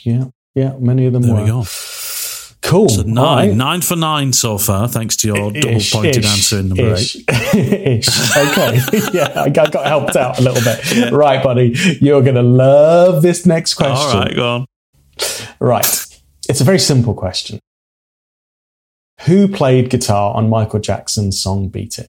[0.04, 1.42] Yeah, yeah, many of them There were.
[1.42, 1.64] we go.
[2.66, 2.90] Cool.
[2.90, 3.56] So nine, right.
[3.56, 7.28] nine for nine so far, thanks to your double-pointed ish, answer in number ish, eight.
[7.54, 8.38] ish.
[8.38, 8.80] Okay.
[9.14, 11.12] yeah, I got, got helped out a little bit.
[11.12, 11.76] Right, buddy.
[12.02, 14.18] You're going to love this next question.
[14.18, 14.66] All right, go on.
[15.60, 15.86] Right.
[16.50, 17.60] It's a very simple question.
[19.26, 22.08] Who played guitar on Michael Jackson's song Beat It?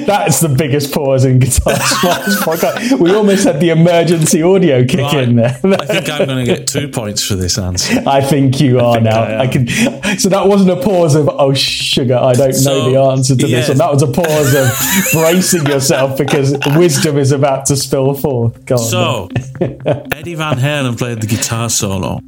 [0.00, 2.98] That's the biggest pause in Guitar podcast.
[2.98, 5.28] We almost had the emergency audio kick Right.
[5.28, 5.58] in there.
[5.64, 8.02] I think I'm going to get two points for this answer.
[8.06, 9.22] I think you are think now.
[9.22, 9.40] I.
[9.42, 9.68] I, can.
[10.18, 13.46] So that wasn't a pause of "oh sugar," I don't So, know the answer to
[13.46, 13.70] this, yeah.
[13.72, 18.64] and that was a pause of bracing yourself because wisdom is about to spill forth.
[18.64, 18.80] Go on.
[18.80, 19.28] So,
[19.60, 22.20] Eddie Van Halen played the guitar solo.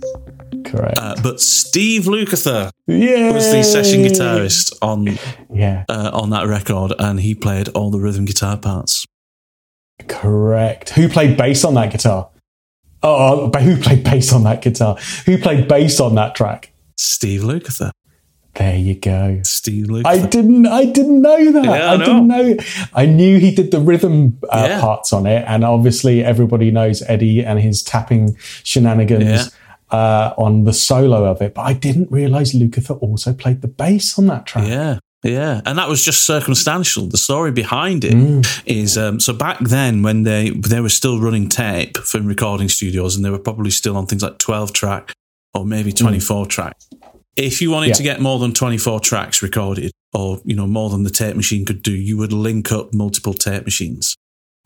[0.63, 0.99] Correct.
[0.99, 5.19] uh, but Steve Lukather yeah, was the session guitarist on
[5.53, 9.07] Yeah, uh, on that record, and he played all the rhythm guitar parts.
[10.09, 10.91] correct.
[10.91, 12.29] Who played bass on that guitar?
[13.03, 14.97] Oh, but who played bass on that guitar?
[15.27, 16.73] Who played bass on that track?
[16.97, 17.91] Steve Lukather.
[18.55, 19.41] There you go.
[19.43, 20.07] Steve Lukather.
[20.07, 20.67] I didn't.
[20.67, 21.65] I didn't know that.
[21.65, 22.05] Yeah, I I, know.
[22.05, 22.57] didn't know.
[22.95, 24.81] I knew he did the rhythm uh, Yeah.
[24.81, 29.45] parts on it, and obviously everybody knows Eddie and his tapping shenanigans Yeah.
[29.95, 31.55] Uh, on the solo of it.
[31.55, 34.67] But I didn't realize Lukather also played the bass on that track.
[34.67, 37.07] Yeah, yeah, and that was just circumstantial.
[37.07, 38.15] The story behind it
[38.67, 39.03] is Mm.
[39.09, 43.25] um, so back then when they they were still running tape for recording studios, and
[43.25, 45.13] they were probably still on things like twelve track
[45.55, 46.75] or maybe twenty four track.
[47.37, 47.95] If you wanted Mm.
[47.95, 47.95] Yeah.
[48.03, 51.37] to get more than twenty four tracks recorded, or you know more than the tape
[51.37, 54.17] machine could do, you would link up multiple tape machines,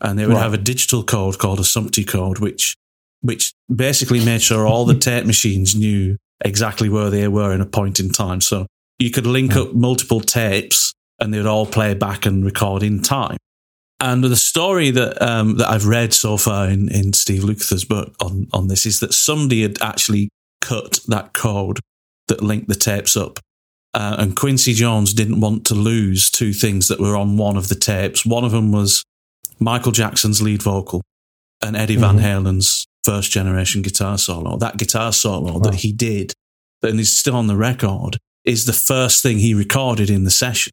[0.01, 0.43] and they would Right.
[0.47, 2.75] have a digital code called a SMPTE code, which
[3.21, 7.65] which basically made sure all the tape machines knew exactly where they were in a
[7.65, 8.41] point in time.
[8.41, 8.65] So
[8.97, 13.37] you could link up multiple tapes and they'd all play back and record in time.
[14.01, 18.13] And the story that um, that I've read so far in, in Steve Lukather's book
[18.21, 20.29] on, on this is that somebody had actually
[20.61, 21.79] cut that code
[22.29, 23.39] that linked the tapes up.
[23.93, 27.67] Uh, and Quincy Jones didn't want to lose two things that were on one of
[27.67, 28.25] the tapes.
[28.25, 29.03] One of them was
[29.59, 31.01] Michael Jackson's lead vocal
[31.61, 34.57] and Eddie Van Halen's first generation guitar solo.
[34.57, 36.33] That guitar solo that he did,
[36.83, 40.71] and is still on the record, is the first thing he recorded in the session.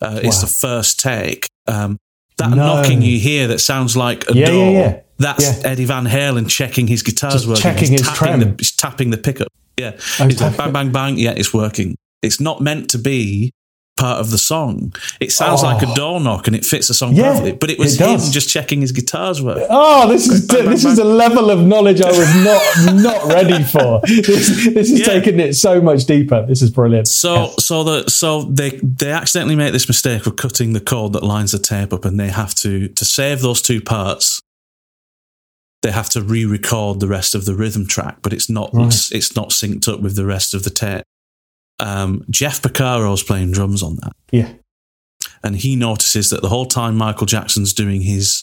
[0.00, 1.46] Uh, It's the first take.
[1.66, 1.98] Um,
[2.38, 2.56] that No.
[2.56, 4.72] knocking you hear that sounds like a Yeah, door.
[4.72, 4.92] yeah.
[5.18, 5.70] That's Yeah.
[5.70, 7.62] Eddie Van Halen checking his guitars Just working.
[7.62, 8.40] checking he's his tapping trem.
[8.40, 9.48] the, he's tapping the pickup.
[9.78, 11.18] Yeah, it's like bang, bang, bang.
[11.18, 11.96] Yeah, it's working.
[12.22, 13.50] It's not meant to be
[14.00, 14.92] part of the song.
[15.20, 15.94] It sounds like a Oh.
[15.94, 17.52] door knock and it fits the song Yeah, perfectly.
[17.52, 19.62] But it was it him just checking his guitars work.
[19.70, 22.62] Oh, this is Bang, bang, this is a level of knowledge I was not
[23.08, 24.00] not ready for.
[24.06, 25.06] This, this is Yeah.
[25.06, 26.44] taking it so much deeper.
[26.46, 27.08] This is brilliant.
[27.08, 31.22] So, so the so they they accidentally make this mistake of cutting the code that
[31.22, 34.40] lines the tape up, and they have to to save those two parts.
[35.82, 38.86] They have to re-record the rest of the rhythm track, but it's not Right.
[38.88, 41.04] it's, it's not synced up with the rest of the tape.
[41.80, 44.52] Um, Jeff Porcaro's playing drums on that, yeah,
[45.42, 48.42] and he notices that the whole time Michael Jackson's doing his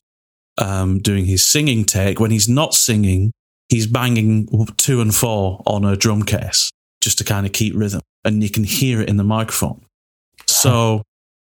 [0.57, 3.31] um, doing his singing take, when he's not singing,
[3.69, 4.47] he's banging
[4.77, 8.49] two and four on a drum case just to kind of keep rhythm, and you
[8.49, 9.85] can hear it in the microphone.
[10.47, 11.03] So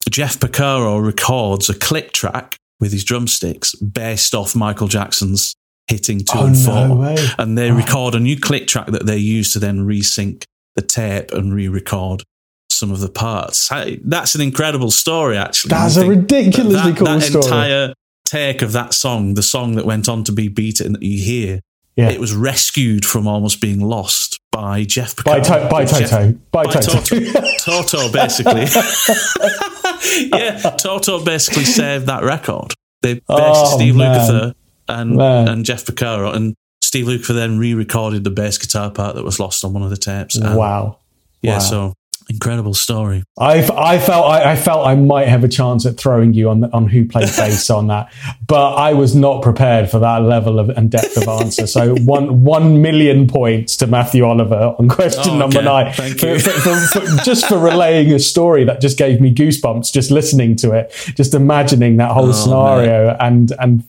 [0.10, 5.54] Jeff Piccaro records a click track with his drumsticks based off Michael Jackson's
[5.88, 7.18] hitting two Oh, and no four, way.
[7.38, 7.78] and they Wow.
[7.78, 10.44] record a new click track that they use to then resync
[10.76, 12.24] the tape and re-record
[12.70, 13.72] some of the parts.
[13.72, 15.70] I- That's an incredible story, actually.
[15.70, 17.44] That's a ridiculously that, cool that story.
[17.46, 17.94] entire
[18.26, 21.60] take of that song, the song that went on to be beaten that you hear,
[21.96, 22.10] Yeah.
[22.10, 26.32] it was rescued from almost being lost by Jeff by, to- by Jeff- Toto.
[26.52, 27.44] By, by Toto.
[27.60, 28.12] Toto.
[28.12, 28.66] Basically.
[30.34, 32.74] yeah, Toto basically saved that record.
[33.02, 34.18] They based Oh, Steve man.
[34.20, 34.54] Lukather
[34.88, 35.48] and, Man.
[35.50, 36.56] and Jeff Porcaro, and
[36.94, 39.98] Steve Lukather then re-recorded the bass guitar part that was lost on one of the
[39.98, 40.36] tapes.
[40.36, 41.00] And, wow.
[41.42, 41.60] Yeah, Wow.
[41.60, 41.94] so
[42.30, 43.24] incredible story.
[43.38, 46.66] I, I felt I, I felt I might have a chance at throwing you on
[46.72, 48.12] on who played bass on that,
[48.48, 51.68] but I was not prepared for that level of and depth of answer.
[51.68, 55.66] So one one million points to Matthew Oliver on question Oh, number okay.
[55.66, 56.40] nine Thank for, you.
[56.40, 60.72] for, for, just for relaying a story that just gave me goosebumps just listening to
[60.72, 63.84] it, just imagining that whole Oh, scenario and and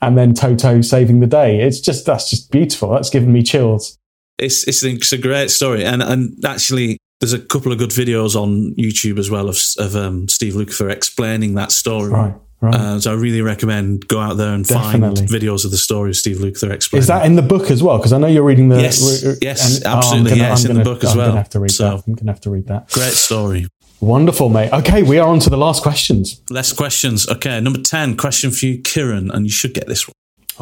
[0.00, 1.60] and then Toto saving the day.
[1.60, 2.90] It's just that's just beautiful.
[2.90, 3.98] That's given me chills.
[4.38, 7.90] it's it's a, it's a great story, and and actually, there's a couple of good
[7.90, 12.10] videos on YouTube as well of of um, Steve Lukather explaining that story.
[12.10, 12.74] Right, right.
[12.74, 15.16] Uh, so I really recommend go out there and Definitely.
[15.16, 17.02] find videos of the story of Steve Lukather explaining.
[17.02, 17.98] Is that in the book as well?
[17.98, 20.56] Because I know you're reading the Yes, re- yes, and- oh, I'm absolutely, gonna- I'm
[20.56, 21.26] in the gonna- book as I'm well.
[21.28, 22.02] gonna have to read So- that.
[22.06, 22.88] I'm gonna have to read that.
[22.90, 23.66] great story?
[24.00, 24.72] Wonderful, mate.
[24.72, 26.40] Okay, we are on to the last questions.
[26.48, 27.28] Less questions.
[27.28, 30.14] Okay, number ten question for you, Kieran, and you should get this one.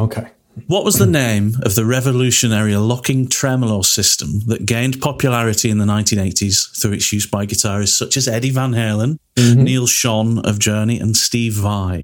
[0.07, 0.27] Okay.
[0.67, 5.85] What was the name of the revolutionary locking tremolo system that gained popularity in the
[5.85, 9.63] 1980s through its use by guitarists such as Eddie Van Halen, Mm-hmm.
[9.63, 12.03] Neal Schon of Journey, and Steve Vai?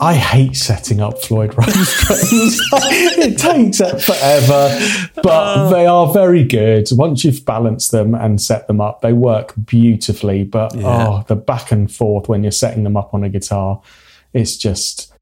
[0.00, 1.66] I hate setting up Floyd Rose
[3.18, 4.78] it takes it forever,
[5.22, 6.86] but they are very good.
[6.92, 10.44] Once you've balanced them and set them up, they work beautifully.
[10.44, 11.08] But Yeah.
[11.08, 13.80] oh, the back and forth when you're setting them up on a guitar,
[14.32, 15.12] it's just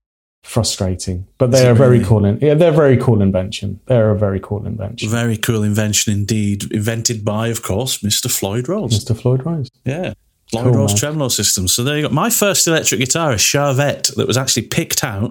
[0.43, 1.27] frustrating.
[1.39, 2.25] But they are very cool.
[2.25, 3.81] In, yeah, they're a very cool invention.
[3.87, 5.09] They're a very cool invention.
[5.09, 6.71] Very cool invention indeed.
[6.73, 8.31] Invented by, of course, Mr.
[8.31, 9.05] Floyd Rose.
[9.05, 9.19] Mr.
[9.19, 9.69] Floyd Rose.
[9.85, 10.15] Yeah.
[10.51, 10.97] Floyd Cool, Rose man.
[10.99, 11.69] tremolo system.
[11.69, 12.15] So there you go.
[12.15, 15.31] My first electric guitar, a Charvette, that was actually picked out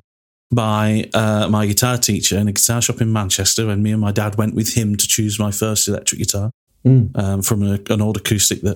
[0.53, 4.11] by uh, my guitar teacher in a guitar shop in Manchester when me and my
[4.11, 6.51] dad went with him to choose my first electric guitar
[6.83, 7.15] Mm.
[7.15, 8.75] um, from a, an old acoustic that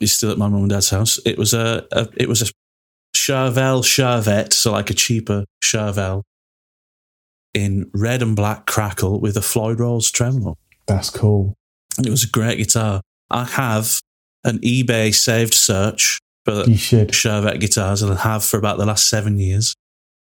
[0.00, 1.20] is still at my mum and dad's house.
[1.24, 2.46] It was a, a it was a
[3.14, 6.22] Charvel Charvette, so like a cheaper Charvel
[7.54, 10.56] in red and black crackle with a Floyd Rose tremolo.
[10.86, 11.54] That's cool.
[11.96, 13.00] And it was a great guitar.
[13.30, 14.00] I have
[14.42, 17.14] an eBay saved search for You should.
[17.14, 19.74] Charvette guitars, and I have for about the last seven years.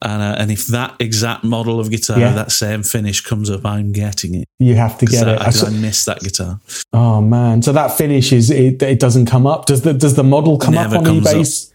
[0.04, 2.34] And uh, and if that exact model of guitar, Yeah.
[2.34, 4.46] that same finish comes up, I'm getting it.
[4.60, 5.40] You have to get it.
[5.40, 6.60] I saw- I, miss that guitar.
[6.92, 7.62] oh man!
[7.62, 9.66] So that finish is it, it doesn't come up.
[9.68, 11.72] Does the does the model come Never up on eBay?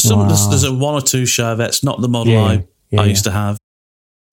[0.00, 0.50] Some there's, Wow.
[0.50, 2.52] there's a one or two Charvettes, not the model Yeah, I
[2.90, 3.10] yeah, I yeah.
[3.10, 3.56] used to have.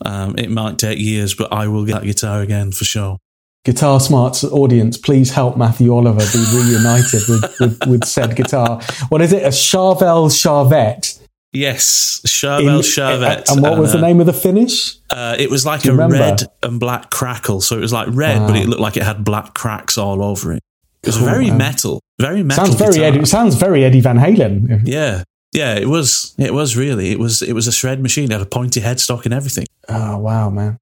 [0.06, 3.18] Um, it might take years, but I will get that guitar again for sure.
[3.66, 8.80] Guitar Smart's audience, please help Matthew Oliver be reunited with, with, with said guitar.
[9.10, 9.44] What is it?
[9.44, 11.20] A Charvel Charvette.
[11.52, 13.50] Yes, Charvel Charvette.
[13.50, 14.96] And what was the uh, name of the finish?
[15.10, 16.16] Uh, it was like a remember?
[16.18, 17.60] red and black crackle.
[17.62, 20.54] So it was like red, but it looked like it had black cracks all over
[20.54, 20.62] it.
[21.04, 21.58] It was Cool, very man.
[21.58, 22.66] metal, very metal.
[22.66, 23.08] Sounds very guitar.
[23.08, 24.82] Eddie, sounds very Eddie Van Halen.
[24.86, 25.76] Yeah, yeah.
[25.76, 26.36] It was.
[26.38, 27.12] It was really.
[27.12, 27.42] It was.
[27.42, 28.26] It was a shred machine.
[28.26, 29.66] It had a pointy headstock and everything.
[29.90, 30.78] Oh wow, man!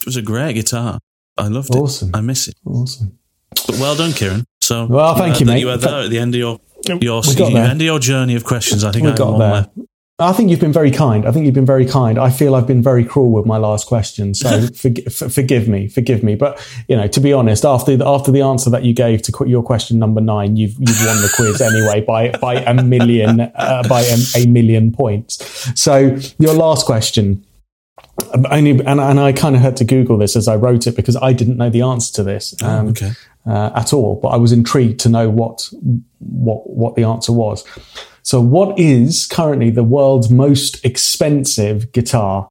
[0.00, 0.98] It was a great guitar.
[1.36, 1.78] I loved it.
[1.78, 2.54] Awesome, I miss it.
[2.64, 3.18] awesome.
[3.66, 4.44] But well done, Kieran.
[4.60, 5.60] So Well, thank uh, you, mate.
[5.60, 6.60] You were there at the end of your
[7.00, 8.84] your end of your journey of questions.
[8.84, 9.86] I think We I got one there.
[10.18, 11.26] I think you've been very kind.
[11.26, 12.18] I think you've been very kind.
[12.18, 15.88] I feel I've been very cruel with my last question, so forg- f- forgive me,
[15.88, 16.36] forgive me.
[16.36, 19.32] But you know, to be honest, after the, after the answer that you gave to
[19.32, 23.40] qu- your question number nine, you've you've won the quiz anyway by by a million
[23.40, 25.36] uh, by a, a million points.
[25.78, 27.44] So your last question.
[28.32, 30.96] um, Only and, and I kind of had to Google this as I wrote it
[30.96, 33.10] because I didn't know the answer to this um, Oh, okay.
[33.46, 35.68] uh, at all, but I was intrigued to know what
[36.20, 37.64] what what the answer was.
[38.26, 42.48] So, what is currently the world's most expensive guitar?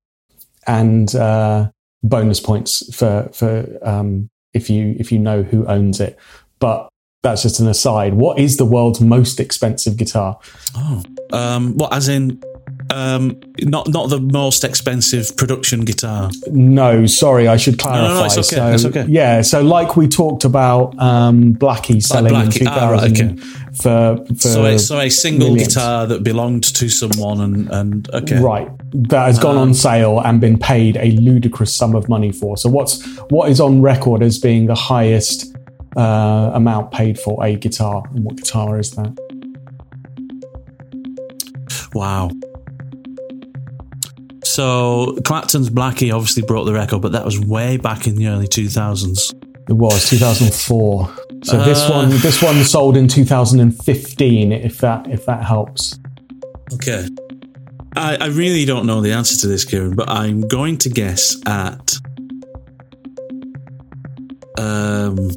[0.65, 1.69] And uh,
[2.01, 6.17] bonus points for for um, if you if you know who owns it.
[6.59, 6.87] But
[7.23, 8.13] that's just an aside.
[8.13, 10.39] What is the world's most expensive guitar?
[10.77, 11.03] Oh,
[11.33, 11.93] um, what?
[11.93, 12.41] As in,
[12.93, 16.29] um, not not the most expensive production guitar.
[16.51, 18.07] No, sorry, I should clarify.
[18.07, 19.05] no, no, it's okay, So, it's okay.
[19.07, 23.35] Yeah, so like we talked about, um, Blackie selling in Blackie, 2000 ah, right, okay.
[23.81, 25.73] for, for So a, so a single millions.
[25.73, 28.39] guitar that belonged to someone and and okay.
[28.39, 28.69] Right.
[29.09, 32.55] That has gone on sale and been paid a ludicrous sum of money for.
[32.57, 35.55] So what's what is on record as being the highest
[35.97, 38.03] uh, amount paid for a guitar?
[38.13, 39.17] And what guitar is that?
[41.93, 42.29] Wow.
[44.55, 48.47] So Clapton's Blackie obviously broke the record, but that was way back in the early
[48.47, 49.33] two thousands.
[49.67, 51.13] It was 2004.
[51.43, 51.91] So this Uh.
[51.91, 55.99] one this one sold in 2015 if that if that helps.
[56.73, 57.05] Okay.
[57.97, 61.35] I, I really don't know the answer to this, Kieran, but I'm going to guess
[61.45, 61.95] at
[64.57, 65.29] um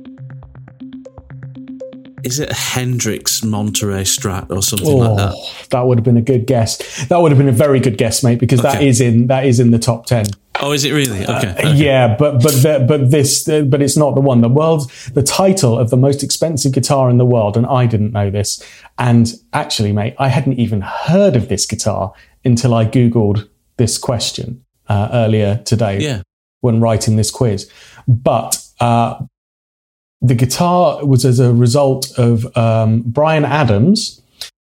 [2.29, 5.33] is it a Hendrix Monterey Strat or something like that?
[5.35, 7.07] Oh, that would have been a good guess.
[7.07, 8.89] That would have been a very good guess, mate, because that Okay.
[8.89, 10.27] is in that is in the top 10.
[10.61, 11.23] Oh, is it really?
[11.25, 11.51] Okay.
[11.51, 11.63] okay.
[11.63, 14.41] Uh, Yeah, but but the, but this uh, but it's not the one.
[14.41, 18.13] The world's the title of the most expensive guitar in the world, and I didn't
[18.13, 18.61] know this.
[18.99, 22.13] And actually, mate, I hadn't even heard of this guitar
[22.45, 26.23] until I googled this question uh, earlier today Yeah.
[26.61, 27.71] when writing this quiz.
[28.09, 29.21] But uh,
[30.21, 34.21] the guitar was as a result of um, Bryan Adams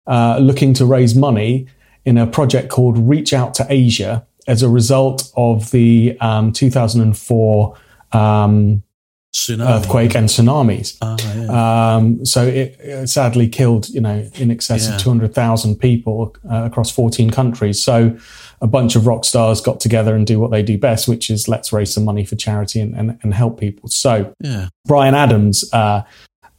[0.08, 1.68] uh, looking to raise money
[2.06, 7.78] in a project called Reach Out to Asia as a result of the um, 2004
[8.14, 8.84] um,
[9.34, 9.70] Tsunami.
[9.70, 10.98] earthquake and tsunamis.
[11.02, 11.96] Ah, yeah.
[11.96, 14.96] Um, so it, it sadly killed, you know, in excess Yeah.
[14.96, 17.82] of 200,000 people uh, across 14 countries.
[17.82, 18.18] So
[18.62, 21.48] a bunch of rock stars got together and do what they do best, which is
[21.48, 23.90] let's raise some money for charity and, and, and help people.
[23.90, 24.70] So yeah.
[24.86, 26.04] Bryan Adams uh,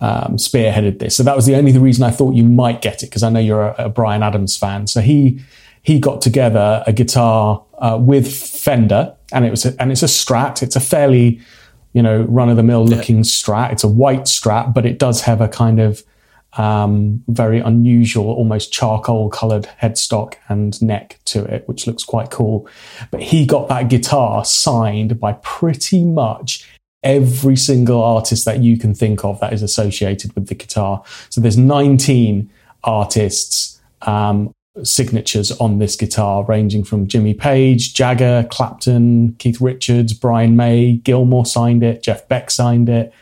[0.01, 1.16] um, spearheaded this.
[1.16, 3.39] So that was the only reason I thought you might get it because I know
[3.39, 4.89] you're a, a Bryan Adams fan.
[4.89, 5.41] So he
[5.83, 10.07] he got together a guitar uh, with Fender, and it was a, and it's a
[10.07, 10.62] Strat.
[10.62, 11.41] It's a fairly
[11.93, 13.73] you know run of the mill looking Strat.
[13.73, 16.03] It's a white Strat, but it does have a kind of
[16.55, 22.69] um, very unusual, almost charcoal colored headstock and neck to it, which looks quite cool.
[23.11, 26.69] But he got that guitar signed by pretty much
[27.03, 31.03] every single artist that you can think of that is associated with the guitar.
[31.31, 32.51] So there's 19
[32.85, 34.53] artists, um,
[34.83, 41.47] signatures on this guitar, ranging from Jimmy Page, Jagger, Clapton, Keith Richards, Brian May, Gilmour
[41.47, 43.12] signed it, Jeff Beck signed it,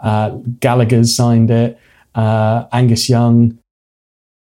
[0.00, 0.30] uh,
[0.60, 1.78] Gallagher's signed it,
[2.14, 3.58] uh, Angus Young,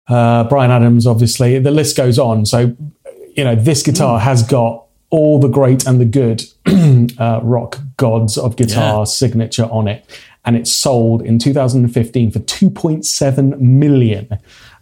[0.08, 1.58] uh, Bryan Adams, obviously.
[1.58, 2.46] The list goes on.
[2.46, 2.76] So,
[3.34, 6.44] you know, this guitar has got all the great and the good
[7.20, 9.04] uh, rock gods of guitar Yeah.
[9.04, 10.04] signature on it.
[10.44, 14.28] And it sold in 2015 for 2.7 million.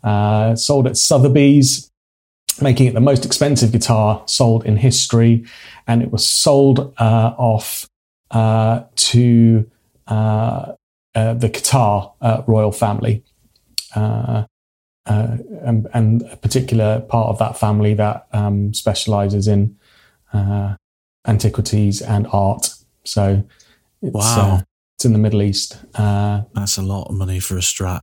[0.03, 1.91] Uh, sold at Sotheby's,
[2.61, 5.45] making it the most expensive guitar sold in history.
[5.87, 7.89] And it was sold uh, off
[8.31, 9.71] uh, to
[10.07, 10.73] uh,
[11.15, 13.25] the Qatar uh, royal family.
[13.95, 14.45] uh,
[15.07, 19.77] uh, and, and, a particular part of that family that um, specializes in
[20.33, 20.77] uh,
[21.27, 22.71] antiquities and art.
[23.05, 23.45] So
[24.01, 24.57] it's, wow.
[24.57, 24.63] Uh,
[24.97, 25.79] it's in the Middle East.
[25.95, 28.01] Uh, That's a lot of money for a strat.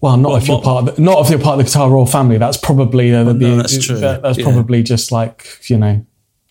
[0.00, 2.06] Well, not if you're part of the, not if you're part of the Qatar Royal
[2.06, 2.38] family.
[2.38, 3.88] That's probably uh, the, no, that's.
[3.88, 4.44] That, that's yeah.
[4.44, 6.06] probably just like you know,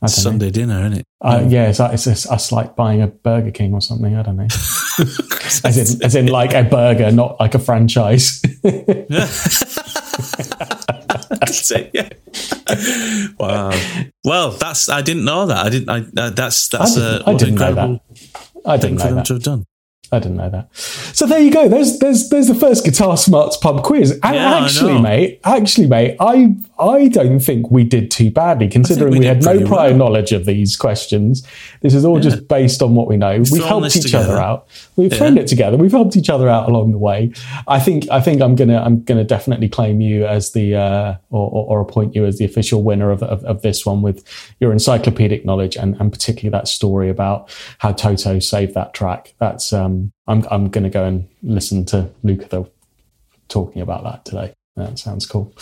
[0.05, 0.51] Sunday know.
[0.51, 1.05] dinner, isn't it?
[1.21, 4.15] Uh, yeah, it's, it's, it's us like buying a Burger King or something.
[4.15, 4.43] I don't know.
[5.63, 8.41] as in, as in like a burger, not like a franchise.
[8.61, 9.71] that's
[11.71, 11.89] it.
[11.93, 12.09] Yeah.
[13.39, 13.71] Wow.
[14.23, 15.65] Well, that's I didn't know that.
[15.65, 15.89] I didn't.
[15.89, 17.99] I uh, that's that's I didn't, I didn't know that.
[18.65, 19.25] I didn't know for them that.
[19.25, 19.65] to have done.
[20.11, 20.73] I didn't know that.
[20.75, 21.67] So there you go.
[21.67, 24.11] There's there's there's the first Guitar Smarts pub quiz.
[24.23, 29.11] And Yeah, actually, mate, actually, mate, I I don't think we did too badly considering
[29.13, 29.97] we we, had no prior well.
[29.97, 31.43] knowledge of these questions.
[31.81, 33.37] This is all just based on what we know.
[33.37, 34.67] We've thrown helped each other out.
[34.95, 35.17] We've Yeah.
[35.17, 35.75] thrown it together.
[35.77, 37.31] We've helped each other out along the way.
[37.67, 41.49] I think I think I'm gonna I'm gonna definitely claim you as the uh, or,
[41.49, 44.23] or, or appoint you as the official winner of, of, of this one with
[44.59, 49.33] your encyclopedic knowledge and, and particularly that story about how Toto saved that track.
[49.39, 49.96] That's um
[50.27, 52.69] I'm I'm gonna go and listen to Lukather
[53.47, 54.53] talking about that today.
[54.75, 55.53] That sounds cool.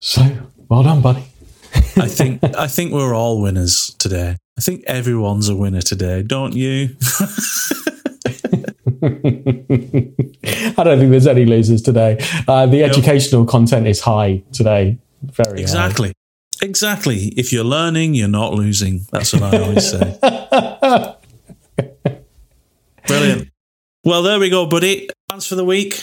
[0.00, 0.22] So
[0.68, 1.24] well done, buddy.
[1.96, 4.36] I think I think we're all winners today.
[4.58, 6.96] I think everyone's a winner today, don't you?
[9.04, 12.18] I don't think there's any losers today.
[12.46, 14.98] Uh, the educational content is high today.
[15.22, 15.62] Very high.
[15.62, 16.12] exactly.
[16.62, 17.32] Exactly.
[17.36, 19.06] If you're learning, you're not losing.
[19.10, 21.16] That's what I always say.
[23.06, 23.48] Brilliant.
[24.04, 25.08] Well, there we go, buddy.
[25.28, 26.00] Plans for the week.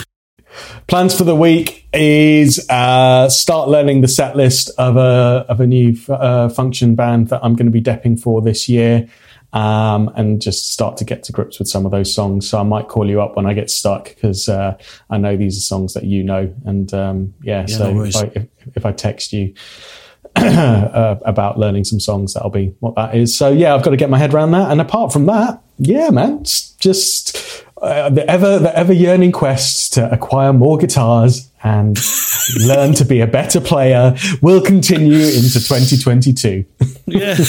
[0.88, 5.68] Plans for the week is uh, start learning the set list of a of a
[5.68, 9.08] new uh, function band that I'm going to be depping for this year,
[9.54, 12.50] um, and just start to get to grips with some of those songs.
[12.50, 14.78] So I might call you up when I get stuck because uh,
[15.10, 17.66] I know these are songs that you know, and um, yeah.
[17.68, 18.16] Yeah, so no if.
[18.16, 19.54] I, if, if I text you.
[20.36, 23.36] uh, about learning some songs, that'll be what that is.
[23.36, 24.72] So yeah, I've got to get my head around that.
[24.72, 29.94] And apart from that, yeah, man, it's just uh, the ever the ever yearning quest
[29.94, 32.00] to acquire more guitars and
[32.66, 36.66] learn to be a better player will continue into 2022.
[37.06, 37.34] Yeah.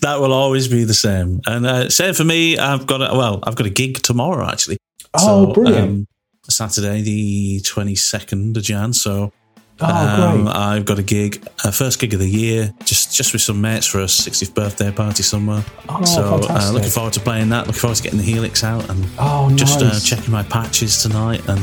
[0.00, 1.40] that will always be the same.
[1.46, 2.58] And uh, same for me.
[2.58, 4.78] I've got a, well, I've got a gig tomorrow actually.
[5.14, 5.84] Oh, brilliant.
[5.84, 6.06] um,
[6.48, 8.92] Saturday, the 22nd of Jan.
[8.92, 9.32] So
[9.80, 10.54] Oh, um, great.
[10.54, 13.86] I've got a gig, a first gig of the year, just just with some mates
[13.86, 15.64] for a 60th birthday party somewhere.
[15.88, 17.66] Oh, so uh, looking forward to playing that.
[17.66, 21.40] Looking forward to getting the Helix out and Oh, just uh, checking my patches tonight
[21.48, 21.60] and,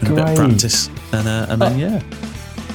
[0.00, 0.88] and a bit of practice.
[1.12, 2.02] And, uh, and then, yeah.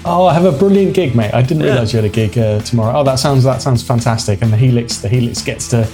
[0.06, 1.34] Oh, I have a brilliant gig, mate.
[1.34, 1.72] I didn't Yeah.
[1.74, 3.00] realise you had a gig uh, tomorrow.
[3.00, 4.42] Oh, that sounds that sounds fantastic.
[4.44, 5.90] And the Helix, the Helix gets to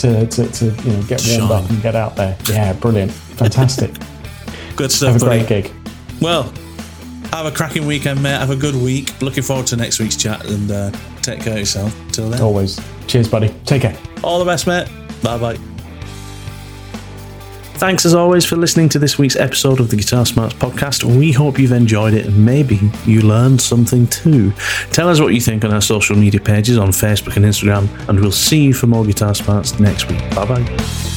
[0.00, 1.52] to, to, to you know get warmed Shine.
[1.52, 2.36] up and get out there.
[2.50, 3.92] Yeah, brilliant, fantastic.
[4.76, 5.46] Good stuff, have a buddy.
[5.46, 5.72] great gig.
[6.20, 6.52] Well,
[7.36, 8.38] have a cracking weekend, mate.
[8.38, 9.20] Have a good week.
[9.22, 10.90] Looking forward to next week's chat and uh,
[11.22, 11.94] take care of yourself.
[12.12, 12.80] Till then, Always.
[13.06, 13.48] Cheers, buddy.
[13.64, 13.96] Take care.
[14.22, 14.88] all the best, mate.
[15.22, 15.58] Bye bye.
[17.76, 21.02] Thanks as always for listening to this week's episode of the Guitar Smarts podcast.
[21.04, 24.52] We hope you've enjoyed it and maybe you learned something too.
[24.92, 28.20] Tell us what you think on our social media pages on Facebook and Instagram, and
[28.20, 30.20] we'll see you for more Guitar Smarts next week.
[30.34, 31.13] Bye bye.